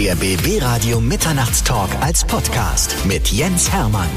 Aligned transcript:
Der 0.00 0.14
BB 0.16 0.62
Radio 0.62 0.98
Mitternachtstalk 0.98 1.90
als 2.00 2.24
Podcast 2.24 2.96
mit 3.04 3.28
Jens 3.28 3.70
Hermann. 3.70 4.08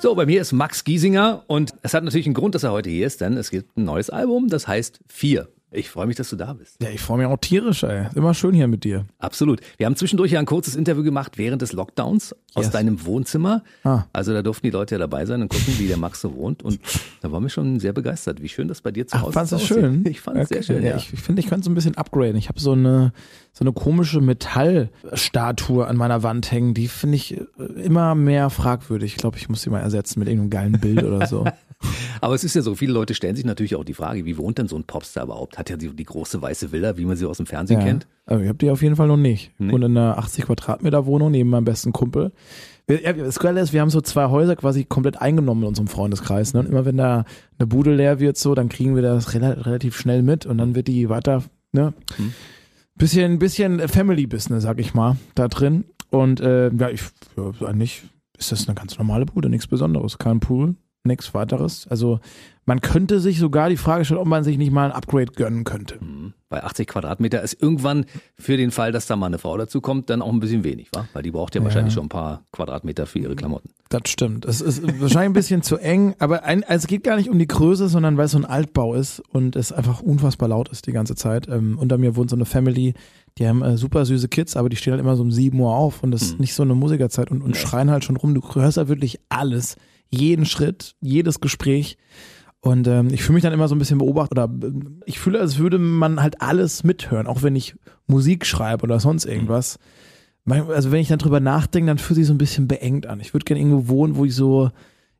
So, 0.00 0.14
bei 0.14 0.26
mir 0.26 0.40
ist 0.40 0.52
Max 0.52 0.84
Giesinger 0.84 1.42
und 1.48 1.74
es 1.82 1.92
hat 1.92 2.04
natürlich 2.04 2.26
einen 2.26 2.34
Grund, 2.34 2.54
dass 2.54 2.62
er 2.62 2.70
heute 2.70 2.88
hier 2.88 3.08
ist, 3.08 3.20
denn 3.20 3.36
es 3.36 3.50
gibt 3.50 3.76
ein 3.76 3.82
neues 3.82 4.10
Album, 4.10 4.46
das 4.46 4.68
heißt 4.68 5.00
Vier. 5.08 5.48
Ich 5.72 5.88
freue 5.88 6.06
mich, 6.08 6.16
dass 6.16 6.28
du 6.30 6.34
da 6.36 6.52
bist. 6.52 6.82
Ja, 6.82 6.88
ich 6.90 7.00
freue 7.00 7.18
mich 7.18 7.26
auch 7.28 7.36
tierisch, 7.36 7.84
ey. 7.84 8.08
Immer 8.16 8.34
schön 8.34 8.54
hier 8.54 8.66
mit 8.66 8.82
dir. 8.82 9.06
Absolut. 9.20 9.60
Wir 9.76 9.86
haben 9.86 9.94
zwischendurch 9.94 10.32
ja 10.32 10.40
ein 10.40 10.46
kurzes 10.46 10.74
Interview 10.74 11.04
gemacht 11.04 11.38
während 11.38 11.62
des 11.62 11.72
Lockdowns 11.72 12.34
aus 12.54 12.64
Yes. 12.64 12.70
deinem 12.72 13.04
Wohnzimmer. 13.06 13.62
Ah. 13.84 14.02
Also 14.12 14.32
da 14.32 14.42
durften 14.42 14.66
die 14.66 14.70
Leute 14.72 14.96
ja 14.96 14.98
dabei 14.98 15.26
sein 15.26 15.42
und 15.42 15.48
gucken, 15.48 15.74
wie 15.78 15.86
der 15.86 15.96
Max 15.96 16.20
so 16.22 16.34
wohnt. 16.34 16.64
Und 16.64 16.80
da 17.20 17.30
waren 17.30 17.44
wir 17.44 17.50
schon 17.50 17.78
sehr 17.78 17.92
begeistert, 17.92 18.42
wie 18.42 18.48
schön 18.48 18.66
das 18.66 18.80
bei 18.80 18.90
dir 18.90 19.06
zu 19.06 19.16
Ach, 19.16 19.22
Hause 19.22 19.32
du 19.32 19.54
aussieht. 19.56 19.66
schön? 19.68 20.04
Ich 20.08 20.20
fand 20.20 20.38
es 20.38 20.48
sehr 20.48 20.58
Okay. 20.58 20.66
schön, 20.66 20.82
ja. 20.84 20.96
Ich, 20.96 21.12
ich 21.12 21.20
finde, 21.20 21.40
ich 21.40 21.46
könnte 21.48 21.64
so 21.66 21.70
ein 21.70 21.74
bisschen 21.74 21.96
upgraden. 21.96 22.34
Ich 22.36 22.48
habe 22.48 22.58
so 22.58 22.72
eine, 22.72 23.12
so 23.52 23.62
eine 23.62 23.72
komische 23.72 24.20
Metallstatue 24.20 25.86
an 25.86 25.96
meiner 25.96 26.22
Wand 26.22 26.50
hängen. 26.50 26.74
Die 26.74 26.88
finde 26.88 27.16
ich 27.16 27.40
immer 27.76 28.14
mehr 28.16 28.50
fragwürdig. 28.50 29.12
Ich 29.12 29.18
glaube, 29.18 29.38
ich 29.38 29.48
muss 29.48 29.62
die 29.62 29.70
mal 29.70 29.80
ersetzen 29.80 30.18
mit 30.18 30.28
irgendeinem 30.28 30.50
geilen 30.50 30.80
Bild 30.80 31.04
oder 31.04 31.26
so. 31.26 31.44
Aber 32.20 32.34
es 32.34 32.44
ist 32.44 32.54
ja 32.54 32.62
so, 32.62 32.74
viele 32.74 32.92
Leute 32.92 33.14
stellen 33.14 33.36
sich 33.36 33.44
natürlich 33.44 33.76
auch 33.76 33.84
die 33.84 33.94
Frage, 33.94 34.24
wie 34.24 34.36
wohnt 34.36 34.58
denn 34.58 34.68
so 34.68 34.76
ein 34.76 34.84
Popstar 34.84 35.24
überhaupt? 35.24 35.58
Hat 35.58 35.70
ja 35.70 35.76
die, 35.76 35.94
die 35.94 36.04
große 36.04 36.40
weiße 36.40 36.72
Villa, 36.72 36.96
wie 36.96 37.04
man 37.04 37.16
sie 37.16 37.26
aus 37.26 37.38
dem 37.38 37.46
Fernsehen 37.46 37.80
ja. 37.80 37.86
kennt? 37.86 38.06
Aber 38.26 38.42
ich 38.42 38.48
habe 38.48 38.58
die 38.58 38.70
auf 38.70 38.82
jeden 38.82 38.96
Fall 38.96 39.08
noch 39.08 39.16
nicht. 39.16 39.52
Nee. 39.58 39.72
Und 39.72 39.82
in 39.82 39.96
einer 39.96 40.18
80 40.18 40.46
Quadratmeter 40.46 41.06
Wohnung 41.06 41.30
neben 41.30 41.50
meinem 41.50 41.64
besten 41.64 41.92
Kumpel. 41.92 42.32
Das 42.86 43.38
Geile 43.38 43.60
ist, 43.60 43.72
wir 43.72 43.80
haben 43.80 43.90
so 43.90 44.00
zwei 44.00 44.28
Häuser 44.30 44.56
quasi 44.56 44.84
komplett 44.84 45.20
eingenommen 45.20 45.62
in 45.62 45.68
unserem 45.68 45.86
Freundeskreis. 45.86 46.54
Ne? 46.54 46.60
Und 46.60 46.66
immer 46.66 46.84
wenn 46.84 46.96
da 46.96 47.24
eine 47.58 47.66
Bude 47.66 47.94
leer 47.94 48.18
wird, 48.18 48.36
so, 48.36 48.54
dann 48.54 48.68
kriegen 48.68 48.96
wir 48.96 49.02
das 49.02 49.32
rela 49.32 49.50
relativ 49.50 49.96
schnell 49.96 50.22
mit 50.22 50.44
und 50.44 50.58
dann 50.58 50.74
wird 50.74 50.88
die 50.88 51.08
weiter, 51.08 51.44
ne? 51.72 51.94
Hm. 52.16 52.32
Bisschen, 52.96 53.38
bisschen 53.38 53.88
Family 53.88 54.26
Business, 54.26 54.64
sag 54.64 54.78
ich 54.78 54.92
mal, 54.92 55.16
da 55.34 55.48
drin. 55.48 55.84
Und 56.10 56.40
äh, 56.40 56.70
ja, 56.74 56.90
ich 56.90 57.02
ja, 57.36 57.66
eigentlich 57.66 58.02
ist 58.36 58.52
das 58.52 58.66
eine 58.66 58.74
ganz 58.74 58.98
normale 58.98 59.24
Bude, 59.24 59.48
nichts 59.48 59.68
Besonderes. 59.68 60.18
Kein 60.18 60.40
Pool, 60.40 60.74
nichts 61.04 61.32
weiteres. 61.34 61.86
Also 61.88 62.20
man 62.66 62.80
könnte 62.80 63.20
sich 63.20 63.38
sogar 63.38 63.68
die 63.70 63.76
Frage 63.76 64.04
stellen, 64.04 64.20
ob 64.20 64.26
man 64.28 64.44
sich 64.44 64.58
nicht 64.58 64.70
mal 64.70 64.86
ein 64.86 64.92
Upgrade 64.92 65.32
gönnen 65.32 65.64
könnte. 65.64 65.96
Mhm. 66.04 66.34
Bei 66.50 66.62
80 66.62 66.86
Quadratmeter 66.88 67.42
ist 67.42 67.60
irgendwann 67.62 68.04
für 68.36 68.56
den 68.56 68.70
Fall, 68.70 68.92
dass 68.92 69.06
da 69.06 69.16
mal 69.16 69.26
eine 69.26 69.38
Frau 69.38 69.56
dazu 69.56 69.80
kommt, 69.80 70.10
dann 70.10 70.20
auch 70.20 70.28
ein 70.32 70.40
bisschen 70.40 70.62
wenig, 70.64 70.88
wa? 70.92 71.06
Weil 71.12 71.22
die 71.22 71.30
braucht 71.30 71.54
ja, 71.54 71.60
Ja. 71.60 71.64
wahrscheinlich 71.64 71.94
schon 71.94 72.06
ein 72.06 72.08
paar 72.10 72.42
Quadratmeter 72.52 73.06
für 73.06 73.18
ihre 73.20 73.34
Klamotten. 73.34 73.70
Das 73.88 74.02
stimmt. 74.06 74.44
Es 74.44 74.60
ist 74.60 74.82
wahrscheinlich 75.00 75.30
ein 75.30 75.32
bisschen 75.32 75.62
zu 75.62 75.78
eng, 75.78 76.14
aber 76.18 76.44
ein, 76.44 76.62
also 76.64 76.82
es 76.84 76.86
geht 76.86 77.02
gar 77.04 77.16
nicht 77.16 77.28
um 77.30 77.38
die 77.38 77.46
Größe, 77.48 77.88
sondern 77.88 78.16
weil 78.16 78.26
es 78.26 78.32
so 78.32 78.38
ein 78.38 78.44
Altbau 78.44 78.94
ist 78.94 79.20
und 79.30 79.56
es 79.56 79.72
einfach 79.72 80.02
unfassbar 80.02 80.48
laut 80.48 80.68
ist 80.68 80.86
die 80.86 80.92
ganze 80.92 81.14
Zeit. 81.14 81.48
Ähm, 81.48 81.78
unter 81.78 81.98
mir 81.98 82.14
wohnt 82.16 82.30
so 82.30 82.36
eine 82.36 82.44
Family, 82.46 82.94
die 83.38 83.48
haben 83.48 83.62
äh, 83.62 83.76
super 83.76 84.04
süße 84.04 84.28
Kids, 84.28 84.56
aber 84.56 84.68
die 84.68 84.76
stehen 84.76 84.92
halt 84.92 85.00
immer 85.00 85.16
so 85.16 85.22
um 85.22 85.30
7 85.32 85.58
Uhr 85.58 85.74
auf 85.74 86.02
und 86.02 86.10
das 86.10 86.22
ist 86.22 86.32
Hm. 86.32 86.40
nicht 86.40 86.54
so 86.54 86.62
eine 86.62 86.74
Musikerzeit 86.74 87.30
und, 87.30 87.42
und 87.42 87.56
schreien 87.56 87.90
halt 87.90 88.04
schon 88.04 88.16
rum. 88.16 88.34
Du 88.34 88.42
hörst 88.54 88.76
halt 88.76 88.88
wirklich 88.88 89.18
alles, 89.28 89.76
jeden 90.10 90.44
Schritt, 90.44 90.94
jedes 91.00 91.40
Gespräch. 91.40 91.96
Und 92.60 92.86
ähm, 92.86 93.08
ich 93.10 93.22
fühle 93.22 93.34
mich 93.34 93.42
dann 93.42 93.54
immer 93.54 93.68
so 93.68 93.74
ein 93.74 93.78
bisschen 93.78 93.98
beobachtet 93.98 94.38
oder 94.38 94.52
äh, 94.66 94.72
ich 95.06 95.18
fühle, 95.18 95.40
als 95.40 95.58
würde 95.58 95.78
man 95.78 96.20
halt 96.20 96.42
alles 96.42 96.84
mithören, 96.84 97.26
auch 97.26 97.42
wenn 97.42 97.56
ich 97.56 97.74
Musik 98.06 98.44
schreibe 98.44 98.82
oder 98.84 99.00
sonst 99.00 99.24
irgendwas. 99.24 99.78
Also 100.46 100.90
wenn 100.90 101.00
ich 101.00 101.08
dann 101.08 101.18
drüber 101.18 101.38
nachdenke, 101.38 101.86
dann 101.86 101.98
fühlt 101.98 102.16
sich 102.16 102.26
so 102.26 102.34
ein 102.34 102.38
bisschen 102.38 102.66
beengt 102.66 103.06
an. 103.06 103.20
Ich 103.20 103.32
würde 103.34 103.44
gerne 103.44 103.60
irgendwo 103.60 103.88
wohnen, 103.88 104.16
wo 104.16 104.24
ich 104.24 104.34
so 104.34 104.70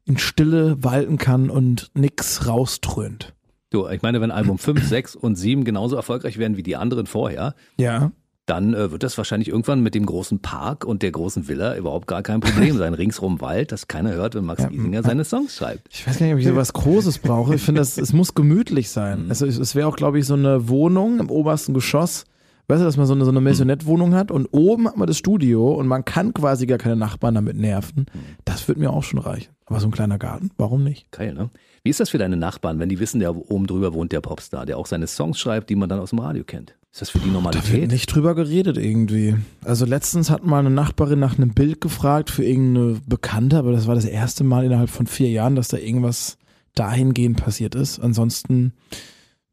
in 0.04 0.18
Stille 0.18 0.82
walten 0.82 1.18
kann 1.18 1.50
und 1.50 1.90
nix 1.94 2.46
rauströnt. 2.48 3.34
Du, 3.70 3.86
ich 3.88 4.02
meine, 4.02 4.20
wenn 4.20 4.32
Album 4.32 4.58
5, 4.58 4.82
6 4.82 5.14
und 5.14 5.36
7 5.36 5.62
genauso 5.64 5.94
erfolgreich 5.94 6.38
werden 6.38 6.56
wie 6.56 6.64
die 6.64 6.74
anderen 6.74 7.06
vorher, 7.06 7.54
Ja. 7.78 8.10
Dann 8.50 8.74
äh, 8.74 8.90
wird 8.90 9.02
das 9.04 9.16
wahrscheinlich 9.16 9.48
irgendwann 9.48 9.80
mit 9.80 9.94
dem 9.94 10.04
großen 10.04 10.40
Park 10.40 10.84
und 10.84 11.02
der 11.02 11.12
großen 11.12 11.46
Villa 11.48 11.76
überhaupt 11.76 12.06
gar 12.08 12.22
kein 12.22 12.40
Problem 12.40 12.76
sein. 12.76 12.94
Ringsrum 12.94 13.40
Wald, 13.40 13.70
das 13.72 13.86
keiner 13.88 14.12
hört, 14.12 14.34
wenn 14.34 14.44
Max 14.44 14.62
Ja. 14.62 14.68
Giesinger 14.68 15.02
seine 15.02 15.24
Songs 15.24 15.54
schreibt. 15.56 15.86
Ich 15.90 16.06
weiß 16.06 16.18
gar 16.18 16.26
nicht, 16.26 16.34
ob 16.34 16.40
ich 16.40 16.46
so 16.46 16.56
was 16.56 16.72
Großes 16.72 17.18
brauche. 17.18 17.54
Ich 17.54 17.62
finde, 17.62 17.80
es 17.80 18.12
muss 18.12 18.34
gemütlich 18.34 18.90
sein. 18.90 19.26
Also 19.28 19.46
es, 19.46 19.56
es 19.58 19.74
wäre 19.74 19.86
auch, 19.88 19.96
glaube 19.96 20.18
ich, 20.18 20.26
so 20.26 20.34
eine 20.34 20.68
Wohnung 20.68 21.20
im 21.20 21.30
obersten 21.30 21.74
Geschoss. 21.74 22.24
Weißt 22.68 22.80
du, 22.80 22.84
dass 22.84 22.96
man 22.96 23.06
so 23.06 23.14
eine, 23.14 23.24
so 23.24 23.30
eine 23.30 23.40
Maisonette-Wohnung 23.40 24.14
hat 24.14 24.30
und 24.30 24.46
oben 24.52 24.86
hat 24.88 24.96
man 24.96 25.06
das 25.08 25.18
Studio 25.18 25.72
und 25.74 25.88
man 25.88 26.04
kann 26.04 26.32
quasi 26.34 26.66
gar 26.66 26.78
keine 26.78 26.94
Nachbarn 26.96 27.34
damit 27.34 27.56
nerven. 27.56 28.06
Das 28.44 28.68
würde 28.68 28.80
mir 28.80 28.90
auch 28.90 29.02
schon 29.02 29.18
reichen. 29.18 29.50
Aber 29.66 29.80
so 29.80 29.88
ein 29.88 29.92
kleiner 29.92 30.18
Garten, 30.18 30.50
warum 30.56 30.84
nicht? 30.84 31.10
Geil, 31.10 31.34
ne? 31.34 31.50
Wie 31.82 31.90
ist 31.90 32.00
das 32.00 32.10
für 32.10 32.18
deine 32.18 32.36
Nachbarn, 32.36 32.78
wenn 32.78 32.88
die 32.88 33.00
wissen, 33.00 33.20
der 33.20 33.34
oben 33.34 33.66
drüber 33.66 33.94
wohnt 33.94 34.12
der 34.12 34.20
Popstar, 34.20 34.66
der 34.66 34.76
auch 34.78 34.86
seine 34.86 35.06
Songs 35.06 35.38
schreibt, 35.38 35.70
die 35.70 35.76
man 35.76 35.88
dann 35.88 36.00
aus 36.00 36.10
dem 36.10 36.18
Radio 36.18 36.44
kennt? 36.44 36.76
Ist 36.92 37.00
das 37.02 37.10
für 37.10 37.18
die 37.18 37.28
Da 37.28 37.34
wird 37.34 37.44
Normalität? 37.44 37.90
nicht 37.90 38.06
drüber 38.14 38.34
geredet 38.34 38.76
irgendwie. 38.76 39.36
Also 39.64 39.86
letztens 39.86 40.28
hat 40.28 40.44
mal 40.44 40.58
eine 40.58 40.70
Nachbarin 40.70 41.20
nach 41.20 41.38
einem 41.38 41.54
Bild 41.54 41.80
gefragt 41.80 42.30
für 42.30 42.44
irgendeine 42.44 43.00
Bekannte, 43.06 43.58
aber 43.58 43.72
das 43.72 43.86
war 43.86 43.94
das 43.94 44.04
erste 44.04 44.44
Mal 44.44 44.64
innerhalb 44.64 44.90
von 44.90 45.06
vier 45.06 45.30
Jahren, 45.30 45.54
dass 45.54 45.68
da 45.68 45.76
irgendwas 45.76 46.36
dahingehend 46.74 47.36
passiert 47.42 47.74
ist. 47.74 48.00
Ansonsten 48.00 48.72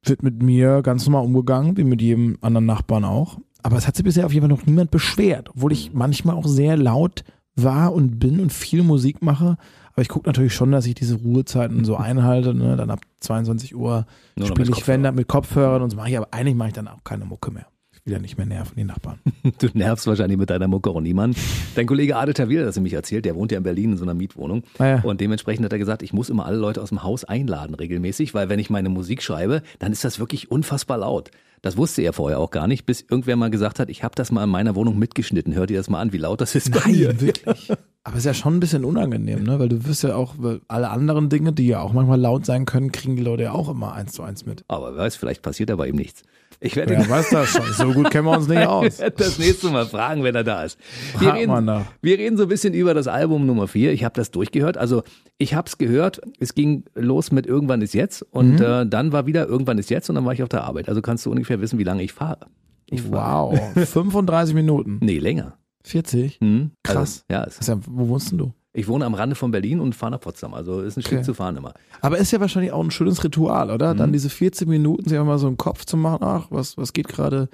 wird 0.04 0.24
mit 0.24 0.42
mir 0.42 0.82
ganz 0.82 1.06
normal 1.06 1.26
umgegangen, 1.26 1.78
wie 1.78 1.84
mit 1.84 2.02
jedem 2.02 2.38
anderen 2.42 2.66
Nachbarn 2.66 3.06
auch. 3.06 3.38
Aber 3.64 3.78
es 3.78 3.88
hat 3.88 3.96
sich 3.96 4.06
bisher 4.06 4.26
auf 4.26 4.34
jeden 4.34 4.48
Fall 4.48 4.56
noch 4.58 4.66
niemand 4.66 4.92
beschwert, 4.92 5.50
obwohl 5.50 5.72
ich 5.74 5.94
manchmal 5.94 6.36
auch 6.36 6.48
sehr 6.48 6.76
laut 6.78 7.24
war 7.58 7.94
und 7.94 8.20
bin 8.20 8.40
und 8.40 8.54
viel 8.54 8.84
Musik 8.84 9.22
mache. 9.22 9.58
Aber 9.94 10.02
ich 10.02 10.10
gucke 10.10 10.30
natürlich 10.30 10.54
schon, 10.54 10.72
dass 10.72 10.86
ich 10.86 10.96
diese 10.96 11.16
Ruhezeiten 11.16 11.84
so 11.84 11.96
einhalte. 11.98 12.54
Ne? 12.54 12.76
Dann 12.78 12.90
ab 12.90 13.02
22 13.20 13.76
Uhr 13.76 14.06
spiele 14.44 14.72
ich 14.72 14.88
wenn 14.88 15.04
dann 15.04 15.16
mit 15.16 15.28
Kopfhörern 15.28 15.82
und 15.82 15.90
so 15.90 15.98
mache 15.98 16.10
ich. 16.10 16.18
Aber 16.18 16.28
eigentlich 16.32 16.56
mache 16.56 16.70
ich 16.70 16.76
dann 16.76 16.88
auch 16.88 17.04
keine 17.04 17.26
Mucke 17.26 17.52
mehr. 17.52 17.68
Ja 18.08 18.20
nicht 18.20 18.38
mehr 18.38 18.48
nerven, 18.48 18.74
die 18.78 18.86
Nachbarn. 18.86 19.20
Du 19.60 19.68
nervst 19.74 20.08
wahrscheinlich 20.08 20.38
mit 20.38 20.50
deiner 20.50 20.68
Mucke 20.68 20.90
auch 20.90 21.02
niemanden. 21.02 21.38
Dein 21.76 21.88
Kollege 21.88 22.16
Ade 22.16 22.34
Tawil 22.34 22.62
hat 22.62 22.70
es 22.70 22.76
nämlich 22.76 22.94
erzählt, 22.94 23.26
der 23.26 23.36
wohnt 23.36 23.52
ja 23.52 23.58
in 23.58 23.64
Berlin 23.64 23.92
in 23.92 23.98
so 23.98 24.04
einer 24.04 24.14
Mietwohnung. 24.14 24.64
Ah 24.78 24.86
ja. 24.86 25.02
Und 25.02 25.20
dementsprechend 25.20 25.66
hat 25.66 25.74
er 25.74 25.80
gesagt, 25.80 26.04
ich 26.04 26.14
muss 26.14 26.30
immer 26.30 26.46
alle 26.46 26.58
Leute 26.58 26.82
aus 26.82 26.90
dem 26.90 27.04
Haus 27.04 27.26
einladen 27.26 27.76
regelmäßig, 27.76 28.34
weil 28.34 28.50
wenn 28.50 28.60
ich 28.60 28.70
meine 28.70 28.90
Musik 28.90 29.22
schreibe, 29.22 29.62
dann 29.80 29.92
ist 29.92 30.04
das 30.04 30.20
wirklich 30.20 30.52
unfassbar 30.52 31.00
laut. 31.00 31.32
Das 31.62 31.76
wusste 31.76 32.02
er 32.02 32.14
vorher 32.14 32.40
auch 32.40 32.52
gar 32.52 32.68
nicht, 32.68 32.86
bis 32.86 33.02
irgendwer 33.02 33.36
mal 33.36 33.50
gesagt 33.50 33.80
hat, 33.80 33.90
ich 33.90 34.04
habe 34.04 34.16
das 34.16 34.32
mal 34.32 34.44
in 34.44 34.50
meiner 34.50 34.76
Wohnung 34.76 34.98
mitgeschnitten. 35.00 35.56
Hört 35.56 35.72
ihr 35.72 35.78
das 35.78 35.90
mal 35.90 36.00
an, 36.00 36.14
wie 36.14 36.18
laut 36.18 36.40
das 36.40 36.56
ist 36.56 36.72
bei 36.72 36.92
mir? 36.92 37.20
wirklich. 37.20 37.72
Aber 38.04 38.16
es 38.16 38.20
ist 38.20 38.26
ja 38.26 38.34
schon 38.34 38.56
ein 38.56 38.60
bisschen 38.62 38.86
unangenehm, 38.86 39.44
ne? 39.44 39.60
Weil 39.60 39.68
du 39.68 39.86
wirst 39.86 40.04
ja 40.04 40.16
auch, 40.16 40.36
weil 40.38 40.62
alle 40.70 40.92
anderen 40.92 41.28
Dinge, 41.28 41.52
die 41.52 41.68
ja 41.68 41.82
auch 41.82 41.92
manchmal 41.92 42.18
laut 42.18 42.46
sein 42.46 42.66
können, 42.66 42.94
kriegen 42.94 43.18
die 43.18 43.24
Leute 43.24 43.44
ja 43.44 43.52
auch 43.52 43.68
immer 43.68 43.92
eins 43.94 44.14
zu 44.14 44.24
eins 44.24 44.46
mit. 44.46 44.64
Aber 44.70 44.96
wer 44.96 45.04
weiß, 45.04 45.18
vielleicht 45.18 45.42
passiert 45.42 45.70
aber 45.72 45.90
ihm 45.90 45.98
nichts. 45.98 46.24
Ich 46.60 46.76
werde 46.76 46.98
Wer 46.98 47.08
weiß 47.10 47.30
das 47.30 47.50
schon. 47.50 47.66
So 47.74 47.94
gut 47.94 48.10
kennen 48.10 48.26
wir 48.26 48.36
uns 48.38 48.48
nicht 48.48 48.66
aus. 48.68 48.98
das 48.98 49.38
nächste 49.38 49.70
Mal 49.70 49.86
fragen, 49.86 50.24
wenn 50.24 50.34
er 50.36 50.44
da 50.44 50.64
ist. 50.64 50.80
Wir 51.20 51.30
Frag 51.30 51.38
reden, 51.38 51.66
nach. 51.66 51.86
wir 52.02 52.18
reden 52.18 52.36
so 52.38 52.44
ein 52.44 52.50
bisschen 52.50 52.74
über 52.74 52.94
das 52.94 53.08
Album 53.08 53.46
Nummer 53.46 53.68
4. 53.68 53.92
Ich 53.94 54.04
habe 54.04 54.16
das 54.16 54.32
durchgehört. 54.32 54.78
Also 54.78 55.04
ich 55.38 55.54
habe 55.54 55.68
es 55.68 55.78
gehört. 55.78 56.20
Es 56.40 56.56
ging 56.56 56.84
los 56.96 57.32
mit 57.32 57.46
Irgendwann 57.46 57.82
ist 57.82 57.94
jetzt 57.94 58.24
und 58.24 58.56
Mhm. 58.56 58.62
äh, 58.66 58.86
dann 58.88 59.12
war 59.12 59.26
wieder 59.28 59.48
Irgendwann 59.48 59.78
ist 59.78 59.90
jetzt 59.92 60.10
und 60.10 60.16
dann 60.16 60.26
war 60.26 60.34
ich 60.34 60.42
auf 60.42 60.50
der 60.50 60.64
Arbeit. 60.64 60.90
Also 60.90 61.02
kannst 61.02 61.26
du 61.26 61.32
ungefähr 61.32 61.62
wissen, 61.62 61.78
wie 61.78 61.84
lange 61.84 62.02
ich 62.04 62.14
fahre. 62.14 62.48
Ich 62.90 63.02
fahre. 63.04 63.60
Wow. 63.76 63.88
35 63.90 64.56
Minuten. 64.56 64.98
Nee, 65.02 65.20
länger. 65.20 65.58
40? 65.84 66.40
Hm? 66.42 66.72
Krass. 66.84 67.24
Also, 67.30 67.40
ja, 67.42 67.44
ist 67.48 67.68
ja, 67.68 67.78
wo 67.86 68.08
wohnst 68.10 68.32
denn 68.32 68.40
du? 68.40 68.54
Ich 68.78 68.88
wohne 68.88 69.06
am 69.06 69.16
Rande 69.16 69.36
von 69.36 69.50
Berlin 69.50 69.80
und 69.80 69.96
fahre 69.96 70.12
nach 70.12 70.20
Potsdam. 70.20 70.54
Also 70.54 70.82
ist 70.82 70.98
ein 70.98 71.02
Stück 71.02 71.18
Okay. 71.18 71.26
zu 71.26 71.34
fahren 71.34 71.58
immer. 71.58 71.74
Aber 72.00 72.20
ist 72.20 72.32
ja 72.32 72.40
wahrscheinlich 72.40 72.72
auch 72.72 72.84
ein 72.84 72.92
schönes 72.92 73.24
Ritual, 73.24 73.72
oder? 73.72 73.96
Mhm. 73.96 73.98
Dann 73.98 74.14
diese 74.14 74.30
40 74.30 74.68
Minuten, 74.68 75.10
sich 75.10 75.20
mal 75.20 75.40
so 75.40 75.48
im 75.48 75.58
Kopf 75.58 75.84
zu 75.86 75.98
machen, 75.98 76.20
ach, 76.22 76.46
was, 76.52 76.78
was 76.78 76.94
geht 76.94 77.08
gerade, 77.08 77.50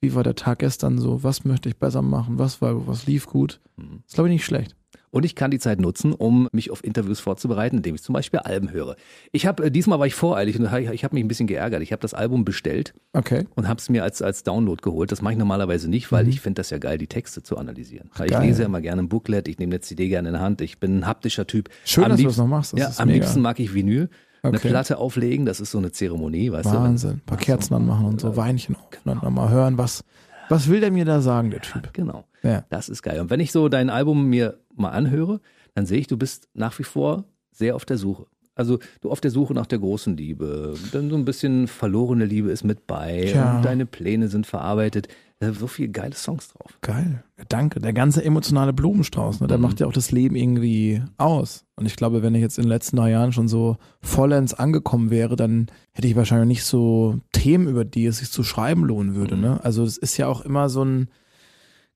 wie 0.00 0.14
war 0.14 0.22
der 0.22 0.34
Tag 0.34 0.60
gestern 0.60 0.98
so, 0.98 1.22
was 1.24 1.44
möchte 1.44 1.68
ich 1.68 1.76
besser 1.76 2.02
machen, 2.02 2.38
was 2.38 2.60
war, 2.62 2.86
was 2.86 3.06
lief 3.06 3.26
gut. 3.26 3.60
Mhm. 3.76 4.02
Ist 4.06 4.14
glaube 4.14 4.28
ich 4.28 4.34
nicht 4.34 4.44
schlecht. 4.44 4.74
Und 5.10 5.24
ich 5.24 5.34
kann 5.34 5.50
die 5.50 5.58
Zeit 5.58 5.80
nutzen, 5.80 6.12
um 6.12 6.48
mich 6.52 6.70
auf 6.70 6.84
Interviews 6.84 7.18
vorzubereiten, 7.18 7.78
indem 7.78 7.94
ich 7.94 8.02
zum 8.02 8.12
Beispiel 8.12 8.40
Alben 8.40 8.70
höre. 8.72 8.94
Ich 9.32 9.46
habe 9.46 9.64
äh, 9.64 9.70
diesmal 9.70 9.98
war 9.98 10.06
ich 10.06 10.14
voreilig 10.14 10.58
und 10.60 10.66
ich 10.92 11.02
habe 11.02 11.14
mich 11.14 11.24
ein 11.24 11.28
bisschen 11.28 11.46
geärgert. 11.46 11.80
Ich 11.82 11.92
habe 11.92 12.00
das 12.02 12.12
Album 12.12 12.44
bestellt 12.44 12.92
Okay. 13.14 13.46
und 13.54 13.68
habe 13.68 13.78
es 13.78 13.88
mir 13.88 14.02
als, 14.04 14.20
als 14.20 14.42
Download 14.42 14.82
geholt. 14.82 15.10
Das 15.10 15.22
mache 15.22 15.32
ich 15.32 15.38
normalerweise 15.38 15.88
nicht, 15.88 16.12
weil 16.12 16.28
ich 16.28 16.42
finde 16.42 16.60
das 16.60 16.68
ja 16.68 16.76
geil, 16.76 16.98
die 16.98 17.06
Texte 17.06 17.42
zu 17.42 17.56
analysieren. 17.56 18.10
Weil 18.16 18.26
ich 18.26 18.32
Mhm. 18.32 18.36
geil. 18.38 18.46
lese 18.48 18.62
ja 18.62 18.66
immer 18.66 18.82
gerne 18.82 19.02
ein 19.02 19.08
Booklet, 19.08 19.48
ich 19.48 19.58
nehme 19.58 19.72
eine 19.72 19.80
CD 19.80 20.08
gerne 20.08 20.28
in 20.28 20.34
der 20.34 20.42
Hand, 20.42 20.60
ich 20.60 20.78
bin 20.78 20.98
ein 20.98 21.06
haptischer 21.06 21.46
Typ. 21.46 21.70
Schön, 21.86 22.04
am 22.04 22.10
dass 22.10 22.18
du 22.18 22.22
liebsten, 22.24 22.40
das 22.42 22.44
noch 22.46 22.56
machst. 22.56 22.72
Das 22.74 22.80
ja, 22.80 23.02
am 23.02 23.08
mega. 23.08 23.20
liebsten 23.24 23.40
mag 23.40 23.58
ich 23.60 23.72
Vinyl. 23.72 24.10
Eine 24.42 24.56
Okay. 24.58 24.68
Platte 24.68 24.98
auflegen, 24.98 25.46
das 25.46 25.60
ist 25.60 25.70
so 25.72 25.78
eine 25.78 25.90
Zeremonie, 25.92 26.52
weißt 26.52 26.72
Wahnsinn. 26.72 27.10
Ein 27.10 27.20
paar 27.26 27.38
Kerzen 27.38 27.74
anmachen 27.74 28.06
und 28.06 28.20
so 28.20 28.36
Weinchen 28.36 28.76
auf. 28.76 28.82
Und 29.04 29.06
dann 29.06 29.18
nochmal 29.18 29.50
hören, 29.50 29.78
was, 29.78 30.04
was 30.48 30.68
will 30.68 30.80
der 30.80 30.90
mir 30.92 31.04
da 31.04 31.20
sagen, 31.20 31.50
der 31.50 31.60
du? 31.60 31.68
Typ? 31.80 31.92
Genau. 31.92 32.24
Ja. 32.42 32.64
Das 32.70 32.88
ist 32.88 33.02
geil. 33.02 33.20
Und 33.20 33.30
wenn 33.30 33.40
ich 33.40 33.50
so 33.52 33.68
dein 33.68 33.90
Album 33.90 34.26
mir 34.28 34.58
mal 34.76 34.90
anhöre, 34.90 35.40
dann 35.74 35.86
sehe 35.86 35.98
ich, 35.98 36.06
du 36.06 36.16
bist 36.16 36.48
nach 36.54 36.78
wie 36.78 36.84
vor 36.84 37.24
sehr 37.52 37.74
auf 37.74 37.84
der 37.84 37.98
Suche. 37.98 38.26
Also 38.54 38.78
du 39.00 39.10
auf 39.10 39.20
der 39.20 39.30
Suche 39.30 39.54
nach 39.54 39.66
der 39.66 39.78
großen 39.78 40.16
Liebe. 40.16 40.74
Dann 40.92 41.10
so 41.10 41.16
ein 41.16 41.24
bisschen 41.24 41.68
verlorene 41.68 42.24
Liebe 42.24 42.50
ist 42.50 42.64
mit 42.64 42.86
bei 42.88 43.32
und 43.56 43.64
deine 43.64 43.86
Pläne 43.86 44.28
sind 44.28 44.46
verarbeitet. 44.46 45.08
So 45.40 45.68
viele 45.68 45.90
geile 45.90 46.14
Songs 46.16 46.48
drauf. 46.48 46.76
Geil. 46.80 47.22
Danke. 47.48 47.78
Der 47.78 47.92
ganze 47.92 48.24
emotionale 48.24 48.72
Blumenstrauß, 48.72 49.40
ne, 49.40 49.46
der 49.46 49.58
Mhm. 49.58 49.62
macht 49.62 49.78
ja 49.80 49.86
auch 49.86 49.92
das 49.92 50.10
Leben 50.10 50.34
irgendwie 50.34 51.00
aus. 51.16 51.64
Und 51.76 51.86
ich 51.86 51.94
glaube, 51.94 52.22
wenn 52.22 52.34
ich 52.34 52.40
jetzt 52.40 52.58
in 52.58 52.64
den 52.64 52.70
letzten 52.70 52.96
drei 52.96 53.10
Jahren 53.12 53.30
schon 53.32 53.46
so 53.46 53.76
vollends 54.02 54.52
angekommen 54.54 55.10
wäre, 55.10 55.36
dann 55.36 55.68
hätte 55.92 56.08
ich 56.08 56.16
wahrscheinlich 56.16 56.48
nicht 56.48 56.64
so 56.64 57.20
Themen, 57.30 57.68
über 57.68 57.84
die 57.84 58.06
es 58.06 58.18
sich 58.18 58.32
zu 58.32 58.42
schreiben 58.42 58.84
lohnen 58.84 59.14
würde. 59.14 59.36
Mhm. 59.36 59.42
Ne? 59.42 59.64
Also 59.64 59.84
es 59.84 59.96
ist 59.96 60.16
ja 60.16 60.26
auch 60.26 60.40
immer 60.40 60.68
so 60.68 60.84
ein 60.84 61.08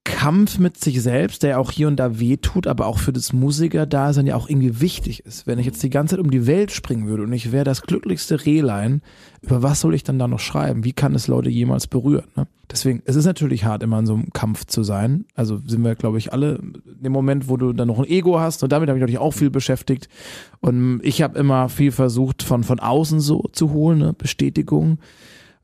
Kampf 0.05 0.59
mit 0.59 0.79
sich 0.79 1.01
selbst, 1.01 1.43
der 1.43 1.61
auch 1.61 1.71
hier 1.71 1.87
und 1.87 1.97
da 1.97 2.19
wehtut, 2.19 2.67
aber 2.67 2.87
auch 2.87 2.99
für 2.99 3.13
das 3.13 3.33
Musiker-Dasein 3.33 4.27
ja 4.27 4.35
auch 4.35 4.49
irgendwie 4.49 4.81
wichtig 4.81 5.25
ist. 5.25 5.47
Wenn 5.47 5.61
ich 5.61 5.67
jetzt 5.67 5.83
die 5.83 5.91
ganze 5.91 6.17
Zeit 6.17 6.25
um 6.25 6.31
die 6.31 6.47
Welt 6.47 6.73
springen 6.73 7.07
würde 7.07 7.23
und 7.23 7.33
ich 7.33 7.53
wäre 7.53 7.65
das 7.65 7.83
glücklichste 7.83 8.45
Rehlein, 8.45 9.03
über 9.43 9.63
was 9.63 9.81
soll 9.81 9.95
ich 9.95 10.03
dann 10.03 10.19
da 10.19 10.27
noch 10.27 10.41
schreiben? 10.41 10.85
Wie 10.85 10.93
kann 10.93 11.15
es 11.15 11.29
Leute 11.29 11.51
jemals 11.51 11.87
berühren? 11.87 12.27
Ne? 12.37 12.49
Deswegen, 12.71 13.03
es 13.05 13.17
ist 13.17 13.27
natürlich 13.27 13.65
hart, 13.65 13.83
immer 13.83 13.99
in 13.99 14.07
so 14.07 14.15
einem 14.15 14.33
Kampf 14.33 14.65
zu 14.65 14.83
sein. 14.83 15.25
Also 15.35 15.61
sind 15.67 15.85
wir, 15.85 15.95
glaube 15.95 16.19
ich, 16.19 16.33
alle 16.33 16.59
dem 16.85 17.13
Moment, 17.13 17.49
wo 17.49 17.57
du 17.57 17.73
dann 17.73 17.89
noch 17.89 17.99
ein 17.99 18.09
Ego 18.09 18.41
hast 18.41 18.63
und 18.63 18.73
damit 18.73 18.89
habe 18.89 18.99
ich 18.99 19.03
natürlich 19.03 19.21
auch 19.21 19.35
viel 19.35 19.51
beschäftigt. 19.51 20.09
Und 20.61 21.01
ich 21.05 21.23
habe 21.23 21.39
immer 21.39 21.69
viel 21.69 21.93
versucht, 21.93 22.43
von, 22.43 22.65
von 22.65 22.81
außen 22.81 23.21
so 23.21 23.45
zu 23.53 23.73
holen, 23.73 23.99
ne? 23.99 24.13
Bestätigung. 24.15 24.99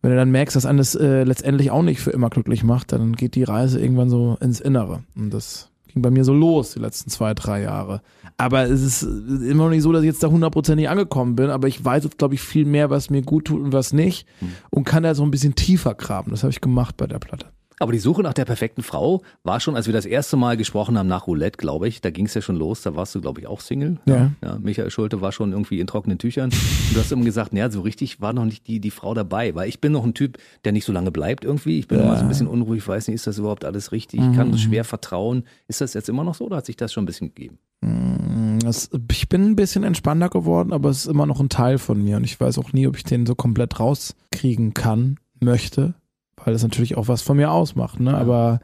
Wenn 0.01 0.11
du 0.11 0.17
dann 0.17 0.31
merkst, 0.31 0.55
dass 0.55 0.67
eines 0.67 0.95
äh, 0.95 1.25
letztendlich 1.25 1.71
auch 1.71 1.83
nicht 1.83 2.01
für 2.01 2.11
immer 2.11 2.31
glücklich 2.31 2.63
macht, 2.63 2.93
dann 2.93 3.15
geht 3.15 3.35
die 3.35 3.43
Reise 3.43 3.81
irgendwann 3.81 4.11
so 4.11 4.37
ins 4.41 4.61
Innere. 4.61 5.03
Und 5.17 5.35
das 5.35 5.71
ging 5.89 6.03
bei 6.03 6.11
mir 6.11 6.25
so 6.25 6.33
los, 6.33 6.73
die 6.73 6.81
letzten 6.81 7.11
zwei, 7.11 7.35
drei 7.35 7.63
Jahre. 7.63 8.01
Aber 8.37 8.65
es 8.65 8.83
ist 8.83 9.03
immer 9.03 9.65
noch 9.65 9.71
nicht 9.71 9.83
so, 9.83 9.93
dass 9.93 10.03
ich 10.03 10.09
jetzt 10.09 10.23
da 10.23 10.29
hundertprozentig 10.29 10.89
angekommen 10.89 11.35
bin, 11.35 11.51
aber 11.51 11.67
ich 11.67 11.85
weiß 11.85 12.05
jetzt, 12.05 12.19
glaube 12.19 12.35
ich, 12.35 12.41
viel 12.41 12.65
mehr, 12.65 12.91
was 12.91 13.11
mir 13.11 13.23
gut 13.23 13.47
tut 13.47 13.61
und 13.61 13.73
was 13.73 13.93
nicht 13.93 14.27
und 14.71 14.85
kann 14.85 15.03
da 15.03 15.15
so 15.17 15.25
ein 15.25 15.33
bisschen 15.33 15.57
tiefer 15.57 15.95
graben. 15.95 16.31
Das 16.31 16.45
habe 16.45 16.53
ich 16.53 16.61
gemacht 16.61 16.97
bei 16.97 17.09
der 17.09 17.19
Platte. 17.19 17.47
Aber 17.81 17.93
die 17.93 17.99
Suche 17.99 18.23
nach 18.23 18.35
der 18.35 18.45
perfekten 18.45 18.83
Frau 18.83 19.23
war 19.45 19.61
schon, 19.61 19.77
als 19.77 19.87
wir 19.87 19.93
das 19.93 20.05
erste 20.07 20.37
Mal 20.37 20.57
gesprochen 20.57 20.99
haben 20.99 21.07
nach 21.09 21.27
Roulette, 21.27 21.57
glaube 21.59 21.89
ich, 21.89 22.01
da 22.01 22.11
ging 22.11 22.27
es 22.27 22.35
ja 22.35 22.41
schon 22.43 22.57
los, 22.57 22.83
da 22.83 22.95
warst 22.97 23.15
du, 23.15 23.21
glaube 23.21 23.41
ich, 23.41 23.47
auch 23.47 23.61
Single. 23.61 23.99
Ja. 24.07 24.33
ja. 24.43 24.59
Michael 24.61 24.91
Schulte 24.91 25.21
war 25.21 25.33
schon 25.33 25.53
irgendwie 25.53 25.81
in 25.81 25.87
trockenen 25.87 26.19
Tüchern. 26.19 26.51
Und 26.51 26.95
du 26.97 26.99
hast 27.01 27.13
immer 27.13 27.25
gesagt, 27.25 27.53
naja, 27.53 27.71
so 27.71 27.81
richtig 27.83 28.21
war 28.21 28.33
noch 28.33 28.45
nicht 28.45 28.67
die, 28.67 28.81
die 28.81 28.91
Frau 28.91 29.15
dabei, 29.15 29.55
weil 29.55 29.69
ich 29.69 29.81
bin 29.81 29.93
noch 29.93 30.05
ein 30.05 30.15
Typ, 30.15 30.39
der 30.65 30.73
nicht 30.73 30.85
so 30.85 30.93
lange 30.93 31.11
bleibt 31.11 31.45
irgendwie. 31.45 31.79
Ich 31.79 31.89
bin 31.89 31.99
Ja. 31.99 32.05
immer 32.05 32.17
so 32.17 32.23
ein 32.23 32.29
bisschen 32.29 32.47
unruhig, 32.49 32.87
weiß 32.87 33.09
nicht, 33.09 33.15
ist 33.17 33.27
das 33.27 33.39
überhaupt 33.39 33.65
alles 33.65 33.93
richtig? 33.93 34.21
Ich 34.21 34.35
kann 34.35 34.57
schwer 34.59 34.85
vertrauen. 34.85 35.45
Ist 35.69 35.81
das 35.81 35.95
jetzt 35.95 36.09
immer 36.09 36.25
noch 36.25 36.35
so 36.35 36.47
oder 36.47 36.57
hat 36.57 36.67
sich 36.67 36.77
das 36.77 36.93
schon 36.93 37.05
ein 37.05 37.07
bisschen 37.07 37.29
gegeben? 37.35 37.59
Mm, 37.81 38.59
Das, 38.61 38.91
ich 39.11 39.29
bin 39.29 39.45
ein 39.51 39.57
bisschen 39.57 39.85
entspannter 39.85 40.29
geworden, 40.29 40.73
aber 40.73 40.91
es 40.91 40.99
ist 40.99 41.07
immer 41.07 41.27
noch 41.27 41.39
ein 41.41 41.49
Teil 41.49 41.79
von 41.79 42.03
mir 42.03 42.17
und 42.17 42.25
ich 42.25 42.39
weiß 42.41 42.59
auch 42.59 42.73
nie, 42.73 42.87
ob 42.89 42.97
ich 42.97 43.05
den 43.05 43.25
so 43.25 43.35
komplett 43.37 43.79
rauskriegen 43.81 44.75
kann, 44.75 45.19
möchte, 45.41 45.95
weil 46.45 46.53
das 46.53 46.63
natürlich 46.63 46.97
auch 46.97 47.09
was 47.09 47.23
von 47.23 47.37
mir 47.37 47.51
ausmacht. 47.51 48.01
Ne? 48.01 48.17
Aber 48.17 48.61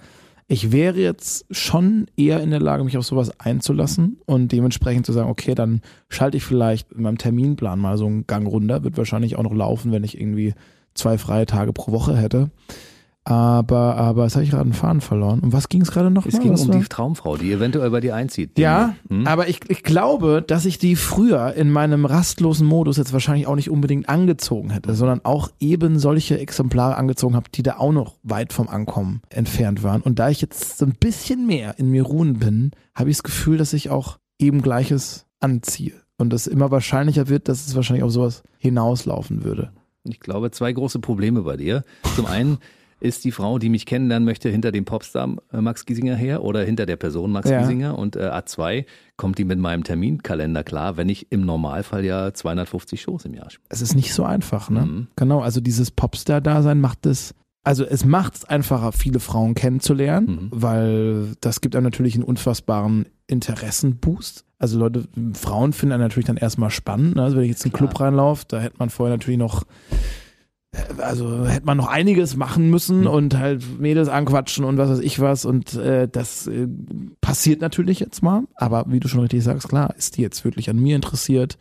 ich 0.47 0.73
wäre 0.73 0.99
jetzt 0.99 1.47
schon 1.51 2.07
eher 2.17 2.41
in 2.43 2.51
der 2.51 2.61
Lage, 2.61 2.85
mich 2.85 2.99
auf 2.99 3.07
sowas 3.07 3.39
einzulassen 3.41 4.21
und 4.27 4.53
dementsprechend 4.53 5.07
zu 5.07 5.13
sagen, 5.13 5.31
okay, 5.31 5.55
dann 5.55 5.81
schalte 6.09 6.37
ich 6.37 6.45
vielleicht 6.45 6.93
in 6.93 7.03
meinem 7.03 7.19
Terminplan 7.19 7.79
mal 7.79 7.97
so 7.97 8.07
einen 8.07 8.27
Gang 8.27 8.47
runter. 8.47 8.85
Wird 8.85 8.99
wahrscheinlich 8.99 9.37
auch 9.37 9.43
noch 9.43 9.55
laufen, 9.55 9.91
wenn 9.91 10.05
ich 10.05 10.21
irgendwie 10.21 10.55
zwei 10.95 11.17
freie 11.17 11.47
Tage 11.47 11.73
pro 11.73 11.93
Woche 11.93 12.17
hätte. 12.17 12.51
Aber, 13.27 13.97
aber 13.97 14.25
jetzt 14.25 14.35
habe 14.35 14.45
ich 14.45 14.51
gerade 14.51 14.65
einen 14.65 14.75
Faden 14.75 15.01
verloren. 15.01 15.41
Um 15.41 15.53
was 15.55 15.71
ging 15.71 15.81
es 15.81 15.91
gerade 15.91 16.11
noch? 16.11 16.27
Es 16.27 16.35
mal? 16.35 16.43
ging 16.43 16.53
Was 16.53 16.63
um 16.63 16.69
war- 16.75 16.79
die 16.79 16.85
Traumfrau, 16.85 17.37
die 17.39 17.51
eventuell 17.53 17.89
bei 17.91 18.01
dir 18.01 18.15
einzieht. 18.15 18.59
ja, 18.59 18.95
Hm? 19.09 19.27
aber 19.27 19.49
ich, 19.49 19.61
ich 19.71 19.83
glaube, 19.83 20.43
dass 20.47 20.67
ich 20.67 20.79
die 20.79 20.95
früher 20.95 21.55
in 21.55 21.71
meinem 21.71 22.05
rastlosen 22.05 22.67
Modus 22.67 22.99
jetzt 22.99 23.15
wahrscheinlich 23.15 23.47
auch 23.47 23.55
nicht 23.57 23.71
unbedingt 23.71 24.09
angezogen 24.11 24.69
hätte, 24.71 24.95
sondern 24.95 25.21
auch 25.25 25.51
eben 25.59 25.99
solche 25.99 26.39
Exemplare 26.39 26.97
angezogen 26.97 27.35
habe, 27.35 27.47
die 27.55 27.63
da 27.63 27.79
auch 27.79 27.93
noch 27.93 28.17
weit 28.23 28.53
vom 28.53 28.69
Ankommen 28.69 29.23
entfernt 29.31 29.83
waren. 29.83 30.03
Und 30.03 30.19
da 30.19 30.29
ich 30.29 30.43
jetzt 30.43 30.77
so 30.77 30.85
ein 30.85 30.93
bisschen 30.93 31.47
mehr 31.47 31.79
in 31.79 31.91
mir 31.91 32.03
ruhen 32.03 32.39
bin, 32.39 32.73
habe 32.95 33.09
ich 33.09 33.17
das 33.17 33.23
Gefühl, 33.23 33.57
dass 33.57 33.73
ich 33.73 33.89
auch 33.89 34.19
eben 34.39 34.61
Gleiches 34.61 35.25
anziehe. 35.41 35.95
Und 36.19 36.33
es 36.35 36.47
immer 36.47 36.71
wahrscheinlicher 36.71 37.29
wird, 37.29 37.49
dass 37.49 37.67
es 37.67 37.75
wahrscheinlich 37.75 38.05
auf 38.05 38.11
sowas 38.13 38.43
hinauslaufen 38.59 39.45
würde. 39.45 39.73
Ich 40.05 40.21
glaube, 40.21 40.51
zwei 40.51 40.73
große 40.73 40.99
Probleme 40.99 41.43
bei 41.43 41.57
dir. 41.57 41.83
Zum 42.15 42.27
einen 42.27 42.59
ist 43.05 43.25
die 43.25 43.31
Frau, 43.31 43.59
die 43.59 43.69
mich 43.69 43.87
kennenlernen 43.87 44.25
möchte, 44.25 44.49
hinter 44.49 44.73
dem 44.73 44.85
Popstar 44.85 45.37
äh, 45.53 45.61
Max 45.61 45.85
Giesinger 45.87 46.17
her 46.17 46.43
oder 46.43 46.65
hinter 46.65 46.87
der 46.87 46.97
Person 46.97 47.31
Max 47.33 47.49
Ja. 47.49 47.59
Giesinger. 47.61 47.97
Und 47.99 48.17
äh, 48.17 48.21
A2 48.31 48.85
kommt 49.17 49.39
die 49.39 49.45
mit 49.45 49.59
meinem 49.59 49.85
Terminkalender 49.85 50.65
klar, 50.65 50.97
wenn 50.97 51.09
ich 51.09 51.31
im 51.31 51.43
Normalfall 51.45 52.05
ja 52.05 52.33
250 52.35 53.01
Shows 53.03 53.25
im 53.27 53.35
Jahr 53.35 53.51
spiele. 53.51 53.67
Es 53.69 53.83
ist 53.83 53.95
nicht 53.95 54.13
so 54.15 54.25
einfach, 54.25 54.71
ne? 54.71 54.81
Mhm. 54.87 55.07
Genau, 55.17 55.41
also 55.41 55.61
dieses 55.61 55.91
Popstar-Dasein 55.91 56.81
macht 56.81 57.07
es, 57.07 57.35
also 57.63 57.85
es 57.85 58.05
macht 58.05 58.35
es 58.37 58.45
einfacher, 58.45 58.93
viele 58.93 59.21
Frauen 59.21 59.55
kennenzulernen, 59.55 60.27
Mhm. 60.27 60.49
weil 60.51 61.33
das 61.41 61.61
gibt 61.61 61.77
einem 61.77 61.85
natürlich 61.85 62.15
einen 62.15 62.25
unfassbaren 62.25 63.07
Interessenboost. 63.27 64.45
Also 64.59 64.79
Leute, 64.79 65.05
Frauen 65.35 65.73
finden 65.73 65.93
einen 65.93 66.03
natürlich 66.03 66.27
dann 66.27 66.37
erstmal 66.37 66.71
spannend. 66.71 67.17
Ne? 67.17 67.23
Also 67.23 67.37
wenn 67.37 67.45
ich 67.45 67.51
jetzt 67.51 67.65
in 67.65 67.71
den. 67.71 67.77
Club 67.77 67.99
reinlaufe, 68.01 68.45
da 68.49 68.61
hätte 68.61 68.77
man 68.79 68.91
vorher 68.91 69.15
natürlich 69.17 69.39
noch 69.39 69.65
also 70.99 71.47
hätte 71.47 71.67
man 71.67 71.77
noch 71.77 71.89
einiges 71.89 72.37
machen 72.37 72.71
müssen 72.71 73.01
Mhm. 73.03 73.07
und 73.07 73.39
halt 73.39 73.81
Mädels 73.81 74.09
anquatschen 74.09 74.65
und 74.65 74.77
was 74.79 74.91
weiß 74.91 75.01
ich 75.01 75.21
was 75.21 75.45
und 75.45 75.75
äh, 75.75 76.09
das 76.11 76.47
äh, 76.47 76.67
passiert 77.21 77.61
natürlich 77.61 78.01
jetzt 78.01 78.23
mal, 78.23 78.43
aber 78.55 78.85
wie 78.89 79.01
du 79.01 79.09
schon 79.09 79.21
richtig 79.21 79.43
sagst, 79.45 79.69
klar, 79.69 79.95
ist 79.97 80.17
die 80.17 80.23
jetzt 80.23 80.45
wirklich 80.45 80.71
an 80.71 80.79
mir 80.79 80.97
interessiert, 80.97 81.59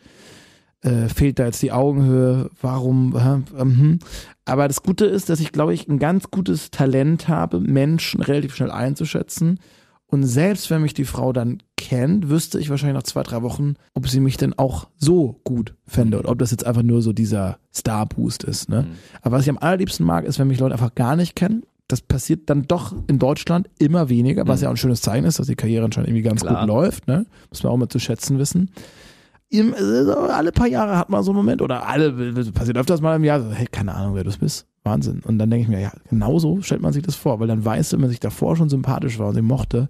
äh, 0.82 1.08
fehlt 1.08 1.38
da 1.38 1.46
jetzt 1.46 1.62
die 1.62 1.72
Augenhöhe, 1.72 2.50
warum, 2.60 3.16
äh, 3.16 3.60
ähm, 3.60 3.98
aber 4.44 4.68
das 4.68 4.82
Gute 4.82 5.06
ist, 5.06 5.28
dass 5.30 5.40
ich 5.40 5.52
glaube 5.52 5.74
ich 5.74 5.88
ein 5.88 5.98
ganz 5.98 6.30
gutes 6.30 6.70
Talent 6.70 7.28
habe, 7.28 7.60
Menschen 7.60 8.20
relativ 8.22 8.54
schnell 8.54 8.70
einzuschätzen 8.70 9.58
und 10.14 10.24
selbst 10.24 10.70
wenn 10.70 10.80
mich 10.82 10.94
die 10.94 11.04
Frau 11.04 11.32
dann 11.32 11.58
kennt, 11.76 12.30
wüsste 12.30 12.58
ich 12.58 12.70
wahrscheinlich 12.70 12.94
nach 12.96 13.02
zwei, 13.02 13.22
drei 13.22 13.42
Wochen, 13.42 13.74
ob 13.92 14.08
sie 14.08 14.20
mich 14.20 14.36
denn 14.38 14.54
auch 14.58 14.88
so 14.96 15.40
gut 15.44 15.74
fände 15.86 16.18
oder 16.18 16.30
ob 16.30 16.38
das 16.38 16.50
jetzt 16.50 16.64
einfach 16.64 16.82
nur 16.82 17.02
so 17.02 17.12
dieser 17.12 17.58
Star-Boost 17.74 18.44
ist. 18.44 18.68
Ne? 18.70 18.82
Mhm. 18.82 18.94
Aber 19.22 19.36
was 19.36 19.42
ich 19.42 19.50
am 19.50 19.58
allerliebsten 19.58 20.06
mag, 20.06 20.24
ist, 20.24 20.38
wenn 20.38 20.48
mich 20.48 20.58
Leute 20.60 20.72
einfach 20.74 20.94
gar 20.94 21.16
nicht 21.16 21.36
kennen. 21.36 21.64
Das 21.88 22.00
passiert 22.00 22.48
dann 22.48 22.62
doch 22.62 22.94
in 23.08 23.18
Deutschland 23.18 23.68
immer 23.78 24.08
weniger, 24.08 24.46
was 24.48 24.60
Mhm. 24.60 24.62
ja 24.62 24.68
auch 24.70 24.74
ein 24.74 24.78
schönes 24.78 25.02
Zeichen 25.02 25.26
ist, 25.26 25.38
dass 25.38 25.48
die 25.48 25.56
Karriere 25.56 25.84
anscheinend 25.84 26.08
irgendwie 26.08 26.22
ganz 26.22 26.40
Klar. 26.40 26.60
gut 26.60 26.68
läuft. 26.68 27.06
Ne? 27.08 27.26
Muss 27.50 27.62
man 27.62 27.72
auch 27.72 27.76
mal 27.76 27.88
zu 27.90 27.98
schätzen 27.98 28.38
wissen. 28.38 28.70
Im, 29.50 29.74
äh, 29.74 30.10
alle 30.10 30.52
paar 30.52 30.66
Jahre 30.68 30.96
hat 30.96 31.10
man 31.10 31.22
so 31.22 31.32
einen 31.32 31.36
Moment 31.36 31.60
oder 31.60 31.86
alle, 31.86 32.32
passiert 32.52 32.78
öfters 32.78 33.00
mal 33.02 33.16
im 33.16 33.24
Jahr, 33.24 33.40
so, 33.42 33.50
hey, 33.50 33.66
keine 33.70 33.94
Ahnung, 33.94 34.14
wer 34.14 34.24
du 34.24 34.30
bist. 34.38 34.66
Wahnsinn. 34.84 35.22
Und 35.24 35.38
dann 35.38 35.50
denke 35.50 35.64
ich 35.64 35.68
mir, 35.68 35.80
ja, 35.80 35.92
genau 36.10 36.38
so 36.38 36.60
stellt 36.62 36.82
man 36.82 36.92
sich 36.92 37.02
das 37.02 37.16
vor, 37.16 37.40
weil 37.40 37.48
dann 37.48 37.64
weißt 37.64 37.92
du, 37.92 37.96
wenn 37.96 38.02
man 38.02 38.10
sich 38.10 38.20
davor 38.20 38.56
schon 38.56 38.68
sympathisch 38.68 39.18
war 39.18 39.28
und 39.28 39.34
sie 39.34 39.42
mochte, 39.42 39.88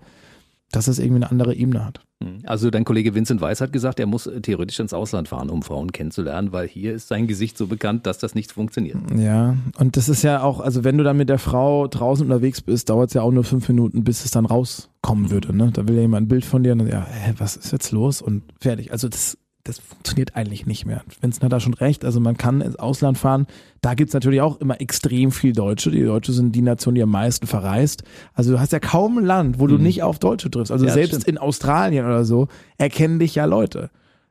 dass 0.71 0.89
es 0.89 0.99
irgendwie 0.99 1.17
eine 1.17 1.31
andere 1.31 1.55
Ebene 1.55 1.85
hat. 1.85 2.01
Mhm. 2.21 2.41
Also 2.45 2.71
dein 2.71 2.85
Kollege 2.85 3.15
Vincent 3.15 3.41
Weiss 3.41 3.61
hat 3.61 3.73
gesagt, 3.73 4.01
er 4.01 4.07
muss 4.07 4.27
äh, 4.27 4.41
theoretisch 4.41 4.81
ins 4.81 4.93
Ausland 4.93 5.29
fahren, 5.29 5.51
um 5.51 5.63
Frauen 5.63 5.93
kennenzulernen, 5.93 6.53
weil 6.53 6.67
hier 6.69 6.95
ist 6.95 7.09
sein 7.09 7.27
Gesicht 7.27 7.57
so 7.57 7.67
bekannt, 7.67 8.07
dass 8.07 8.19
das 8.19 8.35
nicht 8.35 8.53
funktioniert. 8.53 8.99
Ja, 9.17 9.57
und 9.79 9.97
das 9.97 10.09
ist 10.09 10.23
ja 10.23 10.43
auch, 10.43 10.61
also 10.61 10.85
wenn 10.85 10.99
du 10.99 11.05
dann 11.05 11.17
mit 11.17 11.29
der 11.29 11.39
Frau 11.39 11.87
draußen 11.87 12.25
unterwegs 12.25 12.61
bist, 12.61 12.91
dauert 12.91 13.11
es 13.11 13.15
ja 13.15 13.23
auch 13.23 13.33
nur 13.33 13.45
fünf 13.45 13.69
Minuten, 13.69 14.05
bis 14.05 14.25
es 14.25 14.31
dann 14.31 14.47
rauskommen 14.47 15.31
würde. 15.31 15.57
Ne? 15.57 15.71
Da 15.73 15.87
will 15.87 15.97
ja 15.97 16.03
jemand 16.03 16.27
ein 16.27 16.29
Bild 16.29 16.45
von 16.45 16.63
dir 16.63 16.73
und 16.73 16.79
dann, 16.79 16.89
ja, 16.89 17.07
hä, 17.07 17.35
was 17.39 17.57
ist 17.57 17.73
jetzt 17.73 17.93
los? 17.93 18.23
Und 18.23 18.43
fertig. 18.61 18.93
Also 18.93 19.09
das, 19.09 19.39
das 19.65 19.79
funktioniert 19.79 20.37
eigentlich 20.37 20.67
nicht 20.67 20.85
mehr. 20.87 21.03
Vincent 21.21 21.43
hat 21.43 21.53
da 21.53 21.59
schon 21.59 21.75
recht. 21.75 22.05
Also 22.05 22.21
man 22.21 22.37
kann 22.37 22.61
ins 22.61 22.77
Ausland 22.77 23.17
fahren. 23.19 23.47
Da 23.81 23.95
gibt's 23.95 24.13
natürlich 24.15 24.41
auch 24.43 24.61
immer 24.61 24.81
extrem 24.81 25.31
viel 25.33 25.53
Deutsche. 25.55 25.91
Die 25.91 26.03
Deutsche 26.05 26.33
sind 26.33 26.53
die 26.55 26.63
Nation, 26.63 26.95
die 26.95 27.03
am 27.03 27.11
meisten 27.11 27.47
verreist. 27.47 28.03
Also 28.35 28.53
du 28.53 28.61
hast 28.61 28.73
ja 28.73 28.79
kaum 28.79 29.19
ein 29.19 29.25
Land, 29.25 29.59
wo 29.59 29.67
du 29.67 29.77
Mhm. 29.79 29.83
nicht 29.85 30.03
auf 30.03 30.19
Deutsche 30.19 30.51
triffst. 30.51 30.71
Also 30.71 30.85
Ja, 30.87 30.93
selbst 30.93 31.09
stimmt. 31.23 31.29
in 31.29 31.39
Australien 31.39 32.05
oder 32.05 32.25
so 32.25 32.49
erkennen 32.79 33.19
dich 33.19 33.35
ja 33.35 33.47
Leute. 33.47 33.91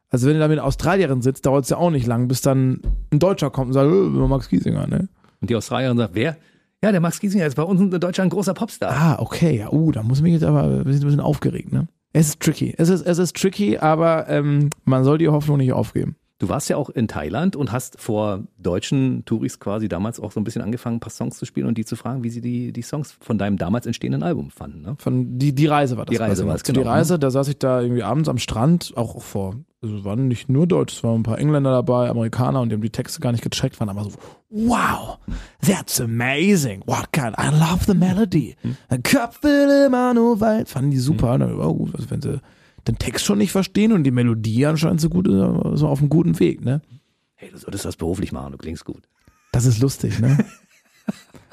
Also 0.09 0.27
wenn 0.27 0.35
du 0.35 0.39
da 0.39 0.47
mit 0.47 0.59
Australierin 0.59 1.23
sitzt, 1.23 1.45
dauert 1.47 1.63
es 1.63 1.71
ja 1.71 1.77
auch 1.77 1.89
nicht 1.89 2.05
lang, 2.05 2.27
bis 2.27 2.41
dann 2.41 2.81
ein 3.11 3.17
Deutscher 3.17 3.49
kommt 3.49 3.67
und 3.69 3.73
sagt, 3.73 3.87
äh, 3.89 3.91
Max 3.91 4.47
Giesinger, 4.49 4.85
ne? 4.85 5.09
Und 5.41 5.49
die 5.49 5.55
Australierin 5.55 5.97
sagt, 5.97 6.13
wer? 6.13 6.37
Ja, 6.83 6.91
der 6.91 7.01
Max 7.01 7.19
Giesinger 7.19 7.47
ist 7.47 7.55
bei 7.55 7.63
uns 7.63 7.81
in 7.81 7.89
Deutschland 7.89 8.27
ein 8.27 8.29
großer 8.29 8.53
Popstar. 8.53 8.91
Ah, 8.91 9.15
okay, 9.19 9.57
ja, 9.57 9.71
uh, 9.71 9.91
da 9.91 10.03
muss 10.03 10.19
ich 10.19 10.23
mich 10.23 10.33
jetzt 10.33 10.43
aber 10.43 10.63
ein 10.65 10.83
bisschen, 10.83 11.01
ein 11.01 11.05
bisschen 11.07 11.19
aufgeregt, 11.21 11.73
ne? 11.73 11.87
Es 12.13 12.29
ist 12.29 12.39
tricky. 12.39 12.73
Es 12.77 12.89
ist, 12.89 13.01
es 13.01 13.17
ist 13.17 13.35
tricky, 13.35 13.77
aber 13.77 14.29
ähm, 14.29 14.69
man 14.85 15.03
soll 15.03 15.17
die 15.17 15.27
Hoffnung 15.27 15.57
nicht 15.57 15.73
aufgeben. 15.73 16.15
Du 16.39 16.49
warst 16.49 16.69
ja 16.69 16.77
auch 16.77 16.89
in 16.89 17.07
Thailand 17.07 17.55
und 17.55 17.71
hast 17.71 17.99
vor 17.99 18.43
deutschen 18.57 19.23
Touris 19.25 19.59
quasi 19.59 19.87
damals 19.87 20.19
auch 20.19 20.31
so 20.31 20.39
ein 20.39 20.43
bisschen 20.43 20.61
angefangen, 20.61 20.97
ein 20.97 20.99
paar 20.99 21.09
Songs 21.09 21.37
zu 21.37 21.45
spielen 21.45 21.67
und 21.67 21.77
die 21.77 21.85
zu 21.85 21.95
fragen, 21.95 22.23
wie 22.23 22.29
sie 22.29 22.41
die, 22.41 22.73
die 22.73 22.81
Songs 22.81 23.13
von 23.19 23.37
deinem 23.37 23.57
damals 23.57 23.85
entstehenden 23.85 24.23
Album 24.23 24.51
fanden. 24.51 24.81
Ne? 24.81 24.95
Von 24.99 25.39
die, 25.39 25.55
die 25.55 25.65
Reise 25.67 25.97
war 25.97 26.05
das. 26.05 26.11
Die 26.11 26.21
Reise 26.21 26.45
war 26.45 26.55
es, 26.55 26.63
genau, 26.63 26.81
Die 26.81 26.87
Reise, 26.87 27.17
da 27.17 27.31
saß 27.31 27.47
ich 27.47 27.59
da 27.59 27.81
irgendwie 27.81 28.03
abends 28.03 28.29
am 28.29 28.37
Strand, 28.37 28.93
auch 28.95 29.21
vor, 29.21 29.55
also 29.83 29.97
es 29.97 30.03
waren 30.05 30.29
nicht 30.29 30.47
nur 30.47 30.65
Deutsch, 30.65 30.95
es 30.95 31.03
waren 31.03 31.19
ein 31.19 31.23
paar 31.23 31.37
Engländer 31.37 31.71
dabei, 31.71 32.09
Amerikaner 32.09 32.61
und 32.61 32.69
die 32.69 32.75
haben 32.75 32.81
die 32.81 32.89
Texte 32.89 33.19
gar 33.19 33.33
nicht 33.33 33.43
gecheckt, 33.43 33.79
waren 33.79 33.89
aber 33.89 34.05
so, 34.05 34.11
wow, 34.49 35.19
that's 35.61 35.99
amazing, 35.99 36.81
what 36.85 37.11
kind, 37.11 37.35
I 37.37 37.49
love 37.49 37.83
the 37.85 37.93
melody, 37.93 38.55
ein 38.87 39.03
Kopf 39.03 39.43
will 39.43 39.85
immer 39.87 40.13
nur 40.13 40.39
weit, 40.39 40.69
fanden 40.69 40.91
die 40.91 40.99
super, 40.99 41.37
ne? 41.37 41.53
oh, 41.59 41.73
gut, 41.73 41.93
also 41.95 42.09
wenn 42.09 42.21
sie 42.21 42.39
den 42.87 42.97
Text 42.97 43.25
schon 43.25 43.37
nicht 43.37 43.51
verstehen 43.51 43.91
und 43.91 44.03
die 44.03 44.11
Melodie 44.11 44.65
anscheinend 44.65 45.01
so 45.01 45.09
gut 45.09 45.27
ist, 45.27 45.35
so 45.79 45.87
auf 45.87 45.99
einem 45.99 46.09
guten 46.09 46.39
Weg, 46.39 46.63
ne? 46.63 46.81
Hey, 47.35 47.49
du 47.51 47.57
solltest 47.57 47.85
das 47.85 47.97
beruflich 47.97 48.31
machen, 48.31 48.53
du 48.53 48.57
klingst 48.57 48.85
gut. 48.85 49.03
Das 49.51 49.65
ist 49.65 49.79
lustig, 49.79 50.19
ne? 50.19 50.37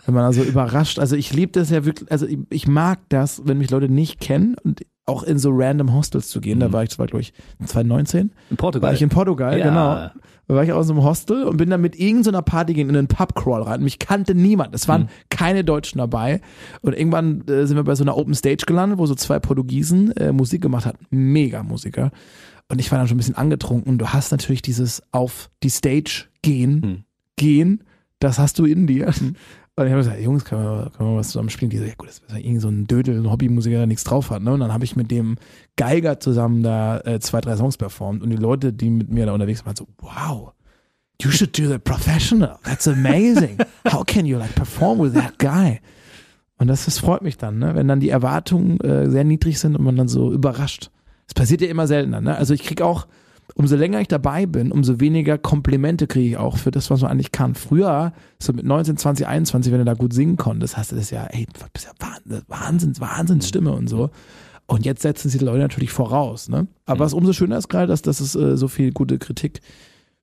Wenn 0.07 0.14
man 0.14 0.25
also 0.25 0.42
überrascht, 0.42 0.99
also 0.99 1.16
ich 1.16 1.33
liebe 1.33 1.52
das 1.52 1.71
ja 1.71 1.85
wirklich, 1.85 2.11
also 2.11 2.26
ich, 2.26 2.38
ich, 2.49 2.66
mag 2.66 3.00
das, 3.09 3.42
wenn 3.45 3.59
mich 3.59 3.71
Leute 3.71 3.88
nicht 3.88 4.21
kennen 4.21 4.57
und 4.62 4.83
auch 5.07 5.23
in 5.23 5.38
so 5.38 5.50
random 5.52 5.92
Hostels 5.92 6.28
zu 6.28 6.40
gehen. 6.40 6.59
Mhm. 6.59 6.61
Da 6.61 6.73
war 6.73 6.83
ich, 6.83 6.90
das 6.90 6.99
war 6.99 7.07
glaube 7.07 7.23
ich 7.23 7.33
2019. 7.64 8.33
In 8.50 8.57
Portugal. 8.57 8.88
War 8.88 8.95
ich 8.95 9.02
in 9.02 9.09
Portugal, 9.09 9.59
ja. 9.59 9.69
genau. 9.69 10.11
Da 10.50 10.57
war 10.57 10.64
ich 10.64 10.73
aus 10.73 10.90
einem 10.90 11.04
Hostel 11.04 11.45
und 11.45 11.59
bin 11.59 11.71
dann 11.71 11.80
mit 11.80 11.99
irgendeiner 11.99 12.42
Party 12.42 12.75
gehen 12.75 12.88
in 12.88 12.97
einen 12.97 13.07
Pubcrawl 13.07 13.62
rein. 13.62 13.83
Mich 13.83 14.00
kannte 14.00 14.35
niemand. 14.35 14.75
Es 14.75 14.88
waren 14.88 15.02
mhm. 15.02 15.09
keine 15.28 15.62
Deutschen 15.62 15.99
dabei. 15.99 16.40
Und 16.80 16.97
irgendwann 16.97 17.47
äh, 17.47 17.66
sind 17.66 17.76
wir 17.76 17.85
bei 17.85 17.95
so 17.95 18.02
einer 18.02 18.16
Open 18.16 18.35
Stage 18.35 18.64
gelandet, 18.66 18.99
wo 18.99 19.07
so 19.07 19.14
zwei 19.14 19.38
Portugiesen 19.38 20.11
äh, 20.16 20.33
Musik 20.33 20.62
gemacht 20.62 20.87
haben. 20.87 20.99
Mega 21.11 21.62
Musiker. 21.62 22.11
Und 22.69 22.80
ich 22.80 22.90
war 22.90 22.99
dann 22.99 23.07
schon 23.07 23.16
ein 23.16 23.19
bisschen 23.19 23.37
angetrunken. 23.37 23.92
Und 23.92 23.99
du 23.99 24.09
hast 24.09 24.33
natürlich 24.33 24.62
dieses 24.62 25.02
auf 25.12 25.50
die 25.62 25.71
Stage 25.71 26.26
gehen, 26.42 26.80
mhm. 26.80 27.04
gehen, 27.37 27.85
das 28.19 28.38
hast 28.38 28.59
du 28.59 28.64
in 28.64 28.87
dir. 28.87 29.12
Mhm. 29.21 29.37
Und 29.77 29.87
ich 29.87 29.93
habe 29.93 30.03
gesagt, 30.03 30.21
Jungs, 30.21 30.45
können 30.45 30.62
wir, 30.62 30.91
können 30.91 31.12
wir 31.12 31.19
was 31.19 31.29
zusammen 31.29 31.49
spielen? 31.49 31.71
Die 31.71 31.79
so, 31.79 31.85
ja 31.85 31.95
gut, 31.97 32.09
das 32.09 32.19
ist 32.19 32.31
ja 32.31 32.37
irgendwie 32.37 32.61
so 32.61 32.69
ein 32.69 32.87
Dödel, 32.87 33.19
ein 33.19 33.31
Hobbymusiker, 33.31 33.79
der 33.79 33.87
nichts 33.87 34.05
drauf 34.05 34.31
hat. 34.31 34.43
Ne? 34.43 34.53
Und 34.53 34.61
dann 34.61 34.73
habe 34.73 34.85
ich 34.85 34.97
mit 34.97 35.11
dem 35.11 35.37
Geiger 35.77 36.21
zusammen 36.21 36.62
da 36.62 37.00
äh, 37.00 37.21
zwei, 37.21 37.41
drei 37.41 37.57
Songs 37.57 37.77
performt. 37.77 38.23
Und 38.23 38.31
die 38.31 38.37
Leute, 38.37 38.73
die 38.73 38.91
mit 38.91 39.11
mir 39.11 39.27
da 39.27 39.33
unterwegs 39.33 39.65
waren, 39.65 39.77
so, 39.77 39.87
wow, 39.99 40.53
you 41.23 41.31
should 41.31 41.57
do 41.59 41.69
that 41.69 41.85
professional. 41.85 42.59
That's 42.65 42.87
amazing. 42.89 43.59
How 43.91 44.05
can 44.05 44.27
you 44.27 44.37
like 44.39 44.55
perform 44.55 44.99
with 44.99 45.15
that 45.15 45.39
guy? 45.39 45.81
Und 46.59 46.67
das, 46.67 46.85
das 46.85 46.99
freut 46.99 47.23
mich 47.23 47.39
dann, 47.39 47.59
ne? 47.59 47.75
wenn 47.75 47.89
dann 47.89 48.00
die 48.00 48.11
Erwartungen 48.11 48.79
äh, 48.81 49.09
sehr 49.09 49.25
niedrig 49.25 49.59
sind 49.59 49.77
und 49.77 49.83
man 49.83 49.97
dann 49.97 50.09
so 50.09 50.31
überrascht. 50.31 50.91
Das 51.27 51.33
passiert 51.33 51.62
ja 51.62 51.69
immer 51.69 51.87
seltener. 51.87 52.21
Ne? 52.21 52.37
Also 52.37 52.53
ich 52.53 52.62
krieg 52.62 52.83
auch 52.83 53.07
umso 53.54 53.76
länger 53.76 54.00
ich 54.00 54.09
dabei 54.09 54.47
bin, 54.47 54.73
umso 54.73 55.00
weniger 55.00 55.38
Komplimente 55.38 56.07
kriege 56.07 56.28
ich 56.28 56.37
auch 56.37 56.57
für 56.57 56.71
das, 56.71 56.90
was 56.90 57.02
man 57.02 57.11
eigentlich 57.11 57.33
kann. 57.33 57.54
Früher, 57.54 58.12
so 58.38 58.52
mit 58.52 58.64
19, 58.64 58.97
20, 58.97 59.26
21, 59.26 59.73
wenn 59.73 59.80
du 59.80 59.85
da 59.85 59.95
gut 59.95 60.12
singen 60.12 60.37
konntest, 60.37 60.76
hast 60.76 60.92
du 60.92 60.97
das 60.97 61.11
ja, 61.11 61.25
ey, 61.26 61.47
du 61.47 61.61
bist 61.73 61.87
ja 61.87 62.42
Wahnsinns, 62.49 63.00
Wahnsinnsstimme 63.00 63.73
und 63.73 63.88
so. 63.88 64.11
Und 64.66 64.87
jetzt 64.87 65.02
setzen 65.02 65.28
sie 65.28 65.38
die 65.38 65.45
Leute 65.45 65.59
natürlich 65.59 65.90
voraus. 65.90 66.49
Ne? 66.49 66.69
Aber 66.87 66.97
mhm. 66.97 67.00
was 67.00 67.12
umso 67.12 67.33
schöner 67.33 67.59
ist 67.59 67.69
gerade, 67.69 67.88
dass, 67.88 68.02
dass 68.02 68.21
es 68.21 68.37
äh, 68.37 68.57
so 68.57 68.69
viel 68.69 68.92
gute 68.92 69.19
Kritik 69.19 69.61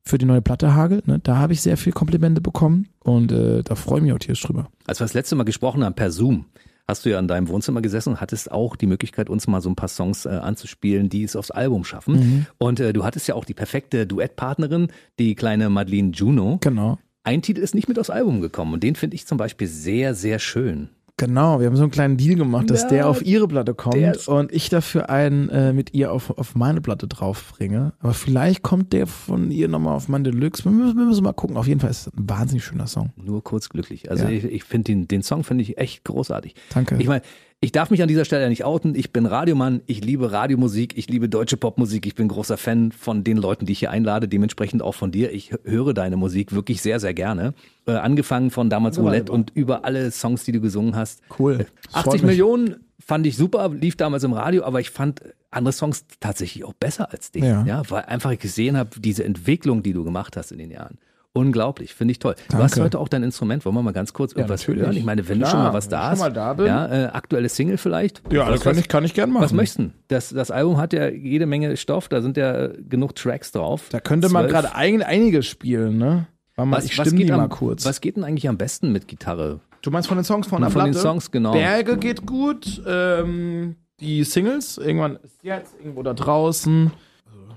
für 0.04 0.18
die 0.18 0.26
neue 0.26 0.42
Platte 0.42 0.74
hagelt. 0.74 1.08
Ne? 1.08 1.20
Da 1.22 1.36
habe 1.36 1.52
ich 1.52 1.62
sehr 1.62 1.76
viel 1.76 1.92
Komplimente 1.92 2.40
bekommen 2.40 2.88
und 3.04 3.32
äh, 3.32 3.62
da 3.64 3.76
freue 3.76 4.00
ich 4.00 4.04
mich 4.04 4.14
auch 4.14 4.20
tierisch 4.20 4.42
drüber. 4.42 4.70
Als 4.86 5.02
wir 5.02 5.06
das 5.06 5.14
letzte 5.14 5.36
Mal 5.36 5.44
gesprochen 5.44 5.84
haben 5.84 5.96
per 5.96 6.12
Zoom, 6.12 6.46
hast 6.88 7.06
du 7.06 7.10
ja 7.10 7.20
in 7.20 7.28
deinem 7.28 7.48
Wohnzimmer 7.50 7.82
gesessen 7.82 8.12
und 8.12 8.22
hattest 8.22 8.52
auch 8.52 8.76
die 8.76 8.88
Möglichkeit, 8.88 9.30
uns 9.30 9.48
mal 9.48 9.62
so 9.62 9.70
ein 9.70 9.76
paar 9.76 9.90
Songs 9.90 10.26
äh, 10.26 10.30
anzuspielen, 10.30 11.10
die 11.10 11.24
es 11.24 11.36
aufs 11.36 11.52
Album 11.52 11.84
schaffen. 11.84 12.14
Mhm. 12.16 12.46
Und 12.58 12.80
äh, 12.80 12.94
du 12.94 13.04
hattest 13.04 13.28
ja 13.28 13.36
auch 13.36 13.46
die 13.46 13.54
perfekte 13.54 14.08
Duettpartnerin, 14.08 14.88
die 15.20 15.36
kleine 15.36 15.70
Madeline 15.70 16.12
Juno. 16.12 16.58
Genau. 16.62 16.98
Ein 17.24 17.42
Titel 17.42 17.60
ist 17.60 17.76
nicht 17.76 17.90
mit 17.90 18.00
aufs 18.00 18.10
Album 18.10 18.40
gekommen 18.40 18.74
und 18.74 18.84
den 18.84 18.96
finde 18.96 19.16
ich 19.16 19.28
zum 19.28 19.38
Beispiel 19.38 19.68
sehr, 19.68 20.16
sehr 20.16 20.40
schön. 20.40 20.90
Genau, 21.20 21.60
wir 21.60 21.66
haben 21.66 21.76
so 21.76 21.82
einen 21.82 21.92
kleinen 21.92 22.16
Deal 22.16 22.36
gemacht, 22.36 22.70
dass 22.70 22.84
ja, 22.84 22.90
der 22.90 23.10
auf 23.10 23.26
ihre 23.26 23.48
Platte 23.48 23.74
kommt 23.74 24.28
und 24.28 24.52
ich 24.52 24.70
dafür 24.70 25.10
einen 25.10 25.50
äh, 25.50 25.74
mit 25.74 25.96
ihr 25.96 26.12
auf, 26.12 26.38
auf 26.38 26.54
meine 26.54 26.80
Platte 26.80 27.08
draufbringe. 27.08 27.94
Aber 28.00 28.14
vielleicht 28.14 28.62
kommt 28.62 28.94
der 28.94 29.08
von 29.08 29.50
ihr 29.50 29.68
nochmal 29.68 29.96
auf 29.96 30.10
meine 30.10 30.30
Deluxe. 30.30 30.64
Wir 30.64 30.72
müssen, 30.72 30.96
wir 30.96 31.06
müssen 31.06 31.24
mal 31.24 31.34
gucken. 31.34 31.58
Auf 31.58 31.68
jeden 31.68 31.80
Fall 31.80 31.90
ist 31.90 32.06
es 32.06 32.14
ein 32.14 32.30
wahnsinnig 32.30 32.64
schöner 32.64 32.86
Song. 32.86 33.14
Nur 33.16 33.44
kurz 33.44 33.70
glücklich. 33.70 34.12
Also 34.12 34.26
ja. 34.26 34.30
ich, 34.30 34.44
ich 34.44 34.64
finde 34.64 34.92
den, 34.92 35.08
den 35.08 35.24
Song 35.24 35.44
finde 35.44 35.64
ich 35.64 35.80
echt 35.80 36.04
großartig. 36.04 36.54
Danke. 36.72 36.98
Ich 37.00 37.08
meine, 37.08 37.24
ich 37.60 37.72
darf 37.72 37.90
mich 37.90 38.04
an 38.04 38.08
dieser 38.08 38.24
Stelle 38.24 38.50
nicht 38.50 38.64
outen. 38.64 38.94
Ich 38.94 39.12
bin 39.12 39.26
Radiomann, 39.26 39.82
ich 39.88 40.04
liebe 40.04 40.32
Radiomusik, 40.32 40.96
ich 40.96 41.10
liebe 41.10 41.28
deutsche 41.28 41.58
Popmusik, 41.58 42.06
ich 42.06 42.14
bin 42.14 42.28
großer 42.28 42.56
Fan 42.56 42.92
von 42.92 43.24
den 43.24 43.38
Leuten, 43.38 43.66
die 43.66 43.72
ich 43.72 43.80
hier 43.80 43.90
einlade, 43.90 44.28
dementsprechend 44.28 44.84
auch 44.84 44.94
von 44.94 45.12
dir. 45.12 45.32
Ich 45.34 45.52
höre 45.64 45.96
deine 45.96 46.18
Musik 46.18 46.54
wirklich 46.54 46.84
sehr, 46.84 47.00
sehr 47.00 47.16
gerne. 47.16 47.56
Äh, 47.88 47.94
angefangen 47.94 48.52
von 48.52 48.70
damals 48.70 49.00
Roulette 49.00 49.32
und 49.32 49.52
über 49.56 49.86
alle 49.86 50.12
Songs, 50.12 50.44
die 50.44 50.52
du 50.52 50.62
gesungen 50.62 50.96
hast. 50.96 51.22
Cool. 51.40 51.66
80 51.94 52.22
Millionen 52.22 52.76
fand 53.00 53.26
ich 53.26 53.36
super, 53.36 53.70
lief 53.70 53.96
damals 53.96 54.24
im 54.24 54.34
Radio, 54.34 54.64
aber 54.64 54.80
ich 54.80 54.92
fand 54.92 55.22
andere 55.50 55.74
Songs 55.74 56.06
tatsächlich 56.20 56.64
auch 56.64 56.74
besser 56.74 57.12
als 57.12 57.32
den. 57.32 57.44
Ja. 57.44 57.66
ja 57.66 57.82
weil 57.90 58.04
einfach 58.04 58.32
ich 58.32 58.40
gesehen 58.40 58.78
habe, 58.78 59.00
diese 59.00 59.24
Entwicklung, 59.24 59.82
die 59.82 59.94
du 59.94 60.04
gemacht 60.04 60.38
hast 60.38 60.52
in 60.52 60.60
den 60.60 60.70
Jahren. 60.70 61.00
Unglaublich, 61.38 61.94
finde 61.94 62.14
ich 62.14 62.20
toll. 62.20 62.34
Danke. 62.34 62.58
Du 62.58 62.64
hast 62.64 62.80
heute 62.80 63.00
auch 63.00 63.08
dein 63.08 63.22
Instrument. 63.22 63.64
Wollen 63.64 63.76
wir 63.76 63.84
mal 63.84 63.94
ganz 63.94 64.12
kurz 64.12 64.34
irgendwas 64.34 64.66
ja, 64.66 64.74
hören? 64.74 64.98
Ich 64.98 65.04
meine, 65.04 65.28
wenn 65.30 65.38
Klar, 65.38 65.52
du 65.52 65.56
schon 65.56 65.64
mal 65.66 65.74
was 65.74 65.88
da 65.88 66.10
hast. 66.10 66.22
Da 66.36 66.56
ja, 66.66 66.88
äh, 66.88 67.06
aktuelle 67.10 67.48
Single 67.48 67.78
vielleicht. 67.78 68.24
Ja, 68.32 68.50
das 68.50 68.62
kann 68.62 68.76
ich, 68.78 68.88
kann 68.88 69.04
ich 69.04 69.14
gern 69.14 69.30
machen. 69.30 69.44
Was 69.44 69.54
möchten? 69.54 69.94
Das, 70.08 70.30
das 70.30 70.50
Album 70.50 70.78
hat 70.78 70.94
ja 70.94 71.10
jede 71.10 71.46
Menge 71.46 71.78
Stoff, 71.78 72.10
da 72.10 72.22
sind 72.22 72.38
ja 72.38 72.68
genug 72.68 73.16
Tracks 73.16 73.52
drauf. 73.52 73.90
Da 73.92 74.00
könnte 74.00 74.30
man 74.30 74.48
gerade 74.48 74.74
ein, 74.74 75.04
einiges 75.04 75.46
spielen, 75.46 76.00
ne? 76.00 76.26
Mal, 76.56 76.72
was, 76.72 76.86
ich 76.86 76.94
stimme 76.94 77.24
die 77.24 77.32
am, 77.32 77.40
mal 77.40 77.50
kurz. 77.50 77.86
Was 77.86 78.02
geht 78.02 78.18
denn 78.18 78.24
eigentlich 78.24 78.50
am 78.50 78.58
besten 78.58 78.92
mit 78.92 79.08
Gitarre? 79.08 79.60
Du 79.84 79.92
meinst 79.92 80.08
von 80.08 80.18
den 80.18 80.24
Songs 80.24 80.48
von 80.48 80.62
der 80.62 80.72
Von 80.72 80.86
den 80.86 80.96
Songs, 80.96 81.30
genau. 81.30 81.52
Berge 81.52 81.98
geht 81.98 82.26
gut, 82.26 82.82
ähm, 82.88 83.76
die 84.00 84.24
Singles, 84.24 84.80
irgendwann 84.80 85.18
ist 85.18 85.44
jetzt 85.44 85.76
irgendwo 85.80 86.02
da 86.02 86.16
draußen. 86.16 86.92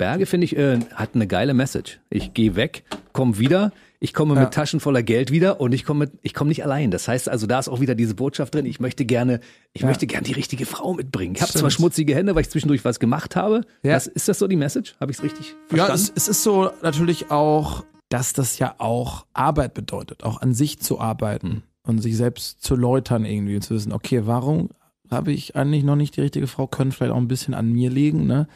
Berge, 0.00 0.24
finde 0.24 0.46
ich, 0.46 0.56
äh, 0.56 0.78
hat 0.94 1.10
eine 1.14 1.26
geile 1.26 1.52
Message. 1.52 2.00
Ich 2.08 2.32
gehe 2.32 2.56
weg, 2.56 2.84
komm 3.12 3.38
wieder, 3.38 3.70
ich 3.98 4.14
komme 4.14 4.34
ja. 4.34 4.40
mit 4.40 4.54
Taschen 4.54 4.80
voller 4.80 5.02
Geld 5.02 5.30
wieder 5.30 5.60
und 5.60 5.72
ich 5.72 5.84
komme 5.84 6.10
ich 6.22 6.32
komme 6.32 6.48
nicht 6.48 6.64
allein. 6.64 6.90
Das 6.90 7.06
heißt 7.06 7.28
also, 7.28 7.46
da 7.46 7.58
ist 7.58 7.68
auch 7.68 7.80
wieder 7.80 7.94
diese 7.94 8.14
Botschaft 8.14 8.54
drin, 8.54 8.64
ich 8.64 8.80
möchte 8.80 9.04
gerne, 9.04 9.40
ich 9.74 9.82
ja. 9.82 9.88
möchte 9.88 10.06
gerne 10.06 10.24
die 10.24 10.32
richtige 10.32 10.64
Frau 10.64 10.94
mitbringen. 10.94 11.34
Ich 11.34 11.42
habe 11.42 11.52
zwar 11.52 11.70
schmutzige 11.70 12.14
Hände, 12.14 12.34
weil 12.34 12.40
ich 12.40 12.48
zwischendurch 12.48 12.82
was 12.82 12.98
gemacht 12.98 13.36
habe. 13.36 13.60
Ja. 13.82 13.92
Das, 13.92 14.06
ist 14.06 14.26
das 14.26 14.38
so 14.38 14.48
die 14.48 14.56
Message? 14.56 14.96
Habe 15.00 15.12
ich 15.12 15.18
es 15.18 15.22
richtig 15.22 15.54
verstanden? 15.68 15.90
Ja, 15.90 15.94
es, 15.94 16.10
es 16.16 16.28
ist 16.28 16.42
so 16.44 16.70
natürlich 16.80 17.30
auch, 17.30 17.84
dass 18.08 18.32
das 18.32 18.58
ja 18.58 18.76
auch 18.78 19.26
Arbeit 19.34 19.74
bedeutet, 19.74 20.24
auch 20.24 20.40
an 20.40 20.54
sich 20.54 20.80
zu 20.80 20.98
arbeiten 20.98 21.62
und 21.82 21.98
sich 21.98 22.16
selbst 22.16 22.62
zu 22.64 22.74
läutern 22.74 23.26
irgendwie 23.26 23.56
und 23.56 23.62
zu 23.62 23.74
wissen, 23.74 23.92
okay, 23.92 24.22
warum 24.24 24.70
habe 25.10 25.30
ich 25.32 25.56
eigentlich 25.56 25.84
noch 25.84 25.96
nicht 25.96 26.16
die 26.16 26.22
richtige 26.22 26.46
Frau, 26.46 26.66
können 26.66 26.90
vielleicht 26.90 27.12
auch 27.12 27.18
ein 27.18 27.28
bisschen 27.28 27.52
an 27.52 27.70
mir 27.70 27.90
liegen, 27.90 28.26
ne? 28.26 28.48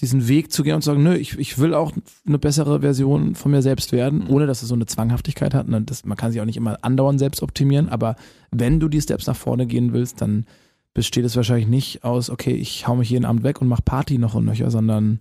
Diesen 0.00 0.26
Weg 0.26 0.50
zu 0.50 0.62
gehen 0.62 0.74
und 0.74 0.82
zu 0.82 0.90
sagen, 0.90 1.02
nö, 1.02 1.14
ich, 1.14 1.38
ich 1.38 1.58
will 1.58 1.74
auch 1.74 1.92
eine 2.26 2.38
bessere 2.38 2.80
Version 2.80 3.34
von 3.34 3.50
mir 3.50 3.62
selbst 3.62 3.92
werden, 3.92 4.24
mhm. 4.24 4.30
ohne 4.30 4.46
dass 4.46 4.62
es 4.62 4.68
so 4.68 4.74
eine 4.74 4.86
Zwanghaftigkeit 4.86 5.54
hat. 5.54 5.66
Das, 5.86 6.04
man 6.04 6.16
kann 6.16 6.32
sich 6.32 6.40
auch 6.40 6.46
nicht 6.46 6.56
immer 6.56 6.78
andauernd 6.82 7.18
selbst 7.18 7.42
optimieren, 7.42 7.88
aber 7.88 8.16
wenn 8.50 8.80
du 8.80 8.88
die 8.88 9.00
Steps 9.00 9.26
nach 9.26 9.36
vorne 9.36 9.66
gehen 9.66 9.92
willst, 9.92 10.20
dann 10.20 10.46
besteht 10.94 11.24
es 11.24 11.36
wahrscheinlich 11.36 11.68
nicht 11.68 12.04
aus, 12.04 12.30
okay, 12.30 12.52
ich 12.52 12.86
hau 12.86 12.96
mich 12.96 13.10
jeden 13.10 13.24
Abend 13.24 13.44
weg 13.44 13.60
und 13.60 13.68
mach 13.68 13.84
Party 13.84 14.18
noch 14.18 14.34
und 14.34 14.44
nöcher, 14.44 14.70
sondern 14.70 15.20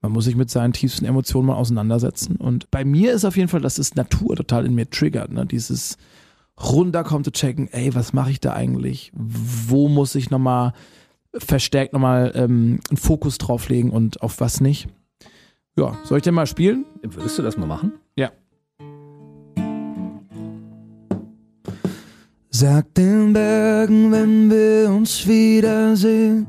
man 0.00 0.12
muss 0.12 0.24
sich 0.24 0.34
mit 0.34 0.50
seinen 0.50 0.72
tiefsten 0.72 1.04
Emotionen 1.04 1.46
mal 1.46 1.54
auseinandersetzen. 1.54 2.36
Und 2.36 2.70
bei 2.72 2.84
mir 2.84 3.12
ist 3.12 3.24
auf 3.24 3.36
jeden 3.36 3.48
Fall, 3.48 3.60
dass 3.60 3.76
das 3.76 3.94
Natur 3.94 4.34
total 4.34 4.66
in 4.66 4.74
mir 4.74 4.90
triggert, 4.90 5.30
ne? 5.32 5.46
Dieses 5.46 5.96
runterkommen 6.60 7.24
zu 7.24 7.30
checken, 7.30 7.68
ey, 7.72 7.94
was 7.94 8.12
mache 8.12 8.30
ich 8.30 8.40
da 8.40 8.52
eigentlich? 8.52 9.12
Wo 9.14 9.88
muss 9.88 10.14
ich 10.16 10.30
nochmal 10.30 10.72
verstärkt 11.38 11.92
nochmal 11.92 12.32
ähm, 12.34 12.80
einen 12.88 12.96
Fokus 12.96 13.38
drauflegen 13.38 13.90
und 13.90 14.22
auf 14.22 14.40
was 14.40 14.60
nicht. 14.60 14.88
Ja, 15.76 15.96
soll 16.04 16.18
ich 16.18 16.24
denn 16.24 16.34
mal 16.34 16.46
spielen? 16.46 16.84
Würdest 17.02 17.38
du 17.38 17.42
das 17.42 17.56
mal 17.56 17.66
machen? 17.66 17.92
Ja. 18.16 18.30
Sag 22.50 22.94
den 22.94 23.32
Bergen, 23.32 24.12
wenn 24.12 24.50
wir 24.50 24.90
uns 24.90 25.26
wiedersehen, 25.26 26.46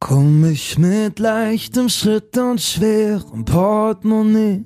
komm 0.00 0.46
ich 0.46 0.78
mit 0.78 1.18
leichtem 1.18 1.90
Schritt 1.90 2.36
und 2.38 2.60
schwerem 2.60 3.44
Portemonnaie, 3.44 4.64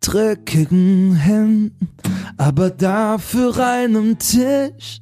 dreckigen 0.00 1.14
Händen, 1.14 1.88
aber 2.36 2.70
dafür 2.70 3.56
reinem 3.56 4.18
Tisch 4.18 5.00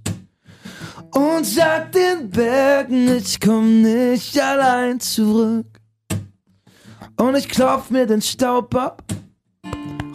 und 1.14 1.44
sag 1.44 1.92
den 1.92 2.28
Bergen, 2.30 3.16
ich 3.16 3.40
komm 3.40 3.82
nicht 3.82 4.40
allein 4.40 5.00
zurück. 5.00 5.66
Und 7.16 7.36
ich 7.36 7.48
klopf 7.48 7.90
mir 7.90 8.06
den 8.06 8.20
Staub 8.20 8.74
ab, 8.74 9.02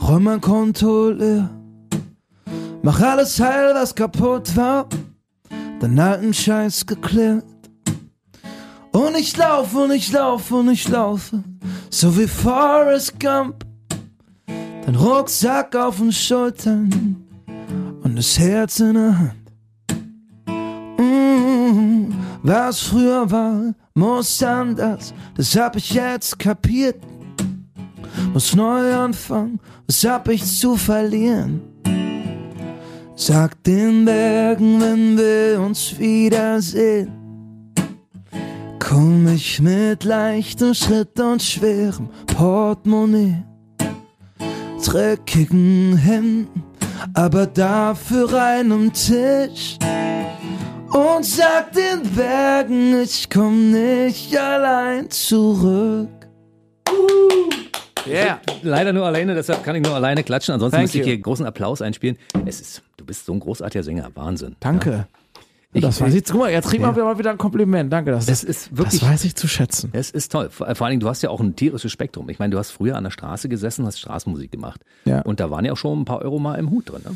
räum 0.01 0.23
mein 0.23 0.41
Konto 0.41 1.09
leer. 1.09 1.49
Mach 2.81 2.99
alles 3.01 3.39
heil, 3.39 3.73
was 3.73 3.95
kaputt 3.95 4.55
war, 4.55 4.87
den 5.81 5.99
alten 5.99 6.33
Scheiß 6.33 6.85
geklärt. 6.85 7.45
Und 8.91 9.15
ich 9.17 9.35
lauf 9.37 9.73
und 9.75 9.91
ich 9.91 10.11
lauf 10.11 10.51
und 10.51 10.69
ich 10.69 10.87
laufe, 10.89 11.43
so 11.89 12.17
wie 12.17 12.27
Forrest 12.27 13.19
Gump. 13.19 13.65
Den 14.85 14.95
Rucksack 14.95 15.75
auf 15.75 15.97
den 15.97 16.11
Schultern 16.11 17.23
und 18.03 18.15
das 18.17 18.39
Herz 18.39 18.79
in 18.79 18.95
der 18.95 19.19
Hand. 19.19 19.38
Was 22.41 22.79
früher 22.79 23.29
war, 23.29 23.73
muss 23.93 24.41
anders, 24.41 25.13
das 25.35 25.55
hab 25.57 25.75
ich 25.75 25.91
jetzt 25.91 26.39
kapiert. 26.39 26.95
Muss 28.33 28.55
neu 28.55 28.95
anfangen, 28.95 29.59
was 29.87 30.03
hab 30.05 30.29
ich 30.29 30.45
zu 30.45 30.77
verlieren? 30.77 31.61
Sag 33.15 33.61
den 33.63 34.05
Bergen, 34.05 34.79
wenn 34.79 35.17
wir 35.17 35.59
uns 35.59 35.99
wiedersehen. 35.99 37.11
Komm 38.79 39.27
ich 39.27 39.61
mit 39.61 40.05
leichtem 40.05 40.73
Schritt 40.73 41.19
und 41.19 41.41
schwerem 41.41 42.09
Portemonnaie, 42.27 43.43
dreckigen 44.83 45.97
Händen, 45.97 46.63
aber 47.13 47.45
dafür 47.45 48.33
einem 48.33 48.93
Tisch 48.93 49.77
und 50.93 51.25
sag 51.25 51.71
den 51.73 52.01
Bergen, 52.15 53.01
ich 53.01 53.29
komm 53.29 53.71
nicht 53.71 54.35
allein 54.37 55.09
zurück. 55.09 56.09
Yeah. 58.07 58.39
Leider 58.63 58.91
nur 58.91 59.05
alleine, 59.05 59.35
deshalb 59.35 59.63
kann 59.63 59.75
ich 59.75 59.83
nur 59.83 59.93
alleine 59.93 60.23
klatschen. 60.23 60.53
Ansonsten 60.53 60.77
Thank 60.77 60.83
müsste 60.85 60.97
ich 60.99 61.05
you. 61.05 61.11
hier 61.11 61.19
großen 61.19 61.45
Applaus 61.45 61.81
einspielen. 61.81 62.17
Es 62.45 62.59
ist, 62.59 62.81
du 62.97 63.05
bist 63.05 63.25
so 63.25 63.33
ein 63.33 63.39
großartiger 63.39 63.83
Sänger, 63.83 64.09
Wahnsinn. 64.15 64.55
Danke. 64.59 65.07
Ich- 65.73 65.83
das 65.83 66.01
weiß 66.01 66.15
ich. 66.15 66.23
Guck 66.25 66.39
mal, 66.39 66.51
jetzt 66.51 66.67
kriegen 66.69 66.83
wir 66.83 66.91
mal 67.03 67.19
wieder 67.19 67.29
ein 67.29 67.37
Kompliment. 67.37 67.93
Danke. 67.93 68.09
Das, 68.09 68.25
Das 68.25 68.43
ist 68.43 68.75
wirklich- 68.75 69.01
Das 69.01 69.09
weiß 69.11 69.25
ich 69.25 69.35
zu 69.35 69.47
schätzen. 69.47 69.89
Es 69.93 70.09
ist 70.09 70.31
toll. 70.31 70.49
Vor, 70.49 70.73
vor 70.73 70.85
allen 70.87 70.93
Dingen, 70.93 71.01
du 71.01 71.09
hast 71.09 71.21
ja 71.21 71.29
auch 71.29 71.39
ein 71.39 71.55
tierisches 71.55 71.91
Spektrum. 71.91 72.27
Ich 72.29 72.39
meine, 72.39 72.51
du 72.51 72.57
hast 72.57 72.71
früher 72.71 72.95
an 72.95 73.03
der 73.03 73.11
Straße 73.11 73.47
gesessen, 73.49 73.85
hast 73.85 73.99
Straßenmusik 73.99 74.51
gemacht. 74.51 74.81
Ja. 75.05 75.21
Und 75.21 75.39
da 75.39 75.51
waren 75.51 75.65
ja 75.65 75.73
auch 75.73 75.77
schon 75.77 76.01
ein 76.01 76.05
paar 76.05 76.23
Euro 76.23 76.39
mal 76.39 76.55
im 76.55 76.71
Hut 76.71 76.89
drin. 76.89 77.01
Ne? 77.05 77.15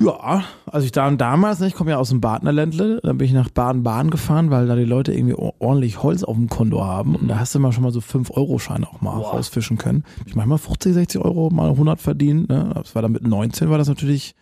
Ja, 0.00 0.42
also 0.66 0.84
ich 0.84 0.90
da 0.92 1.08
damals, 1.12 1.60
ne, 1.60 1.68
ich 1.68 1.74
komme 1.74 1.92
ja 1.92 1.98
aus 1.98 2.08
dem 2.08 2.20
Badnerländle, 2.20 3.00
dann 3.02 3.16
bin 3.16 3.26
ich 3.28 3.32
nach 3.32 3.48
Baden-Baden 3.48 4.10
gefahren, 4.10 4.50
weil 4.50 4.66
da 4.66 4.74
die 4.74 4.84
Leute 4.84 5.12
irgendwie 5.14 5.34
or- 5.34 5.54
ordentlich 5.60 6.02
Holz 6.02 6.24
auf 6.24 6.34
dem 6.34 6.48
Konto 6.48 6.84
haben 6.84 7.14
und 7.14 7.28
da 7.28 7.38
hast 7.38 7.54
du 7.54 7.60
mal 7.60 7.70
schon 7.70 7.84
mal 7.84 7.92
so 7.92 8.00
5-Euro-Scheine 8.00 8.88
auch 8.88 9.00
mal 9.00 9.16
Boah. 9.16 9.34
rausfischen 9.34 9.78
können. 9.78 10.02
Ich 10.26 10.34
manchmal 10.34 10.58
50, 10.58 10.94
60 10.94 11.20
Euro, 11.24 11.48
mal 11.50 11.70
100 11.70 12.00
verdient. 12.00 12.48
Ne? 12.48 12.72
Das 12.74 12.94
war 12.96 13.02
dann 13.02 13.12
mit 13.12 13.22
19 13.26 13.70
war 13.70 13.78
das 13.78 13.88
natürlich 13.88 14.34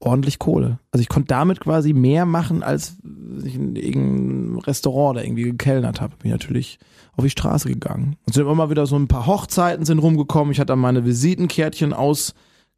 ordentlich 0.00 0.38
Kohle. 0.40 0.78
Also 0.90 1.00
ich 1.02 1.08
konnte 1.08 1.28
damit 1.28 1.60
quasi 1.60 1.92
mehr 1.92 2.26
machen, 2.26 2.62
als 2.64 2.96
ich 3.44 3.54
in 3.54 3.76
irgendeinem 3.76 4.58
Restaurant 4.58 5.18
da 5.18 5.22
irgendwie 5.22 5.44
gekellnert 5.44 6.00
habe. 6.00 6.16
Bin 6.16 6.30
ich 6.30 6.32
natürlich 6.32 6.78
auf 7.16 7.24
die 7.24 7.30
Straße 7.30 7.68
gegangen. 7.68 8.16
Und 8.26 8.34
sind 8.34 8.42
immer 8.42 8.54
mal 8.56 8.70
wieder 8.70 8.86
so 8.86 8.96
ein 8.96 9.08
paar 9.08 9.26
Hochzeiten 9.26 9.86
sind 9.86 10.00
rumgekommen. 10.00 10.52
Ich 10.52 10.58
hatte 10.58 10.72
dann 10.72 10.80
meine 10.80 11.04
Visitenkärtchen 11.06 11.94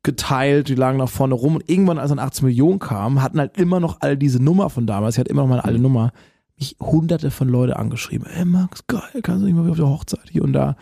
ausgeteilt, 0.02 0.68
die 0.68 0.74
lagen 0.74 0.98
nach 0.98 1.08
vorne 1.08 1.34
rum. 1.34 1.56
Und 1.56 1.68
irgendwann, 1.68 1.98
als 1.98 2.10
dann 2.10 2.18
18 2.18 2.46
Millionen 2.46 2.78
kamen, 2.78 3.22
hatten 3.22 3.38
halt 3.38 3.58
immer 3.58 3.80
noch 3.80 3.98
alle 4.00 4.16
diese 4.16 4.42
Nummer 4.42 4.70
von 4.70 4.86
damals. 4.86 5.16
Ich 5.16 5.20
hatte 5.20 5.30
immer 5.30 5.42
noch 5.42 5.48
meine 5.48 5.64
alte 5.64 5.78
Nummer. 5.78 6.12
Mich 6.58 6.76
hunderte 6.80 7.30
von 7.30 7.48
Leute 7.48 7.76
angeschrieben. 7.76 8.26
Ey 8.26 8.44
Max, 8.44 8.86
geil, 8.86 9.22
kannst 9.22 9.42
du 9.42 9.46
nicht 9.46 9.54
mal 9.54 9.62
wieder 9.62 9.72
auf 9.72 9.78
der 9.78 9.88
Hochzeit 9.88 10.28
hier 10.30 10.42
und 10.42 10.52
da. 10.52 10.76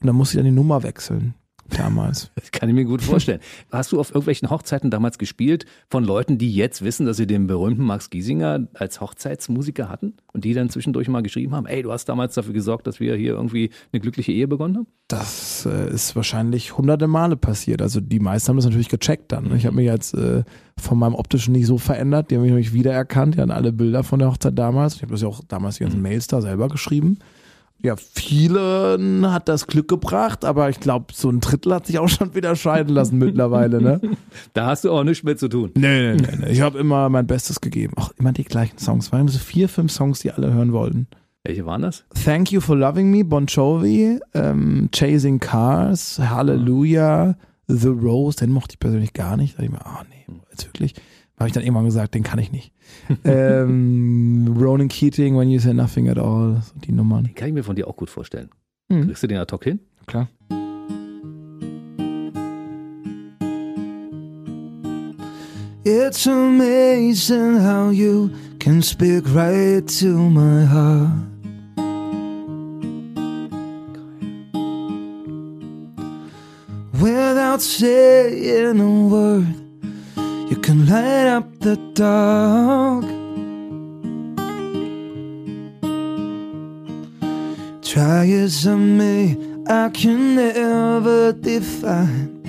Und 0.00 0.06
dann 0.06 0.16
musste 0.16 0.34
ich 0.34 0.38
dann 0.38 0.50
die 0.50 0.56
Nummer 0.56 0.82
wechseln. 0.82 1.34
Damals. 1.76 2.30
Das 2.34 2.50
kann 2.50 2.68
ich 2.68 2.74
mir 2.74 2.84
gut 2.84 3.02
vorstellen. 3.02 3.40
Hast 3.70 3.92
du 3.92 4.00
auf 4.00 4.10
irgendwelchen 4.10 4.50
Hochzeiten 4.50 4.90
damals 4.90 5.18
gespielt 5.18 5.66
von 5.88 6.04
Leuten, 6.04 6.38
die 6.38 6.52
jetzt 6.54 6.82
wissen, 6.82 7.06
dass 7.06 7.16
sie 7.16 7.26
den 7.26 7.46
berühmten 7.46 7.84
Max 7.84 8.10
Giesinger 8.10 8.66
als 8.74 9.00
Hochzeitsmusiker 9.00 9.88
hatten 9.88 10.14
und 10.32 10.44
die 10.44 10.54
dann 10.54 10.68
zwischendurch 10.68 11.08
mal 11.08 11.22
geschrieben 11.22 11.54
haben, 11.54 11.66
ey, 11.66 11.82
du 11.82 11.92
hast 11.92 12.06
damals 12.06 12.34
dafür 12.34 12.52
gesorgt, 12.52 12.86
dass 12.86 13.00
wir 13.00 13.14
hier 13.14 13.32
irgendwie 13.32 13.70
eine 13.92 14.00
glückliche 14.00 14.32
Ehe 14.32 14.48
begonnen 14.48 14.78
haben? 14.78 14.86
Das 15.08 15.66
äh, 15.66 15.92
ist 15.92 16.14
wahrscheinlich 16.16 16.76
hunderte 16.76 17.06
Male 17.06 17.36
passiert. 17.36 17.82
Also 17.82 18.00
die 18.00 18.20
meisten 18.20 18.48
haben 18.48 18.56
das 18.56 18.66
natürlich 18.66 18.88
gecheckt 18.88 19.32
dann. 19.32 19.48
ne? 19.48 19.56
Ich 19.56 19.66
habe 19.66 19.76
mich 19.76 19.86
jetzt 19.86 20.14
äh, 20.14 20.44
von 20.78 20.98
meinem 20.98 21.14
optischen 21.14 21.52
nicht 21.52 21.66
so 21.66 21.78
verändert. 21.78 22.30
Die 22.30 22.36
haben 22.36 22.42
mich 22.42 22.50
nämlich 22.50 22.72
wiedererkannt. 22.72 23.34
Die 23.34 23.40
hatten 23.40 23.50
alle 23.50 23.72
Bilder 23.72 24.04
von 24.04 24.18
der 24.18 24.28
Hochzeit 24.28 24.58
damals. 24.58 24.96
Ich 24.96 25.02
habe 25.02 25.12
das 25.12 25.22
ja 25.22 25.28
auch 25.28 25.42
damals 25.46 25.76
die 25.76 25.84
ganzen 25.84 26.02
Mails 26.02 26.26
da 26.26 26.40
selber 26.40 26.68
geschrieben. 26.68 27.18
Ja, 27.82 27.96
vielen 27.96 29.30
hat 29.32 29.48
das 29.48 29.66
Glück 29.66 29.88
gebracht, 29.88 30.44
aber 30.44 30.68
ich 30.68 30.80
glaube, 30.80 31.06
so 31.14 31.30
ein 31.30 31.40
Drittel 31.40 31.74
hat 31.74 31.86
sich 31.86 31.98
auch 31.98 32.08
schon 32.08 32.34
wieder 32.34 32.54
scheiden 32.54 32.94
lassen 32.94 33.18
mittlerweile, 33.18 33.80
ne? 33.80 34.00
Da 34.52 34.66
hast 34.66 34.84
du 34.84 34.92
auch 34.92 35.02
nichts 35.02 35.24
mit 35.24 35.38
zu 35.38 35.48
tun. 35.48 35.70
Nee, 35.76 36.14
nee, 36.14 36.16
nee. 36.16 36.36
nee. 36.40 36.50
Ich 36.50 36.60
habe 36.60 36.78
immer 36.78 37.08
mein 37.08 37.26
Bestes 37.26 37.60
gegeben. 37.60 37.94
Auch 37.96 38.12
immer 38.18 38.32
die 38.32 38.44
gleichen 38.44 38.78
Songs. 38.78 39.06
Es 39.06 39.12
waren 39.12 39.28
so 39.28 39.38
vier, 39.38 39.68
fünf 39.68 39.92
Songs, 39.92 40.20
die 40.20 40.30
alle 40.30 40.52
hören 40.52 40.72
wollten. 40.72 41.06
Welche 41.42 41.64
waren 41.64 41.80
das? 41.82 42.04
Thank 42.22 42.52
You 42.52 42.60
for 42.60 42.76
Loving 42.76 43.10
Me, 43.10 43.24
Bon 43.24 43.46
Jovi, 43.46 44.20
ähm, 44.34 44.90
Chasing 44.92 45.40
Cars, 45.40 46.18
Hallelujah, 46.18 47.36
The 47.66 47.88
Rose, 47.88 48.36
den 48.36 48.50
mochte 48.50 48.74
ich 48.74 48.78
persönlich 48.78 49.14
gar 49.14 49.38
nicht. 49.38 49.54
Da 49.54 49.62
dachte 49.62 49.72
ich 49.72 49.78
mir, 49.78 49.86
ah 49.86 50.04
nee, 50.10 50.34
jetzt 50.50 50.66
wirklich. 50.66 50.94
Habe 51.40 51.48
ich 51.48 51.54
dann 51.54 51.62
irgendwann 51.62 51.86
gesagt, 51.86 52.14
den 52.14 52.22
kann 52.22 52.38
ich 52.38 52.52
nicht. 52.52 52.70
ähm, 53.24 54.54
Ronan 54.60 54.88
Keating, 54.88 55.38
When 55.38 55.48
You 55.48 55.58
Say 55.58 55.72
Nothing 55.72 56.10
at 56.10 56.18
All, 56.18 56.60
so 56.62 56.78
die 56.78 56.92
Nummern. 56.92 57.24
Den 57.24 57.34
kann 57.34 57.48
ich 57.48 57.54
mir 57.54 57.62
von 57.62 57.74
dir 57.74 57.88
auch 57.88 57.96
gut 57.96 58.10
vorstellen. 58.10 58.50
Mhm. 58.90 59.06
Kriegst 59.06 59.22
du 59.22 59.26
den 59.26 59.38
ad 59.38 59.50
hoc 59.50 59.64
hin? 59.64 59.80
Klar. 60.04 60.28
It's 65.82 66.26
amazing 66.26 67.56
how 67.56 67.88
you 67.88 68.30
can 68.58 68.82
speak 68.82 69.24
right 69.34 69.88
to 69.98 70.28
my 70.28 70.66
heart. 70.66 71.10
Without 77.00 77.62
saying 77.62 78.78
a 78.78 79.08
word, 79.08 79.59
you 80.50 80.56
can 80.56 80.86
light 80.86 81.28
up 81.28 81.46
the 81.60 81.76
dark. 81.94 83.04
Try 87.82 88.26
as 88.28 88.66
I 88.66 88.74
may, 88.74 89.36
I 89.68 89.88
can 89.90 90.34
never 90.36 91.32
define 91.32 92.40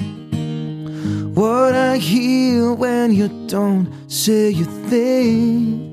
what 1.33 1.73
I 1.73 1.97
hear 1.97 2.73
when 2.73 3.13
you 3.13 3.29
don't 3.47 3.87
say 4.07 4.51
a 4.51 4.65
thing. 4.89 5.91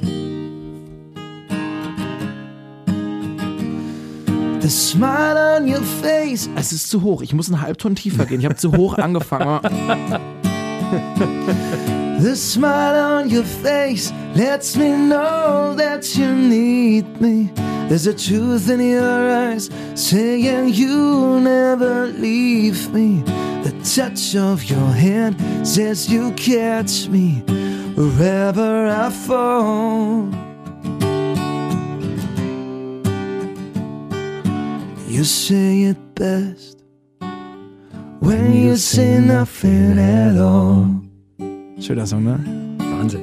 The 4.61 4.69
smile 4.69 5.39
on 5.57 5.67
your 5.67 5.83
face. 6.03 6.51
Es 6.57 6.73
ist 6.73 6.91
zu 6.91 7.03
hoch. 7.03 7.23
Ich 7.23 7.33
muss 7.33 7.49
einen 7.51 7.63
Halbton 7.63 7.95
tiefer 7.95 8.27
gehen. 8.27 8.41
Ich 8.41 8.45
habe 8.45 8.57
zu 8.57 8.77
hoch 8.77 8.99
angefangen. 8.99 9.61
The 12.19 12.35
smile 12.35 12.97
on 13.19 13.31
your 13.31 13.45
face 13.45 14.11
lets 14.35 14.77
me 14.77 14.91
know 14.91 15.73
that 15.77 16.17
you 16.17 16.35
need 16.35 17.21
me. 17.21 17.49
There's 17.89 18.09
a 18.09 18.13
truth 18.13 18.69
in 18.69 18.81
your 18.81 19.31
eyes 19.31 19.71
saying 19.95 20.71
you'll 20.75 21.39
never 21.39 22.09
leave 22.09 22.93
me. 22.93 23.23
The 23.63 23.71
touch 23.85 24.35
of 24.35 24.65
your 24.65 24.91
hand 24.91 25.37
says 25.65 26.11
you 26.11 26.33
catch 26.33 27.07
me 27.07 27.45
wherever 27.95 28.89
I 28.89 29.11
fall. 29.11 30.29
You 35.07 35.23
say 35.23 35.83
it 35.83 36.15
best 36.17 36.78
when 38.21 38.55
you 38.55 38.77
say 38.77 39.19
nothing 39.21 39.99
at 39.99 40.37
all. 40.39 40.87
Schöner 41.81 42.07
Song, 42.07 42.25
ne? 42.25 42.39
Wahnsinn. 42.79 43.23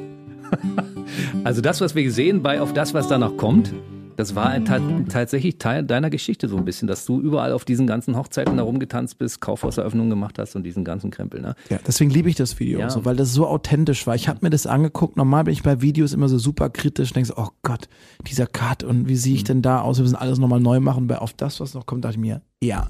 Also 1.43 1.62
das, 1.62 1.81
was 1.81 1.95
wir 1.95 2.12
sehen 2.12 2.41
bei 2.41 2.62
Auf 2.62 2.73
das, 2.73 2.93
was 2.93 3.08
danach 3.08 3.36
kommt, 3.38 3.73
das 4.17 4.34
war 4.34 4.47
ein 4.47 4.63
ta 4.63 4.79
tatsächlich 5.10 5.58
Teil 5.58 5.84
deiner 5.84 6.10
Geschichte 6.10 6.47
so 6.47 6.55
ein 6.58 6.63
bisschen, 6.63 6.88
dass 6.88 7.05
du 7.05 7.19
überall 7.19 7.51
auf 7.51 7.65
diesen 7.65 7.86
ganzen 7.86 8.15
Hochzeiten 8.17 8.55
da 8.55 8.63
rumgetanzt 8.63 9.17
bist, 9.17 9.41
Kaufhauseröffnungen 9.41 10.10
gemacht 10.10 10.39
hast 10.39 10.55
und 10.55 10.63
diesen 10.63 10.86
ganzen 10.86 11.12
Krempel. 11.12 11.41
Ne? 11.41 11.55
Ja, 11.69 11.79
deswegen 11.86 12.10
liebe 12.12 12.29
ich 12.29 12.36
das 12.36 12.58
Video 12.60 12.79
Ja. 12.79 12.88
auch 12.88 12.91
so, 12.91 13.03
weil 13.03 13.17
das 13.17 13.34
so 13.34 13.45
authentisch 13.45 14.08
war. 14.08 14.15
Ich 14.15 14.29
habe 14.29 14.39
mir 14.41 14.49
das 14.49 14.65
angeguckt. 14.67 15.17
Normal 15.17 15.43
bin 15.43 15.51
ich 15.53 15.63
bei 15.63 15.81
Videos 15.81 16.13
immer 16.13 16.29
so 16.29 16.38
super 16.38 16.69
kritisch 16.69 17.10
und 17.10 17.17
denke 17.17 17.27
so, 17.27 17.34
oh 17.38 17.49
Gott, 17.62 17.89
dieser 18.25 18.47
Cut 18.47 18.84
und 18.86 19.10
wie 19.10 19.17
sehe 19.17 19.36
ich 19.36 19.43
denn 19.43 19.62
da 19.62 19.81
aus? 19.81 19.97
Wir 19.97 20.03
müssen 20.03 20.15
alles 20.15 20.39
nochmal 20.39 20.62
neu 20.62 20.79
machen. 20.79 21.08
Bei 21.08 21.17
auf 21.19 21.34
das, 21.34 21.60
was 21.60 21.73
noch 21.73 21.86
kommt, 21.86 22.05
dachte 22.05 22.13
ich 22.15 22.19
mir, 22.21 22.41
ja. 22.63 22.88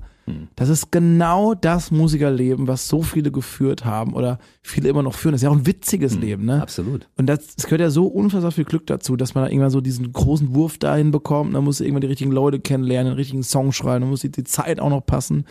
Das 0.56 0.70
ist 0.70 0.92
genau 0.92 1.54
das 1.54 1.92
Musikerleben, 1.92 2.68
was 2.68 2.88
so 2.88 3.04
viele 3.04 3.32
geführt 3.32 3.86
haben 3.86 4.14
oder 4.14 4.40
viele 4.64 4.90
immer 4.90 5.04
noch 5.04 5.14
führen. 5.14 5.34
Das 5.34 5.42
ist 5.42 5.44
ja 5.44 5.52
auch 5.52 5.56
ein 5.56 5.68
witziges 5.68 6.16
Leben, 6.18 6.46
ne? 6.46 6.62
Absolut. 6.62 7.08
Und 7.16 7.28
das, 7.28 7.54
es 7.58 7.66
gehört 7.66 7.82
ja 7.82 7.92
so 7.92 8.08
unfassbar 8.08 8.52
viel 8.52 8.66
Glück 8.66 8.88
dazu, 8.88 9.16
dass 9.16 9.36
man 9.36 9.44
da 9.44 9.50
irgendwann 9.52 9.70
so 9.70 9.82
diesen 9.82 10.12
großen 10.12 10.56
Wurf 10.56 10.80
dahin 10.80 11.12
bekommt. 11.12 11.54
Dann 11.54 11.64
muss 11.64 11.80
irgendwann 11.80 12.02
die 12.02 12.08
richtigen 12.08 12.32
Leute 12.32 12.60
kennenlernen, 12.60 13.12
den 13.14 13.18
richtigen 13.18 13.44
Song 13.44 13.72
schreiben, 13.72 14.02
dann 14.02 14.10
muss 14.10 14.22
die, 14.22 14.32
die 14.32 14.44
Zeit 14.46 14.80
auch 14.80 14.90
noch 14.90 15.06
passen. 15.06 15.46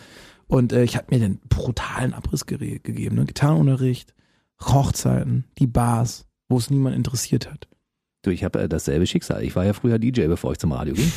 Und 0.47 0.73
äh, 0.73 0.83
ich 0.83 0.97
habe 0.97 1.07
mir 1.09 1.19
den 1.19 1.39
brutalen 1.47 2.13
Abriss 2.13 2.45
gere- 2.45 2.81
gegeben. 2.81 3.15
Ne? 3.15 3.25
Gitarrenunterricht, 3.25 4.13
Hochzeiten, 4.61 5.45
die 5.57 5.67
Bars, 5.67 6.25
wo 6.49 6.57
es 6.57 6.69
niemand 6.69 6.95
interessiert 6.95 7.49
hat. 7.51 7.67
Du, 8.23 8.31
ich 8.31 8.43
habe 8.43 8.59
äh, 8.61 8.69
dasselbe 8.69 9.07
Schicksal. 9.07 9.43
Ich 9.43 9.55
war 9.55 9.65
ja 9.65 9.73
früher 9.73 9.99
DJ, 9.99 10.27
bevor 10.27 10.51
ich 10.51 10.57
zum 10.57 10.71
Radio 10.71 10.93
ging. 10.95 11.11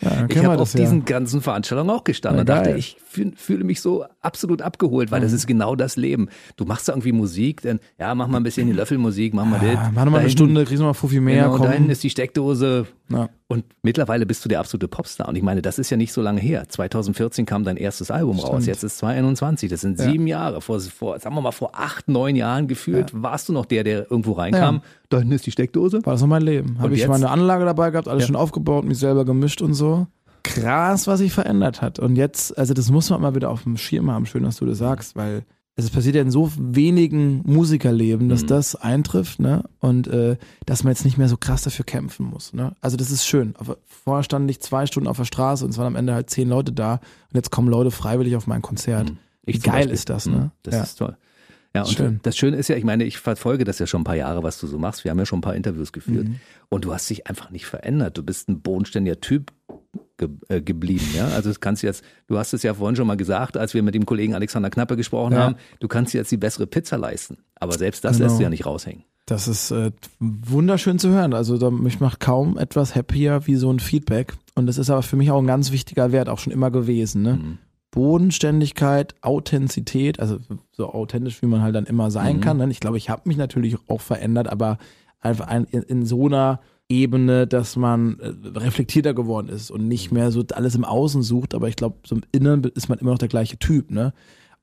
Ja, 0.00 0.26
Ich 0.28 0.38
habe 0.38 0.58
auf 0.58 0.74
ja. 0.74 0.80
diesen 0.80 1.04
ganzen 1.04 1.42
Veranstaltungen 1.42 1.90
auch 1.90 2.04
gestanden 2.04 2.46
Ja, 2.46 2.54
und 2.54 2.66
dachte, 2.66 2.78
ich 2.78 2.96
fühl, 3.06 3.32
fühle 3.36 3.64
mich 3.64 3.80
so 3.80 4.04
absolut 4.20 4.62
abgeholt, 4.62 5.10
weil 5.10 5.20
das 5.20 5.32
ist 5.32 5.46
genau 5.46 5.76
das 5.76 5.96
Leben. 5.96 6.28
Du 6.56 6.64
machst 6.64 6.88
da 6.88 6.92
irgendwie 6.92 7.12
Musik, 7.12 7.62
dann 7.62 7.80
ja, 7.98 8.14
mach 8.14 8.26
mal 8.26 8.38
ein 8.38 8.42
bisschen 8.42 8.66
die 8.66 8.72
Löffelmusik, 8.72 9.34
mach 9.34 9.44
mal 9.44 9.60
das. 9.60 9.78
mach 9.94 10.04
Da 10.06 10.18
eine 10.18 10.30
Stunde, 10.30 10.64
kriegst 10.64 10.80
nochmal 10.80 10.94
Fuffi 10.94 11.20
mehr. 11.20 11.44
Genau, 11.44 11.56
komm. 11.56 11.66
da 11.66 11.72
hinten 11.72 11.90
ist 11.90 12.02
die 12.02 12.10
Steckdose. 12.10 12.86
Ja. 13.12 13.28
Und 13.48 13.64
mittlerweile 13.82 14.24
bist 14.26 14.44
du 14.44 14.48
der 14.48 14.60
absolute 14.60 14.86
Popstar. 14.88 15.28
Und 15.28 15.36
ich 15.36 15.42
meine, 15.42 15.62
das 15.62 15.78
ist 15.78 15.90
ja 15.90 15.96
nicht 15.96 16.12
so 16.12 16.22
lange 16.22 16.40
her. 16.40 16.68
2014 16.68 17.44
kam 17.46 17.64
dein 17.64 17.76
erstes 17.76 18.10
Album 18.10 18.38
raus. 18.38 18.48
Stimmt. 18.48 18.66
Jetzt 18.66 18.84
ist 18.84 18.98
2021. 18.98 19.68
Das 19.68 19.80
sind 19.80 19.98
Ja. 19.98 20.04
sieben 20.10 20.26
Jahre. 20.26 20.60
Vor, 20.60 20.78
vor, 20.80 21.18
sagen 21.18 21.34
wir 21.34 21.40
mal, 21.40 21.50
vor 21.50 21.72
acht, 21.74 22.08
neun 22.08 22.36
Jahren 22.36 22.68
gefühlt 22.68 23.10
warst 23.20 23.48
du 23.48 23.52
noch 23.52 23.66
der, 23.66 23.82
der 23.84 24.10
irgendwo 24.10 24.32
reinkam. 24.32 24.76
Ja. 24.76 24.82
Da 25.08 25.18
hinten 25.18 25.32
ist 25.32 25.44
die 25.46 25.50
Steckdose. 25.50 26.04
War 26.06 26.12
das 26.14 26.20
noch 26.20 26.28
mein 26.28 26.42
Leben. 26.42 26.78
Habe 26.78 26.94
ich 26.94 27.00
jetzt? 27.00 27.08
meine 27.08 27.30
Anlage 27.30 27.64
dabei 27.64 27.90
gehabt, 27.90 28.06
alles 28.08 28.22
Ja. 28.22 28.26
schon 28.28 28.36
aufgebaut, 28.36 28.84
mich 28.84 28.98
selber 28.98 29.24
gemischt 29.24 29.60
und 29.60 29.74
so. 29.74 30.06
Krass, 30.42 31.06
was 31.06 31.18
sich 31.18 31.32
verändert 31.32 31.82
hat. 31.82 31.98
Und 31.98 32.16
jetzt, 32.16 32.56
also 32.56 32.72
das 32.74 32.90
muss 32.90 33.10
man 33.10 33.20
mal 33.20 33.34
wieder 33.34 33.50
auf 33.50 33.64
dem 33.64 33.76
Schirm 33.76 34.10
haben. 34.10 34.24
Schön, 34.26 34.42
dass 34.44 34.56
du 34.56 34.66
das 34.66 34.78
sagst, 34.78 35.14
weil 35.16 35.42
es 35.86 35.90
passiert 35.90 36.14
ja 36.16 36.22
in 36.22 36.30
so 36.30 36.50
wenigen 36.58 37.42
Musikerleben, 37.44 38.28
dass 38.28 38.42
Mhm. 38.42 38.46
das 38.48 38.74
eintrifft, 38.76 39.40
ne? 39.40 39.64
Und 39.78 40.06
äh, 40.08 40.36
dass 40.66 40.84
man 40.84 40.92
jetzt 40.92 41.04
nicht 41.04 41.18
mehr 41.18 41.28
so 41.28 41.36
krass 41.36 41.62
dafür 41.62 41.84
kämpfen 41.84 42.26
muss. 42.26 42.52
Ne? 42.52 42.74
Also 42.80 42.96
das 42.96 43.10
ist 43.10 43.26
schön. 43.26 43.54
Aber 43.58 43.76
vorher 43.86 44.22
standen 44.22 44.48
ich 44.48 44.60
zwei 44.60 44.86
Stunden 44.86 45.08
auf 45.08 45.16
der 45.16 45.24
Straße 45.24 45.64
und 45.64 45.70
es 45.70 45.78
waren 45.78 45.86
am 45.86 45.96
Ende 45.96 46.14
halt 46.14 46.30
zehn 46.30 46.48
Leute 46.48 46.72
da 46.72 46.94
und 46.94 47.34
jetzt 47.34 47.50
kommen 47.50 47.68
Leute 47.68 47.90
freiwillig 47.90 48.36
auf 48.36 48.46
mein 48.46 48.62
Konzert. 48.62 49.12
Wie 49.44 49.52
Ich 49.52 49.62
zum 49.62 49.72
geil 49.72 49.80
Beispiel. 49.80 49.94
ist 49.94 50.08
das, 50.10 50.26
Mhm. 50.26 50.32
ne? 50.32 50.50
Das 50.62 50.74
ja. 50.74 50.82
ist 50.82 50.94
toll. 50.96 51.16
Ja, 51.74 51.82
und 51.82 51.90
Schön. 51.92 52.18
das 52.24 52.36
Schöne 52.36 52.56
ist 52.56 52.66
ja, 52.68 52.74
ich 52.76 52.82
meine, 52.82 53.04
ich 53.04 53.18
verfolge 53.18 53.62
das 53.62 53.78
ja 53.78 53.86
schon 53.86 54.00
ein 54.00 54.04
paar 54.04 54.16
Jahre, 54.16 54.42
was 54.42 54.58
du 54.58 54.66
so 54.66 54.76
machst. 54.76 55.04
Wir 55.04 55.12
haben 55.12 55.18
ja 55.20 55.24
schon 55.26 55.38
ein 55.38 55.42
paar 55.42 55.54
Interviews 55.54 55.92
geführt. 55.92 56.26
Mhm. 56.26 56.36
Und 56.68 56.84
du 56.84 56.92
hast 56.92 57.08
dich 57.08 57.28
einfach 57.28 57.50
nicht 57.50 57.66
verändert. 57.66 58.18
Du 58.18 58.24
bist 58.24 58.48
ein 58.48 58.60
bodenständiger 58.60 59.20
Typ 59.20 59.52
ge 60.20 60.28
äh, 60.48 60.60
geblieben, 60.62 61.06
ja. 61.16 61.26
Also 61.28 61.48
das 61.50 61.58
kannst 61.58 61.82
du 61.82 61.88
jetzt, 61.88 62.04
du 62.28 62.38
hast 62.38 62.52
es 62.54 62.62
ja 62.62 62.74
vorhin 62.74 62.94
schon 62.94 63.06
mal 63.08 63.16
gesagt, 63.16 63.56
als 63.56 63.74
wir 63.74 63.82
mit 63.82 63.94
dem 63.96 64.06
Kollegen 64.06 64.34
Alexander 64.34 64.70
Knappe 64.70 64.96
gesprochen 64.96 65.32
Ja. 65.32 65.40
haben, 65.40 65.56
du 65.80 65.88
kannst 65.88 66.14
dir 66.14 66.18
jetzt 66.18 66.30
die 66.30 66.36
bessere 66.36 66.66
Pizza 66.68 66.96
leisten. 66.98 67.38
Aber 67.56 67.72
selbst 67.76 68.04
das 68.04 68.18
Genau. 68.18 68.28
lässt 68.28 68.38
du 68.38 68.44
ja 68.44 68.50
nicht 68.50 68.66
raushängen. 68.66 69.02
Das 69.26 69.46
ist 69.48 69.70
äh, 69.70 69.90
wunderschön 70.18 70.98
zu 70.98 71.08
hören. 71.10 71.34
Also 71.34 71.56
da, 71.56 71.70
mich 71.70 72.00
macht 72.00 72.20
kaum 72.20 72.58
etwas 72.58 72.94
happier 72.96 73.46
wie 73.46 73.54
so 73.56 73.72
ein 73.72 73.78
Feedback. 73.80 74.34
Und 74.56 74.66
das 74.66 74.76
ist 74.78 74.90
aber 74.90 75.02
für 75.02 75.16
mich 75.16 75.30
auch 75.30 75.38
ein 75.40 75.46
ganz 75.46 75.70
wichtiger 75.72 76.10
Wert, 76.12 76.28
auch 76.28 76.38
schon 76.38 76.52
immer 76.52 76.70
gewesen. 76.70 77.22
Ne? 77.22 77.34
Mhm. 77.34 77.58
Bodenständigkeit, 77.92 79.14
Authentizität, 79.22 80.20
also 80.20 80.38
so 80.72 80.92
authentisch, 80.92 81.42
wie 81.42 81.46
man 81.46 81.62
halt 81.62 81.74
dann 81.74 81.86
immer 81.86 82.10
sein 82.10 82.36
Mhm. 82.36 82.40
kann. 82.40 82.56
Ne? 82.58 82.68
Ich 82.70 82.80
glaube, 82.80 82.98
ich 82.98 83.08
habe 83.08 83.22
mich 83.28 83.36
natürlich 83.36 83.76
auch 83.88 84.00
verändert, 84.00 84.48
aber 84.48 84.78
einfach 85.20 85.46
ein, 85.46 85.64
in, 85.64 85.82
in 85.82 86.04
so 86.06 86.26
einer 86.26 86.60
Ebene, 86.90 87.46
dass 87.46 87.76
man 87.76 88.18
äh, 88.20 88.32
reflektierter 88.58 89.14
geworden 89.14 89.48
ist 89.48 89.70
und 89.70 89.88
nicht 89.88 90.12
mehr 90.12 90.30
so 90.32 90.44
alles 90.52 90.74
im 90.74 90.84
Außen 90.84 91.22
sucht. 91.22 91.54
Aber 91.54 91.68
ich 91.68 91.76
glaube, 91.76 91.96
so 92.04 92.16
im 92.16 92.22
Inneren 92.32 92.64
ist 92.64 92.88
man 92.88 92.98
immer 92.98 93.12
noch 93.12 93.18
der 93.18 93.28
gleiche 93.28 93.58
Typ. 93.58 93.90
Ne? 93.90 94.12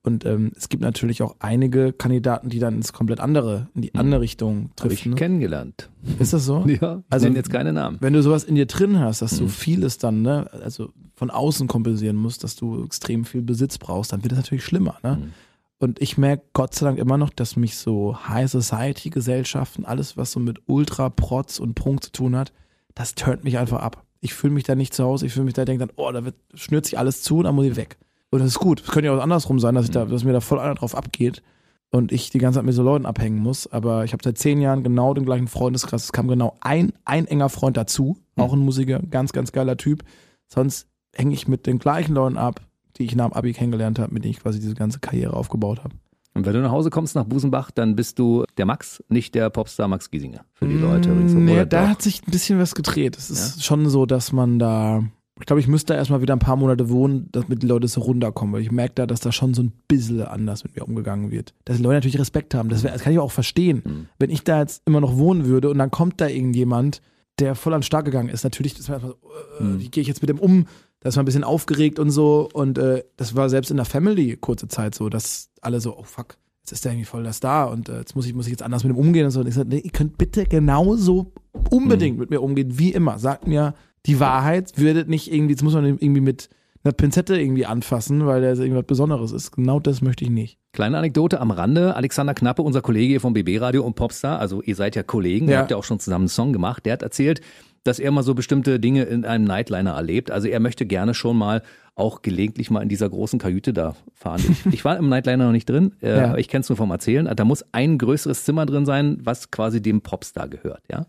Und 0.04 0.24
ähm, 0.24 0.52
es 0.56 0.68
gibt 0.68 0.82
natürlich 0.82 1.22
auch 1.22 1.34
einige 1.40 1.92
Kandidaten, 1.92 2.50
die 2.50 2.60
dann 2.60 2.74
ins 2.76 2.92
komplett 2.92 3.18
andere, 3.18 3.68
in 3.74 3.82
die 3.82 3.94
andere 3.94 4.20
Richtung 4.20 4.70
Habe 4.78 4.90
Mhm. 4.90 4.94
ich. 4.94 5.06
Ne? 5.06 5.14
kennengelernt. 5.16 5.90
Ist 6.18 6.32
das 6.32 6.44
so? 6.46 6.64
Ja, 6.80 7.02
Also- 7.10 7.26
nenne 7.26 7.36
jetzt 7.38 7.50
keine 7.50 7.72
Namen. 7.72 7.96
Wenn 8.00 8.12
du 8.12 8.22
sowas 8.22 8.44
in 8.44 8.54
dir 8.54 8.66
drin 8.66 9.00
hast, 9.00 9.22
dass 9.22 9.36
du 9.38 9.44
Mhm. 9.44 9.48
vieles 9.48 9.98
dann, 9.98 10.22
ne, 10.22 10.48
also 10.62 10.90
von 11.16 11.30
außen 11.30 11.66
kompensieren 11.66 12.14
musst, 12.16 12.44
dass 12.44 12.54
du 12.54 12.84
extrem 12.84 13.24
viel 13.24 13.42
Besitz 13.42 13.76
brauchst, 13.78 14.12
dann 14.12 14.22
wird 14.22 14.32
es 14.32 14.38
natürlich 14.38 14.64
schlimmer, 14.64 14.96
ne? 15.02 15.16
Mhm. 15.20 15.32
Und 15.78 16.00
ich 16.02 16.18
merke 16.18 16.44
Gott 16.54 16.74
sei 16.74 16.86
Dank 16.86 16.98
immer 16.98 17.18
noch, 17.18 17.30
dass 17.30 17.56
mich 17.56 17.76
so 17.76 18.16
High 18.28 18.50
Society 18.50 19.10
Gesellschaften, 19.10 19.84
alles 19.84 20.16
was 20.16 20.32
so 20.32 20.40
mit 20.40 20.60
Ultra 20.66 21.08
Protz 21.08 21.60
und 21.60 21.74
Prunk 21.74 22.02
zu 22.02 22.10
tun 22.12 22.34
hat, 22.36 22.52
das 22.94 23.14
turnt 23.14 23.44
mich 23.44 23.58
einfach 23.58 23.80
ab. 23.80 24.04
Ich 24.20 24.34
fühle 24.34 24.52
mich 24.54 24.64
da 24.64 24.74
nicht 24.74 24.92
zu 24.92 25.04
Hause, 25.04 25.26
ich 25.26 25.32
fühle 25.32 25.44
mich 25.44 25.54
da, 25.54 25.64
denke 25.64 25.86
dann, 25.86 25.94
oh, 25.96 26.10
da 26.10 26.24
wird, 26.24 26.34
schnürt 26.54 26.84
sich 26.86 26.98
alles 26.98 27.22
zu 27.22 27.38
und 27.38 27.44
dann 27.44 27.54
muss 27.54 27.66
ich 27.66 27.76
weg. 27.76 27.96
Und 28.30 28.40
das 28.40 28.48
ist 28.48 28.58
gut. 28.58 28.80
Es 28.80 28.88
könnte 28.90 29.06
ja 29.06 29.16
auch 29.16 29.22
andersrum 29.22 29.60
sein, 29.60 29.76
dass 29.76 29.84
ich 29.84 29.92
da, 29.92 30.04
Mhm. 30.04 30.10
dass 30.10 30.24
mir 30.24 30.32
da 30.32 30.40
voll 30.40 30.58
einer 30.58 30.74
drauf 30.74 30.96
abgeht 30.96 31.42
und 31.90 32.10
ich 32.10 32.30
die 32.30 32.38
ganze 32.38 32.58
Zeit 32.58 32.66
mit 32.66 32.74
so 32.74 32.82
Leuten 32.82 33.06
abhängen 33.06 33.38
muss. 33.38 33.68
Aber 33.68 34.04
ich 34.04 34.12
habe 34.12 34.22
seit 34.24 34.36
zehn 34.36 34.60
Jahren 34.60 34.82
genau 34.82 35.14
den 35.14 35.24
gleichen 35.24 35.46
Freundeskreis. 35.46 36.04
Es 36.04 36.12
kam 36.12 36.26
genau 36.26 36.56
ein, 36.60 36.92
ein 37.04 37.26
enger 37.28 37.48
Freund 37.50 37.76
dazu, 37.76 38.18
Mhm. 38.34 38.42
auch 38.42 38.52
ein 38.52 38.58
Musiker, 38.58 38.98
ganz, 39.10 39.32
ganz 39.32 39.52
geiler 39.52 39.76
Typ. 39.76 40.02
Sonst 40.48 40.88
hänge 41.14 41.34
ich 41.34 41.46
mit 41.46 41.66
den 41.66 41.78
gleichen 41.78 42.14
Leuten 42.14 42.36
ab, 42.36 42.60
die 42.98 43.04
ich 43.04 43.14
nach 43.16 43.28
dem 43.28 43.32
Abi 43.34 43.52
kennengelernt 43.52 43.98
habe, 43.98 44.12
mit 44.12 44.24
denen 44.24 44.32
ich 44.32 44.40
quasi 44.40 44.58
diese 44.60 44.74
ganze 44.74 44.98
Karriere 45.00 45.34
aufgebaut 45.34 45.84
habe. 45.84 45.94
Und 46.34 46.46
wenn 46.46 46.52
du 46.52 46.60
nach 46.60 46.70
Hause 46.70 46.90
kommst 46.90 47.14
nach 47.16 47.24
Busenbach, 47.24 47.70
dann 47.72 47.96
bist 47.96 48.18
du 48.18 48.44
der 48.58 48.66
Max, 48.66 49.02
nicht 49.08 49.34
der 49.34 49.50
Popstar 49.50 49.88
Max 49.88 50.10
Giesinger. 50.10 50.44
Für 50.54 50.68
die 50.68 50.76
Leute 50.76 51.10
ringsum. 51.10 51.42
Mm, 51.42 51.46
Nee, 51.46 51.56
da 51.66 51.82
doch? 51.82 51.88
hat 51.88 52.02
sich 52.02 52.22
ein 52.26 52.30
bisschen 52.30 52.58
was 52.60 52.74
gedreht. 52.76 53.16
Es 53.16 53.28
ist 53.30 53.64
schon 53.64 53.88
so, 53.88 54.06
dass 54.06 54.30
man 54.32 54.58
da, 54.60 55.02
ich 55.40 55.46
glaube, 55.46 55.58
ich 55.58 55.66
müsste 55.66 55.94
da 55.94 55.98
erstmal 55.98 56.20
wieder 56.22 56.34
ein 56.34 56.38
paar 56.38 56.54
Monate 56.54 56.90
wohnen, 56.90 57.28
damit 57.32 57.62
die 57.62 57.66
Leute 57.66 57.88
so 57.88 58.02
runterkommen, 58.02 58.54
weil 58.54 58.62
ich 58.62 58.70
merke 58.70 58.94
da, 58.94 59.06
dass 59.06 59.18
da 59.20 59.32
schon 59.32 59.52
so 59.54 59.62
ein 59.62 59.72
bisschen 59.88 60.20
anders 60.22 60.62
mit 60.62 60.76
mir 60.76 60.84
umgegangen 60.86 61.32
wird. 61.32 61.54
Dass 61.64 61.78
die 61.78 61.82
Leute 61.82 61.96
natürlich 61.96 62.20
Respekt 62.20 62.54
haben. 62.54 62.68
Das, 62.68 62.84
wär, 62.84 62.92
das 62.92 63.02
kann 63.02 63.12
ich 63.12 63.18
auch 63.18 63.32
verstehen. 63.32 63.82
Mhm. 63.84 64.06
Wenn 64.20 64.30
ich 64.30 64.44
da 64.44 64.60
jetzt 64.60 64.82
immer 64.86 65.00
noch 65.00 65.16
wohnen 65.16 65.44
würde 65.46 65.70
und 65.70 65.78
dann 65.78 65.90
kommt 65.90 66.20
da 66.20 66.28
irgendjemand, 66.28 67.00
der 67.40 67.54
voll 67.56 67.72
an 67.74 67.80
den 67.80 67.84
Start 67.84 68.04
gegangen 68.04 68.28
ist, 68.28 68.44
natürlich, 68.44 68.76
erstmal 68.76 69.00
so, 69.00 69.12
äh, 69.58 69.62
Mhm. 69.64 69.80
wie 69.80 69.88
gehe 69.90 70.02
ich 70.02 70.08
jetzt 70.08 70.22
mit 70.22 70.28
dem 70.28 70.38
um? 70.38 70.66
Da 71.00 71.08
ist 71.10 71.16
man 71.16 71.22
ein 71.22 71.26
bisschen 71.26 71.44
aufgeregt 71.44 71.98
und 71.98 72.10
so. 72.10 72.48
Und 72.52 72.78
äh, 72.78 73.04
das 73.16 73.36
war 73.36 73.48
selbst 73.48 73.70
in 73.70 73.76
der 73.76 73.86
Family 73.86 74.36
kurze 74.36 74.68
Zeit 74.68 74.94
so, 74.94 75.08
dass 75.08 75.50
alle 75.60 75.80
so, 75.80 75.96
oh 75.96 76.02
fuck, 76.02 76.36
jetzt 76.60 76.72
ist 76.72 76.84
der 76.84 76.92
irgendwie 76.92 77.06
voll 77.06 77.22
der 77.22 77.32
Star 77.32 77.70
und 77.70 77.88
äh, 77.88 77.98
jetzt 77.98 78.16
muss 78.16 78.26
ich, 78.26 78.34
muss 78.34 78.46
ich 78.46 78.50
jetzt 78.52 78.62
anders 78.62 78.82
mit 78.84 78.92
ihm 78.94 78.98
umgehen 78.98 79.24
und 79.26 79.30
so. 79.30 79.40
Und 79.40 79.46
ich 79.46 79.54
so, 79.54 79.62
nee, 79.64 79.78
ihr 79.78 79.90
könnt 79.90 80.18
bitte 80.18 80.44
genauso 80.44 81.32
unbedingt 81.70 82.16
Mhm. 82.16 82.20
mit 82.20 82.30
mir 82.30 82.42
umgehen, 82.42 82.78
wie 82.78 82.92
immer. 82.92 83.18
Sagt 83.18 83.46
mir 83.46 83.74
die 84.06 84.20
Wahrheit, 84.20 84.72
würdet 84.76 85.08
nicht 85.08 85.32
irgendwie, 85.32 85.52
jetzt 85.52 85.62
muss 85.62 85.74
man 85.74 85.84
ihn 85.86 85.98
irgendwie 86.00 86.20
mit 86.20 86.48
einer 86.84 86.92
Pinzette 86.92 87.38
irgendwie 87.40 87.66
anfassen, 87.66 88.24
weil 88.26 88.40
der 88.40 88.56
irgendwas 88.56 88.84
Besonderes 88.86 89.32
ist. 89.32 89.52
Genau 89.52 89.80
das 89.80 90.00
möchte 90.00 90.24
ich 90.24 90.30
nicht. 90.30 90.58
Kleine 90.72 90.96
Anekdote 90.98 91.40
am 91.40 91.50
Rande. 91.50 91.96
Alexander 91.96 92.34
Knappe, 92.34 92.62
unser 92.62 92.80
Kollege 92.82 93.08
hier 93.08 93.20
vom 93.20 93.32
BB 93.32 93.60
Radio 93.60 93.84
und 93.84 93.94
Popstar, 93.96 94.38
also 94.38 94.62
ihr 94.62 94.76
seid 94.76 94.94
ja 94.94 95.02
Kollegen, 95.02 95.46
ihr 95.48 95.54
Ja. 95.54 95.58
habt 95.60 95.70
ja 95.72 95.76
auch 95.76 95.84
schon 95.84 95.98
zusammen 95.98 96.22
einen 96.24 96.28
Song 96.28 96.52
gemacht, 96.52 96.86
der 96.86 96.92
hat 96.94 97.02
erzählt, 97.02 97.40
dass 97.84 97.98
er 97.98 98.10
mal 98.10 98.22
so 98.22 98.34
bestimmte 98.34 98.78
Dinge 98.80 99.04
in 99.04 99.24
einem 99.24 99.44
Nightliner 99.44 99.92
erlebt. 99.92 100.30
Also 100.30 100.48
er 100.48 100.60
möchte 100.60 100.84
gerne 100.86 101.14
schon 101.14 101.36
mal 101.38 101.62
auch 101.94 102.22
gelegentlich 102.22 102.70
mal 102.70 102.82
in 102.82 102.88
dieser 102.88 103.08
großen 103.08 103.38
Kajüte 103.38 103.72
da 103.72 103.96
fahren. 104.14 104.40
Ich, 104.48 104.66
ich 104.74 104.84
war 104.84 104.96
im 104.96 105.08
Nightliner 105.08 105.46
noch 105.46 105.52
nicht 105.52 105.68
drin, 105.68 105.94
äh, 106.02 106.16
Ja. 106.16 106.36
ich 106.36 106.48
kenne 106.48 106.60
es 106.62 106.68
nur 106.68 106.76
vom 106.76 106.90
Erzählen. 106.90 107.28
Da 107.34 107.44
muss 107.44 107.64
ein 107.72 107.98
größeres 107.98 108.44
Zimmer 108.44 108.66
drin 108.66 108.86
sein, 108.86 109.18
was 109.24 109.50
quasi 109.50 109.80
dem 109.82 110.00
Popstar 110.02 110.48
gehört, 110.48 110.82
ja. 110.90 111.06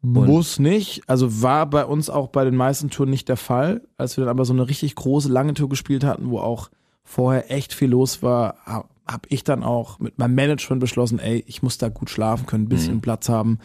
Muss 0.00 0.60
nicht. 0.60 1.02
Also 1.08 1.42
war 1.42 1.68
bei 1.68 1.84
uns 1.84 2.08
auch 2.08 2.28
bei 2.28 2.44
den 2.44 2.54
meisten 2.54 2.88
Touren 2.88 3.10
nicht 3.10 3.28
der 3.28 3.36
Fall. 3.36 3.82
Als 3.96 4.16
wir 4.16 4.24
dann 4.24 4.30
aber 4.30 4.44
so 4.44 4.52
eine 4.52 4.68
richtig 4.68 4.94
große, 4.94 5.28
lange 5.28 5.54
Tour 5.54 5.68
gespielt 5.68 6.04
hatten, 6.04 6.30
wo 6.30 6.38
auch 6.38 6.70
vorher 7.02 7.50
echt 7.50 7.74
viel 7.74 7.88
los 7.90 8.22
war, 8.22 8.56
habe 8.64 8.86
hab 9.08 9.26
ich 9.30 9.42
dann 9.42 9.64
auch 9.64 9.98
mit 9.98 10.18
meinem 10.18 10.34
Management 10.36 10.80
beschlossen, 10.80 11.18
ey, 11.18 11.42
ich 11.48 11.62
muss 11.62 11.78
da 11.78 11.88
gut 11.88 12.10
schlafen 12.10 12.46
können, 12.46 12.64
ein 12.64 12.68
bisschen 12.68 12.96
Mhm. 12.96 13.00
Platz 13.00 13.28
haben. 13.28 13.58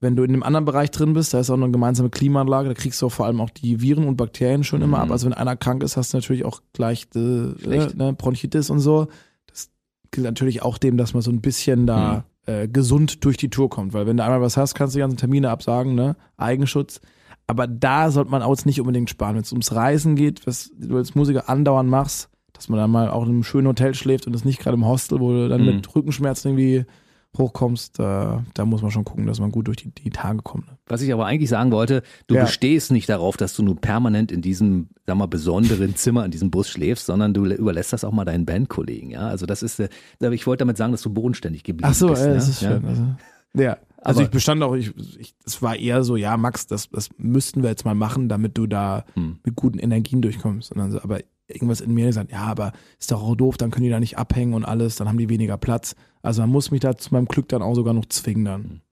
Wenn 0.00 0.14
du 0.14 0.22
in 0.22 0.30
dem 0.32 0.42
anderen 0.44 0.64
Bereich 0.64 0.90
drin 0.92 1.12
bist, 1.12 1.34
da 1.34 1.40
ist 1.40 1.50
auch 1.50 1.54
eine 1.54 1.70
gemeinsame 1.70 2.08
Klimaanlage, 2.10 2.68
da 2.68 2.74
kriegst 2.74 3.02
du 3.02 3.06
auch 3.06 3.12
vor 3.12 3.26
allem 3.26 3.40
auch 3.40 3.50
die 3.50 3.80
Viren 3.82 4.06
und 4.06 4.16
Bakterien 4.16 4.62
schon 4.62 4.80
immer 4.80 4.98
Mhm. 4.98 5.02
ab. 5.04 5.10
Also 5.10 5.26
wenn 5.26 5.34
einer 5.34 5.56
krank 5.56 5.82
ist, 5.82 5.96
hast 5.96 6.12
du 6.12 6.18
natürlich 6.18 6.44
auch 6.44 6.60
gleich 6.72 7.08
äh, 7.16 7.18
ne, 7.18 8.14
Bronchitis 8.16 8.70
und 8.70 8.78
so. 8.78 9.08
Das 9.48 9.70
gilt 10.12 10.24
natürlich 10.24 10.62
auch 10.62 10.78
dem, 10.78 10.96
dass 10.96 11.14
man 11.14 11.22
so 11.22 11.32
ein 11.32 11.40
bisschen 11.40 11.86
da 11.86 12.24
äh, 12.46 12.68
gesund 12.68 13.24
durch 13.24 13.36
die 13.36 13.50
Tour 13.50 13.68
kommt. 13.68 13.92
Weil 13.92 14.06
wenn 14.06 14.16
du 14.16 14.22
einmal 14.24 14.40
was 14.40 14.56
hast, 14.56 14.74
kannst 14.74 14.94
du 14.94 14.98
die 14.98 15.00
ganzen 15.00 15.18
Termine 15.18 15.50
absagen, 15.50 15.94
ne? 15.96 16.16
Eigenschutz. 16.36 17.00
Aber 17.48 17.66
da 17.66 18.10
sollte 18.10 18.30
man 18.30 18.42
auch 18.42 18.50
jetzt 18.50 18.66
nicht 18.66 18.80
unbedingt 18.80 19.10
sparen. 19.10 19.34
Wenn 19.34 19.42
es 19.42 19.52
ums 19.52 19.74
Reisen 19.74 20.14
geht, 20.16 20.46
was 20.46 20.70
du 20.78 20.96
als 20.96 21.14
Musiker 21.14 21.48
andauernd 21.48 21.90
machst, 21.90 22.28
dass 22.52 22.68
man 22.68 22.78
dann 22.78 22.90
mal 22.90 23.10
auch 23.10 23.22
in 23.24 23.30
einem 23.30 23.42
schönen 23.44 23.66
Hotel 23.66 23.94
schläft 23.94 24.26
und 24.26 24.32
das 24.32 24.44
nicht 24.44 24.60
gerade 24.60 24.76
im 24.76 24.86
Hostel, 24.86 25.18
wo 25.18 25.32
du 25.32 25.48
dann 25.48 25.60
Mhm. 25.62 25.66
mit 25.66 25.94
Rückenschmerzen 25.94 26.50
irgendwie 26.52 26.84
hochkommst, 27.36 27.98
da, 27.98 28.42
da 28.54 28.64
muss 28.64 28.82
man 28.82 28.90
schon 28.90 29.04
gucken, 29.04 29.26
dass 29.26 29.38
man 29.38 29.52
gut 29.52 29.66
durch 29.68 29.76
die, 29.76 29.90
die 29.90 30.10
Tage 30.10 30.38
kommt. 30.42 30.66
Ne? 30.66 30.78
Was 30.86 31.02
ich 31.02 31.12
aber 31.12 31.26
eigentlich 31.26 31.50
sagen 31.50 31.70
wollte, 31.70 32.02
du 32.26 32.34
Ja. 32.34 32.42
bestehst 32.44 32.90
nicht 32.90 33.08
darauf, 33.08 33.36
dass 33.36 33.54
du 33.54 33.62
nur 33.62 33.76
permanent 33.76 34.32
in 34.32 34.42
diesem, 34.42 34.88
sag 35.06 35.16
mal, 35.16 35.26
besonderen 35.26 35.94
Zimmer 35.96 36.24
in 36.24 36.30
diesem 36.30 36.50
Bus 36.50 36.68
schläfst, 36.68 37.06
sondern 37.06 37.34
du 37.34 37.44
überlässt 37.46 37.92
das 37.92 38.02
auch 38.04 38.12
mal 38.12 38.24
deinen 38.24 38.46
Bandkollegen, 38.46 39.10
ja. 39.10 39.28
Also 39.28 39.46
das 39.46 39.62
ist, 39.62 39.78
äh, 39.78 39.88
aber 40.22 40.32
ich 40.32 40.46
wollte 40.46 40.62
damit 40.62 40.76
sagen, 40.76 40.92
dass 40.92 41.02
du 41.02 41.10
bodenständig 41.10 41.62
geblieben 41.64 41.90
Ach 41.90 41.94
so, 41.94 42.08
bist. 42.08 42.22
äh, 42.22 42.28
ne? 42.28 42.34
das 42.34 42.48
ist 42.48 42.62
ja? 42.62 42.70
schön. 42.72 42.84
Also, 42.86 43.02
ja. 43.54 43.76
Also 44.00 44.20
Aber- 44.20 44.26
ich 44.26 44.30
bestand 44.30 44.62
auch, 44.62 44.74
ich, 44.74 44.96
ich, 45.18 45.34
es 45.44 45.60
war 45.60 45.76
eher 45.76 46.04
so, 46.04 46.16
ja, 46.16 46.36
Max, 46.36 46.66
das, 46.66 46.88
das 46.90 47.10
müssten 47.18 47.62
wir 47.62 47.70
jetzt 47.70 47.84
mal 47.84 47.94
machen, 47.96 48.28
damit 48.28 48.56
du 48.56 48.66
da 48.66 49.04
Hm. 49.14 49.38
mit 49.44 49.54
guten 49.56 49.78
Energien 49.78 50.22
durchkommst. 50.22 50.70
Und 50.72 50.78
dann 50.78 50.90
so, 50.92 51.00
aber 51.02 51.20
irgendwas 51.48 51.80
in 51.80 51.92
mir 51.94 52.06
gesagt, 52.06 52.30
ja, 52.30 52.42
aber 52.42 52.72
ist 52.98 53.10
doch 53.10 53.22
auch 53.22 53.34
doof, 53.34 53.56
dann 53.56 53.70
können 53.70 53.84
die 53.84 53.90
da 53.90 54.00
nicht 54.00 54.18
abhängen 54.18 54.54
und 54.54 54.64
alles, 54.64 54.96
dann 54.96 55.08
haben 55.08 55.18
die 55.18 55.28
weniger 55.28 55.56
Platz. 55.56 55.96
Also 56.22 56.42
man 56.42 56.50
muss 56.50 56.70
mich 56.70 56.80
da 56.80 56.96
zu 56.96 57.12
meinem 57.12 57.26
Glück 57.26 57.48
dann 57.48 57.62
auch 57.62 57.74
sogar 57.74 57.94
noch 57.94 58.06
zwingen 58.06 58.44
dann. 58.44 58.82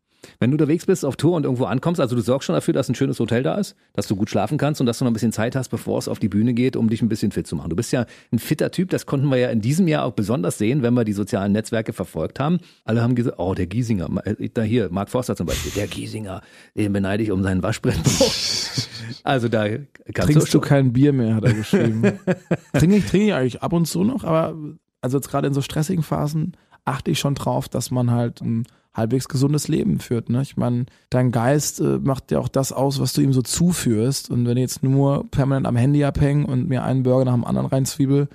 Wenn 0.41 0.51
du 0.51 0.55
unterwegs 0.55 0.87
bist 0.87 1.05
auf 1.05 1.17
Tour 1.17 1.37
und 1.37 1.45
irgendwo 1.45 1.65
ankommst, 1.65 2.01
also 2.01 2.17
du 2.17 2.23
sorgst 2.23 2.47
schon 2.47 2.55
dafür, 2.55 2.75
dass 2.75 2.89
ein 2.89 2.95
schönes 2.95 3.19
Hotel 3.21 3.43
da 3.43 3.57
ist, 3.57 3.75
dass 3.95 4.07
du 4.07 4.17
gut 4.17 4.31
schlafen 4.31 4.59
kannst 4.59 4.81
und 4.81 4.87
dass 4.87 4.99
du 4.99 5.05
noch 5.05 5.11
ein 5.11 5.15
bisschen 5.15 5.33
Zeit 5.33 5.57
hast, 5.57 5.69
bevor 5.69 5.99
es 5.99 6.09
auf 6.09 6.19
die 6.19 6.29
Bühne 6.29 6.55
geht, 6.55 6.77
um 6.77 6.89
dich 6.89 7.03
ein 7.03 7.09
bisschen 7.09 7.33
fit 7.33 7.47
zu 7.47 7.57
machen. 7.57 7.71
Du 7.71 7.77
bist 7.77 7.93
ja 7.93 8.07
ein 8.33 8.39
fitter 8.39 8.71
Typ, 8.71 8.91
das 8.91 9.07
konnten 9.07 9.29
wir 9.29 9.39
ja 9.39 9.51
in 9.51 9.61
diesem 9.61 9.89
Jahr 9.89 10.05
auch 10.05 10.13
besonders 10.13 10.59
sehen, 10.59 10.83
wenn 10.83 10.95
wir 10.95 11.05
die 11.05 11.13
sozialen 11.13 11.53
Netzwerke 11.53 11.93
verfolgt 11.93 12.41
haben. 12.41 12.59
Alle 12.85 13.03
haben 13.03 13.15
gesagt, 13.15 13.39
oh, 13.39 13.55
der 13.55 13.67
Giesinger, 13.67 14.09
äh, 14.25 14.49
da 14.53 14.63
hier, 14.63 14.89
Mark 14.91 15.11
Forster 15.11 15.37
zum 15.37 15.47
Beispiel, 15.47 15.73
der 15.73 15.87
Giesinger, 15.87 16.43
den 16.77 16.93
beneide 16.93 17.23
ich 17.23 17.31
um 17.31 17.43
seinen 17.43 17.63
Waschbrettbauch. 17.63 18.33
also 19.25 19.49
da 19.49 19.69
kannst 19.69 20.33
Trinkst 20.33 20.49
du 20.49 20.53
schon. 20.53 20.61
kein 20.63 20.93
Bier 20.93 21.13
mehr, 21.13 21.37
hat 21.37 21.45
er 21.45 21.55
geschrieben. 21.55 22.03
trinke 22.73 22.97
ich, 22.97 23.07
trinke 23.07 23.27
ich 23.27 23.35
eigentlich 23.35 23.63
ab 23.63 23.73
und 23.73 23.87
zu 23.87 24.05
noch, 24.05 24.25
aber 24.25 24.55
also 25.01 25.19
jetzt 25.19 25.29
gerade 25.31 25.47
in 25.47 25.55
so 25.55 25.63
stressigen 25.63 26.03
Phasen 26.03 26.57
achte 26.85 27.11
ich 27.11 27.19
schon 27.19 27.35
drauf, 27.35 27.69
dass 27.69 27.91
man 27.91 28.11
halt 28.11 28.41
ein 28.41 28.65
halbwegs 28.97 29.29
gesundes 29.29 29.69
Leben 29.69 30.01
führt. 30.01 30.31
Ne? 30.31 30.43
Ich 30.43 30.57
meine, 30.57 30.87
dein 31.11 31.31
Geist 31.31 31.81
äh, 31.81 31.99
macht 31.99 32.31
ja 32.31 32.39
auch 32.39 32.49
das 32.49 32.73
aus, 32.73 32.99
was 33.01 33.13
du 33.13 33.21
ihm 33.21 33.33
so 33.33 33.43
zuführst. 33.43 34.31
Und 34.31 34.47
wenn 34.47 34.57
ich 34.57 34.63
jetzt 34.63 34.83
nur 34.83 35.31
permanent 35.31 35.67
am 35.67 35.77
Handy 35.77 36.05
abhängen 36.05 36.45
und 36.47 36.69
mir 36.69 36.83
einen 36.83 37.03
Burger 37.03 37.27
nach 37.27 37.35
dem 37.35 37.45
anderen 37.45 37.67
reinzwiebel, 37.67 38.29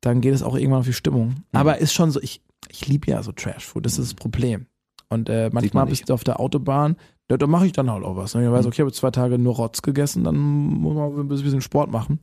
dann 0.00 0.20
geht 0.20 0.34
es 0.34 0.42
auch 0.42 0.56
irgendwann 0.56 0.80
auf 0.80 0.86
die 0.86 0.92
Stimmung. 0.92 1.36
Aber 1.52 1.78
ist 1.78 1.92
schon 1.92 2.10
so, 2.10 2.20
ich, 2.20 2.42
ich 2.70 2.86
liebe 2.88 3.10
ja 3.10 3.22
so 3.22 3.32
Trash-Food, 3.32 3.84
das 3.84 3.98
ist 3.98 4.12
das 4.12 4.14
Problem. 4.14 4.66
Und 5.08 5.28
äh, 5.28 5.50
manchmal 5.52 5.84
man 5.84 5.90
bist 5.90 6.08
du 6.08 6.14
auf 6.14 6.24
der 6.24 6.40
Autobahn, 6.40 6.96
da, 7.28 7.36
da 7.36 7.46
mache 7.46 7.66
ich 7.66 7.72
dann 7.72 7.90
halt 7.90 8.04
auch 8.04 8.16
was. 8.16 8.34
Ne? 8.34 8.44
Ich 8.44 8.50
weiß, 8.50 8.66
okay, 8.66 8.74
ich 8.74 8.80
habe 8.80 8.92
zwei 8.92 9.10
Tage 9.10 9.38
nur 9.38 9.54
Rotz 9.54 9.82
gegessen, 9.82 10.24
dann 10.24 10.36
muss 10.36 10.94
man 10.94 11.18
ein 11.18 11.28
bisschen 11.28 11.60
Sport 11.60 11.90
machen. 11.90 12.20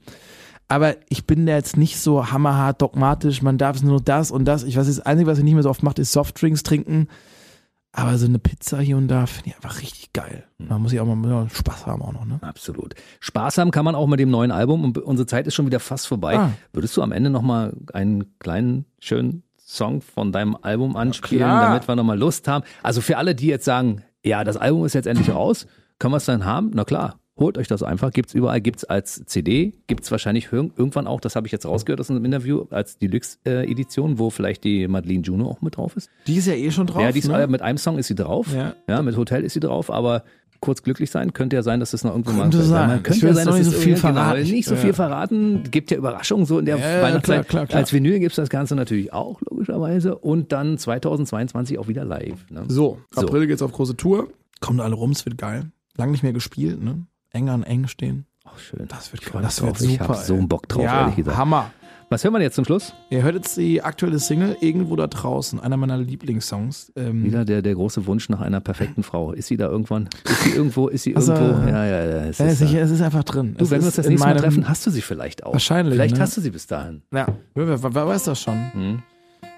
aber 0.67 0.95
ich 1.09 1.25
bin 1.25 1.45
da 1.45 1.53
jetzt 1.53 1.75
nicht 1.75 1.99
so 1.99 2.31
hammerhart 2.31 2.81
dogmatisch, 2.81 3.41
man 3.41 3.57
darf 3.57 3.75
es 3.75 3.83
nur 3.83 3.99
das 3.99 4.31
und 4.31 4.45
das. 4.45 4.63
Ich 4.63 4.77
weiß, 4.77 4.87
das 4.87 4.99
Einzige, 5.01 5.29
was 5.29 5.37
ich 5.37 5.43
nicht 5.43 5.53
mehr 5.53 5.63
so 5.63 5.69
oft 5.69 5.83
mache, 5.83 6.01
ist 6.01 6.11
Softdrinks 6.13 6.63
trinken. 6.63 7.07
Aber 7.93 8.17
so 8.17 8.25
eine 8.25 8.39
Pizza 8.39 8.79
hier 8.79 8.95
und 8.95 9.09
da 9.09 9.25
finde 9.25 9.49
ich 9.49 9.55
einfach 9.55 9.81
richtig 9.81 10.13
geil. 10.13 10.45
Da 10.59 10.77
muss 10.79 10.93
ich 10.93 10.99
auch 11.01 11.05
mal 11.05 11.29
ja, 11.29 11.49
Spaß 11.49 11.87
haben 11.87 12.01
auch 12.01 12.13
noch, 12.13 12.25
ne? 12.25 12.39
Absolut. 12.41 12.95
Spaß 13.19 13.57
haben 13.57 13.71
kann 13.71 13.83
man 13.83 13.95
auch 13.95 14.07
mit 14.07 14.19
dem 14.19 14.29
neuen 14.29 14.51
Album 14.51 14.83
und 14.85 14.97
unsere 14.97 15.27
Zeit 15.27 15.45
ist 15.45 15.55
schon 15.55 15.65
wieder 15.65 15.81
fast 15.81 16.07
vorbei. 16.07 16.37
Ah. 16.37 16.51
Würdest 16.71 16.95
du 16.95 17.01
am 17.01 17.11
Ende 17.11 17.29
nochmal 17.29 17.73
einen 17.93 18.37
kleinen, 18.39 18.85
schönen 18.99 19.43
Song 19.57 20.01
von 20.01 20.31
deinem 20.31 20.57
Album 20.61 20.95
anspielen, 20.95 21.43
klar. 21.43 21.67
damit 21.67 21.87
wir 21.87 21.95
nochmal 21.97 22.17
Lust 22.17 22.47
haben? 22.47 22.63
Also 22.81 23.01
für 23.01 23.17
alle, 23.17 23.35
die 23.35 23.47
jetzt 23.47 23.65
sagen, 23.65 24.03
ja, 24.23 24.45
das 24.45 24.55
Album 24.55 24.85
ist 24.85 24.93
jetzt 24.93 25.07
endlich 25.07 25.29
raus, 25.29 25.67
können 25.99 26.13
wir 26.13 26.17
es 26.17 26.25
dann 26.25 26.45
haben? 26.45 26.71
Na 26.73 26.85
klar. 26.85 27.20
Holt 27.39 27.57
euch 27.57 27.67
das 27.67 27.81
einfach, 27.81 28.11
gibt's 28.11 28.33
überall, 28.33 28.59
gibt's 28.61 28.83
als 28.83 29.23
CD, 29.25 29.73
gibt's 29.87 30.11
wahrscheinlich 30.11 30.47
ir- 30.51 30.69
irgendwann 30.75 31.07
auch, 31.07 31.21
das 31.21 31.35
habe 31.35 31.47
ich 31.47 31.51
jetzt 31.53 31.65
rausgehört 31.65 31.99
aus 31.99 32.11
einem 32.11 32.23
Interview, 32.25 32.65
als 32.69 32.97
Deluxe-Edition, 32.97 34.19
wo 34.19 34.29
vielleicht 34.29 34.63
die 34.63 34.87
Madeleine 34.87 35.21
Juno 35.23 35.49
auch 35.49 35.61
mit 35.61 35.77
drauf 35.77 35.95
ist. 35.95 36.09
Die 36.27 36.35
ist 36.35 36.47
ja 36.47 36.53
eh 36.53 36.71
schon 36.71 36.87
drauf. 36.87 37.01
ja, 37.01 37.11
die 37.11 37.19
ist, 37.19 37.27
ne? 37.29 37.41
äh, 37.43 37.47
mit 37.47 37.61
einem 37.61 37.77
Song 37.77 37.97
ist 37.97 38.07
sie 38.07 38.15
drauf. 38.15 38.47
Ja. 38.53 38.75
Ja, 38.87 39.01
mit 39.01 39.15
Hotel 39.17 39.43
ist 39.43 39.53
sie 39.53 39.59
drauf, 39.59 39.89
aber 39.89 40.23
kurz 40.59 40.83
glücklich 40.83 41.09
sein 41.09 41.33
könnte 41.33 41.55
ja 41.55 41.63
sein, 41.63 41.79
dass 41.79 41.91
das 41.91 42.03
noch 42.03 42.11
irgendwo 42.11 42.33
Könnte 42.39 42.57
mal 42.57 42.63
sein. 42.63 42.87
Man 42.89 43.03
könnte 43.03 43.25
ja 43.25 43.33
sein, 43.33 43.45
dass 43.47 43.55
nicht 43.57 43.67
es 43.67 43.73
so 43.73 43.79
viel 43.79 43.95
genau, 43.95 44.13
verraten. 44.13 44.41
nicht 44.43 44.67
so 44.67 44.75
Ja. 44.75 44.81
viel 44.81 44.93
verraten. 44.93 45.63
Gibt 45.71 45.89
ja 45.89 45.97
Überraschungen 45.97 46.45
so 46.45 46.59
in 46.59 46.65
der 46.65 46.77
Ja, 46.77 47.01
Weihnachtszeit. 47.01 47.23
klar, 47.23 47.43
klar, 47.45 47.65
klar. 47.67 47.79
Als 47.79 47.93
Vinyl 47.93 48.19
gibt's 48.19 48.35
das 48.35 48.49
Ganze 48.49 48.75
natürlich 48.75 49.11
auch 49.13 49.41
logischerweise 49.49 50.15
und 50.19 50.51
dann 50.51 50.77
2022 50.77 51.79
auch 51.79 51.87
wieder 51.87 52.05
live. 52.05 52.45
Ne? 52.51 52.65
So, 52.67 52.99
So. 53.15 53.21
April 53.21 53.47
geht's 53.47 53.63
auf 53.63 53.71
große 53.71 53.95
Tour. 53.97 54.27
Kommt 54.59 54.81
alle 54.81 54.93
rum, 54.93 55.11
es 55.11 55.25
wird 55.25 55.37
geil. 55.39 55.71
Lang 55.97 56.11
nicht 56.11 56.21
mehr 56.23 56.33
gespielt, 56.33 56.81
ne? 56.83 57.05
Eng 57.33 57.49
an 57.49 57.63
eng 57.63 57.87
stehen. 57.87 58.25
Ach, 58.45 58.57
schön. 58.59 58.87
Das 58.87 59.11
wird 59.13 59.23
Ich 59.23 59.29
Das 59.31 59.61
wird 59.61 59.71
drauf. 59.73 59.81
Ich 59.81 59.91
super. 59.93 60.07
hab 60.09 60.15
so 60.17 60.33
einen 60.33 60.47
Bock 60.47 60.67
drauf, 60.67 60.83
ja, 60.83 61.01
ehrlich 61.01 61.15
gesagt. 61.15 61.37
Hammer. 61.37 61.71
Was 62.09 62.25
hören 62.25 62.33
wir 62.33 62.41
jetzt 62.41 62.55
zum 62.55 62.65
Schluss? 62.65 62.93
Ihr 63.09 63.23
hört 63.23 63.35
jetzt 63.35 63.55
die 63.55 63.81
aktuelle 63.81 64.19
Single 64.19 64.57
Irgendwo 64.59 64.97
da 64.97 65.07
draußen, 65.07 65.61
einer 65.61 65.77
meiner 65.77 65.97
Lieblingssongs. 65.97 66.91
Ähm, 66.97 67.23
Wieder 67.23 67.45
der, 67.45 67.61
der 67.61 67.73
große 67.73 68.05
Wunsch 68.05 68.27
nach 68.27 68.41
einer 68.41 68.59
perfekten 68.59 69.01
Frau. 69.03 69.31
Ist 69.31 69.47
sie 69.47 69.55
da 69.55 69.69
irgendwann? 69.69 70.09
Ist 70.25 70.41
sie 70.43 70.49
irgendwo? 70.49 70.89
Ist 70.89 71.03
sie 71.03 71.15
Also, 71.15 71.33
irgendwo? 71.33 71.69
Ja, 71.69 71.85
ja, 71.85 72.03
ja. 72.03 72.25
Es 72.25 72.39
ja, 72.39 72.47
ist, 72.47 72.57
sicher, 72.59 72.79
da. 72.79 72.83
es 72.83 72.91
ist 72.91 73.01
einfach 73.01 73.23
drin. 73.23 73.55
Du, 73.57 73.63
es 73.63 73.71
wenn 73.71 73.79
wir 73.81 73.87
ist 73.87 73.93
uns 73.93 73.95
das 73.95 74.07
nächste 74.09 74.27
Mal 74.27 74.35
treffen, 74.35 74.67
hast 74.67 74.85
du 74.85 74.89
sie 74.91 75.01
vielleicht 75.01 75.45
auch. 75.45 75.53
Wahrscheinlich, 75.53 75.93
Vielleicht 75.93 76.15
ne? 76.17 76.21
hast 76.21 76.35
du 76.35 76.41
sie 76.41 76.49
bis 76.51 76.67
dahin. 76.67 77.01
Ja, 77.13 77.27
wer, 77.55 77.81
wer, 77.81 78.07
weiß 78.07 78.23
das 78.25 78.41
schon? 78.41 78.73
Hm? 78.73 79.03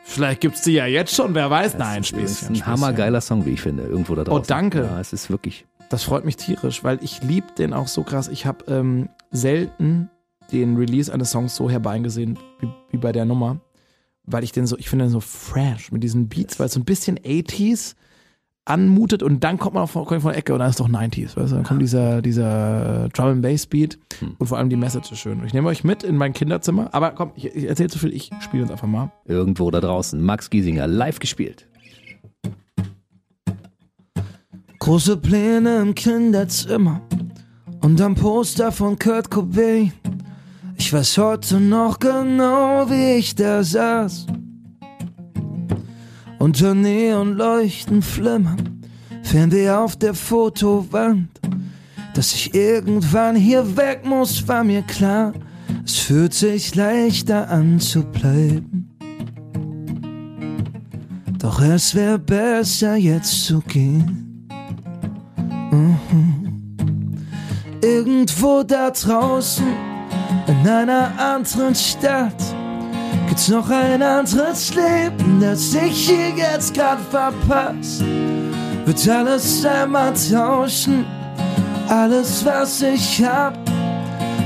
Vielleicht 0.04 0.42
gibt's 0.42 0.62
die 0.62 0.74
ja 0.74 0.86
jetzt 0.86 1.16
schon, 1.16 1.34
wer 1.34 1.50
weiß. 1.50 1.72
Das 1.72 1.80
Nein, 1.80 2.02
ist 2.02 2.10
Späßchen. 2.10 2.50
ein 2.50 2.56
Späßchen. 2.56 2.66
hammergeiler 2.68 3.22
Song, 3.22 3.46
wie 3.48 3.52
ich 3.52 3.62
finde, 3.62 3.84
irgendwo 3.84 4.14
da 4.14 4.26
draußen. 4.26 4.46
danke. 4.48 4.84
Ja, 4.84 5.00
es 5.00 5.12
ist 5.12 5.32
wirklich. 5.32 5.66
Das 5.94 6.02
freut 6.02 6.26
mich 6.26 6.38
tierisch, 6.38 6.84
weil 6.84 6.98
ich 7.04 7.22
lieb 7.22 7.56
den 7.56 7.72
auch 7.72 7.86
so 7.86 8.02
krass. 8.02 8.28
Ich 8.28 8.48
habe 8.48 8.66
ähm, 8.68 9.10
selten 9.30 10.10
den 10.52 10.76
Release 10.76 11.14
eines 11.14 11.30
Songs 11.30 11.56
so 11.56 11.70
herbeigesehen 11.70 12.40
wie, 12.60 12.68
wie 12.90 12.98
bei 12.98 13.12
der 13.12 13.26
Nummer, 13.26 13.60
weil 14.24 14.44
ich 14.44 14.52
den 14.52 14.66
so, 14.66 14.76
ich 14.76 14.90
finde 14.90 15.06
den 15.06 15.12
so 15.12 15.20
fresh 15.20 15.92
mit 15.92 16.02
diesen 16.02 16.30
Beats, 16.30 16.58
weil 16.60 16.66
es 16.66 16.74
so 16.74 16.80
ein 16.80 16.84
bisschen 16.84 17.20
80s 17.20 17.94
anmutet 18.66 19.22
und 19.22 19.44
dann 19.44 19.60
kommt 19.60 19.76
man 19.76 19.86
von, 19.88 20.06
kommt 20.06 20.24
von 20.24 20.32
der 20.32 20.40
Ecke 20.40 20.54
und 20.54 20.62
dann 20.62 20.72
ist 20.72 20.80
doch 20.80 20.90
90s, 20.90 21.38
weißt 21.38 21.52
du? 21.52 21.56
Dann 21.58 21.64
kommt 21.64 21.84
dieser, 21.84 22.24
dieser 22.24 23.10
Drum 23.10 23.28
and 23.28 23.42
Bass 23.44 23.68
Beat 23.68 24.00
Hm. 24.18 24.36
und 24.40 24.48
vor 24.48 24.58
allem 24.58 24.70
die 24.70 24.76
Message 24.76 25.12
ist 25.12 25.20
schön. 25.20 25.44
Ich 25.46 25.54
nehme 25.54 25.68
euch 25.70 25.84
mit 25.84 26.02
in 26.02 26.18
mein 26.18 26.34
Kinderzimmer, 26.34 26.90
aber 26.92 27.12
komm, 27.12 27.34
ich, 27.36 27.46
ich 27.54 27.66
erzähle 27.66 27.90
zu 27.90 28.00
viel, 28.00 28.16
ich 28.16 28.32
spiele 28.40 28.64
uns 28.64 28.72
einfach 28.72 28.88
mal. 28.88 29.12
Irgendwo 29.26 29.70
da 29.70 29.80
draußen. 29.80 30.20
Max 30.20 30.50
Giesinger 30.50 30.88
live 30.88 31.20
gespielt. 31.20 31.68
Große 34.84 35.16
Pläne 35.16 35.78
im 35.78 35.96
Kinderzimmer 35.96 37.00
und 37.80 38.02
am 38.02 38.16
Poster 38.16 38.70
von 38.70 39.00
Kurt 39.00 39.32
Cobain. 39.32 39.94
Ich 40.76 40.92
weiß 40.92 41.18
heute 41.20 41.62
noch 41.62 42.00
genau, 42.00 42.90
wie 42.90 43.14
ich 43.14 43.34
da 43.34 43.64
saß. 43.64 44.28
Unter 46.38 46.76
Neonleuchten 46.76 48.02
flimmern, 48.02 48.82
Fernseher 49.22 49.80
auf 49.80 49.96
der 49.96 50.14
Fotowand. 50.14 51.30
Dass 52.14 52.34
ich 52.34 52.54
irgendwann 52.54 53.38
hier 53.38 53.78
weg 53.78 54.02
muss, 54.04 54.46
war 54.50 54.66
mir 54.66 54.82
klar. 54.82 55.32
Es 55.86 55.96
fühlt 55.96 56.34
sich 56.34 56.76
leichter 56.76 57.50
an 57.50 57.80
zu 57.80 58.04
bleiben. 58.04 58.90
Doch 61.40 61.62
es 61.62 61.96
wäre 61.96 62.20
besser 62.20 62.98
jetzt 62.98 63.46
zu 63.46 63.62
gehen. 63.62 64.23
Irgendwo 67.82 68.64
da 68.64 68.92
draußen, 68.92 69.66
in 70.48 70.68
einer 70.68 71.12
anderen 71.18 71.76
Stadt, 71.76 72.42
gibt's 73.28 73.50
noch 73.50 73.70
ein 73.70 74.02
anderes 74.02 74.74
Leben, 74.76 75.40
das 75.42 75.74
ich 75.74 76.10
hier 76.10 76.30
jetzt 76.36 76.74
grad 76.74 77.00
verpasst. 77.10 78.04
Wird 78.86 79.10
alles 79.10 79.66
einmal 79.66 80.14
tauschen, 80.14 81.06
alles 81.90 82.46
was 82.46 82.82
ich 82.82 83.24
hab. 83.24 83.58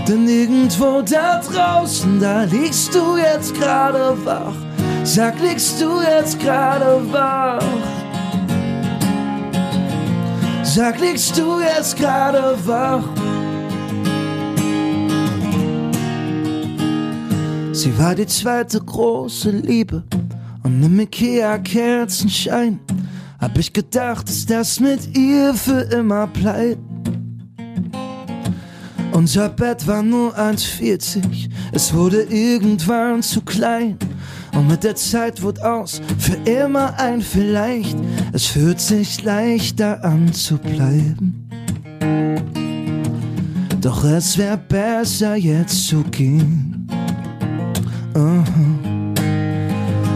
Denn 0.07 0.27
irgendwo 0.27 1.01
da 1.01 1.41
draußen, 1.41 2.19
da 2.19 2.43
liegst 2.43 2.95
du 2.95 3.17
jetzt 3.17 3.53
gerade 3.53 4.15
wach. 4.23 4.55
Sag, 5.03 5.39
liegst 5.41 5.81
du 5.81 6.01
jetzt 6.01 6.39
gerade 6.39 7.01
wach? 7.11 7.59
Sag, 10.77 10.99
liegst 10.99 11.35
du 11.35 11.59
jetzt 11.59 11.97
gerade 11.97 12.55
wach? 12.67 13.03
Sie 17.71 17.97
war 17.97 18.13
die 18.13 18.27
zweite 18.27 18.79
große 18.79 19.49
Liebe 19.49 20.03
und 20.61 20.83
im 20.83 20.99
Ikea 20.99 21.57
Kerzenschein 21.57 22.79
hab 23.39 23.57
ich 23.57 23.73
gedacht, 23.73 24.29
dass 24.29 24.45
das 24.45 24.79
mit 24.79 25.17
ihr 25.17 25.55
für 25.55 25.81
immer 25.81 26.27
bleibt. 26.27 26.79
Unser 29.13 29.49
Bett 29.49 29.87
war 29.87 30.03
nur 30.03 30.37
1,40, 30.37 31.49
es 31.71 31.91
wurde 31.91 32.21
irgendwann 32.21 33.23
zu 33.23 33.41
klein. 33.41 33.97
Und 34.53 34.67
mit 34.67 34.83
der 34.83 34.95
Zeit 34.95 35.41
wurde 35.41 35.69
aus 35.69 36.01
für 36.17 36.35
immer 36.49 36.99
ein 36.99 37.21
Vielleicht. 37.21 37.97
Es 38.33 38.45
fühlt 38.45 38.79
sich 38.79 39.23
leichter 39.23 40.03
an 40.03 40.33
zu 40.33 40.57
bleiben. 40.57 41.47
Doch 43.81 44.03
es 44.03 44.37
wäre 44.37 44.57
besser 44.57 45.35
jetzt 45.35 45.87
zu 45.87 46.03
gehen. 46.03 46.87
Aha. 48.13 48.43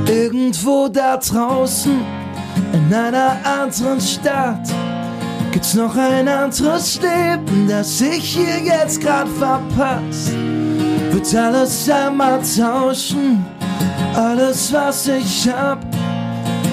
Irgendwo 0.08 0.88
da 0.88 1.18
draußen, 1.18 2.02
in 2.74 2.94
einer 2.94 3.38
anderen 3.46 4.02
Stadt, 4.02 4.68
gibt's 5.52 5.74
noch 5.74 5.96
ein 5.96 6.28
anderes 6.28 7.00
Leben, 7.02 7.68
das 7.70 8.02
ich 8.02 8.36
hier 8.36 8.60
jetzt 8.64 9.00
grad 9.02 9.28
verpasst. 9.30 10.34
Wird 11.12 11.36
alles 11.36 11.90
einmal 11.90 12.42
tauschen, 12.42 13.46
alles 14.16 14.74
was 14.74 15.08
ich 15.08 15.50
hab. 15.50 15.80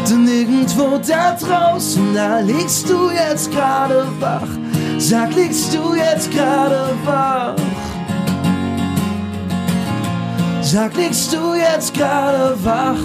Denn 0.09 0.27
irgendwo 0.27 0.99
da 1.07 1.37
draußen, 1.37 2.15
da 2.15 2.41
liegst 2.41 2.89
du 2.89 3.11
jetzt 3.11 3.51
gerade 3.51 4.07
wach. 4.19 4.49
Sag, 4.99 5.35
liegst 5.35 5.75
du 5.75 5.95
jetzt 5.95 6.31
gerade 6.31 6.91
wach? 7.05 7.55
Sag, 10.63 10.97
liegst 10.97 11.33
du 11.33 11.55
jetzt 11.55 11.95
gerade 11.95 12.57
wach? 12.65 12.97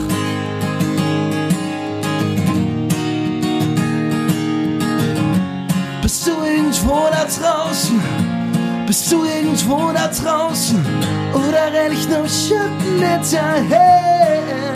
Bist 6.01 6.27
du 6.27 6.31
irgendwo 6.31 7.09
da 7.11 7.25
draußen? 7.25 8.22
Bist 8.93 9.11
du 9.11 9.23
irgendwo 9.23 9.91
da 9.91 10.07
draußen? 10.07 10.79
Oder 11.33 11.73
renn 11.73 11.93
ich 11.93 12.07
nur 12.07 12.27
Schatten 12.27 13.01
hinterher? 13.01 14.71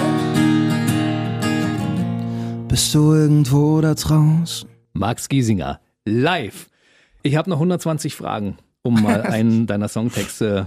Bist 2.68 2.96
du 2.96 3.14
irgendwo 3.14 3.80
da 3.80 3.94
draußen? 3.94 4.68
Max 4.94 5.30
Giesinger 5.30 5.80
live. 6.06 6.68
Ich 7.22 7.36
habe 7.36 7.48
noch 7.48 7.58
120 7.58 8.16
Fragen, 8.16 8.58
um 8.82 9.04
mal 9.04 9.22
einen 9.22 9.68
deiner 9.68 9.88
Songtexte 9.88 10.66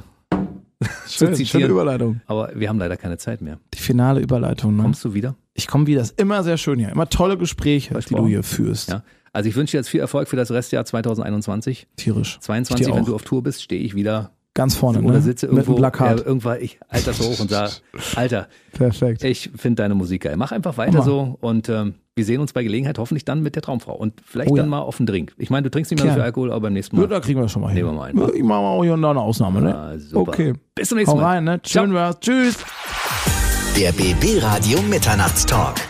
zu 1.08 1.32
zitieren. 1.32 1.72
Überleitung. 1.72 2.20
Aber 2.26 2.52
wir 2.54 2.68
haben 2.68 2.78
leider 2.78 2.96
keine 2.96 3.18
Zeit 3.18 3.40
mehr. 3.40 3.58
Die 3.74 3.80
finale 3.80 4.20
Überleitung. 4.20 4.76
Ne? 4.76 4.82
Kommst 4.84 5.04
du 5.04 5.12
wieder? 5.12 5.34
Ich 5.54 5.66
komme 5.66 5.88
wieder. 5.88 6.02
Ist 6.02 6.20
immer 6.20 6.44
sehr 6.44 6.56
schön 6.56 6.78
hier. 6.78 6.90
Immer 6.90 7.08
tolle 7.08 7.36
Gespräche, 7.36 7.98
die 7.98 8.14
du 8.14 8.28
hier 8.28 8.44
führst. 8.44 8.90
Ja. 8.90 9.02
Also 9.32 9.48
ich 9.48 9.56
wünsche 9.56 9.72
dir 9.72 9.78
jetzt 9.78 9.88
viel 9.88 10.00
Erfolg 10.00 10.28
für 10.28 10.36
das 10.36 10.50
Restjahr 10.50 10.84
2021. 10.84 11.86
Tierisch. 11.96 12.38
22, 12.40 12.80
Ich 12.80 12.90
dir 12.90 12.96
wenn 12.96 13.02
auch. 13.04 13.06
du 13.08 13.14
auf 13.14 13.22
Tour 13.22 13.42
bist, 13.42 13.62
stehe 13.62 13.80
ich 13.82 13.94
wieder 13.94 14.32
Ganz 14.54 14.74
vorne. 14.74 15.00
oder 15.02 15.14
ne? 15.14 15.20
sitze 15.22 15.46
Mit 15.46 15.58
irgendwo. 15.58 15.72
einem 15.74 15.78
Plakat. 15.78 16.18
Ja, 16.20 16.26
irgendwann, 16.26 16.60
ich 16.60 16.80
halte 16.90 17.06
das 17.06 17.18
so 17.18 17.24
hoch 17.24 17.38
und 17.38 17.48
sage, 17.50 17.70
Alter, 18.16 18.48
Perfekt. 18.72 19.22
ich 19.22 19.50
finde 19.56 19.82
deine 19.82 19.94
Musik 19.94 20.22
geil. 20.24 20.36
Mach 20.36 20.50
einfach 20.50 20.76
weiter 20.76 21.02
so 21.02 21.38
und 21.40 21.68
ähm, 21.68 21.94
wir 22.16 22.24
sehen 22.24 22.40
uns 22.40 22.52
bei 22.52 22.64
Gelegenheit 22.64 22.98
hoffentlich 22.98 23.24
dann 23.24 23.42
mit 23.42 23.54
der 23.54 23.62
Traumfrau 23.62 23.94
und 23.94 24.14
vielleicht 24.26 24.50
Oh 24.50 24.56
ja. 24.56 24.62
dann 24.64 24.68
mal 24.70 24.80
auf 24.80 24.98
einen 24.98 25.06
Drink. 25.06 25.32
Ich 25.38 25.48
meine, 25.50 25.62
du 25.62 25.70
trinkst 25.70 25.92
nicht 25.92 26.02
mehr 26.02 26.10
so 26.12 26.16
viel 26.16 26.24
Alkohol, 26.24 26.50
aber 26.50 26.62
beim 26.62 26.72
nächsten 26.72 26.96
Mal. 26.96 27.02
Ja, 27.02 27.08
da 27.08 27.20
kriegen 27.20 27.38
wir 27.38 27.44
das 27.44 27.52
schon 27.52 27.62
mal 27.62 27.68
hin. 27.68 27.76
Nehmen 27.76 27.90
wir 27.90 27.92
mal 27.92 28.08
einen? 28.10 28.18
Ich 28.36 28.42
mache 28.42 28.60
mal 28.60 28.68
auch 28.70 28.82
hier 28.82 28.94
und 28.94 29.02
da 29.02 29.10
eine 29.12 29.20
Ausnahme, 29.20 29.60
ne? 29.62 29.74
Ah, 29.74 29.96
super. 29.98 30.32
Okay. 30.32 30.54
Bis 30.74 30.88
zum 30.88 30.98
nächsten 30.98 31.16
Hau 31.16 31.20
Mal. 31.22 31.34
rein, 31.36 31.44
ne? 31.44 31.60
Schön 31.64 31.94
war's. 31.94 32.18
Tschüss. 32.20 32.56
Der 33.78 33.92
BB 33.92 34.42
Radio 34.42 34.82
Mitternachtstalk. 34.82 35.76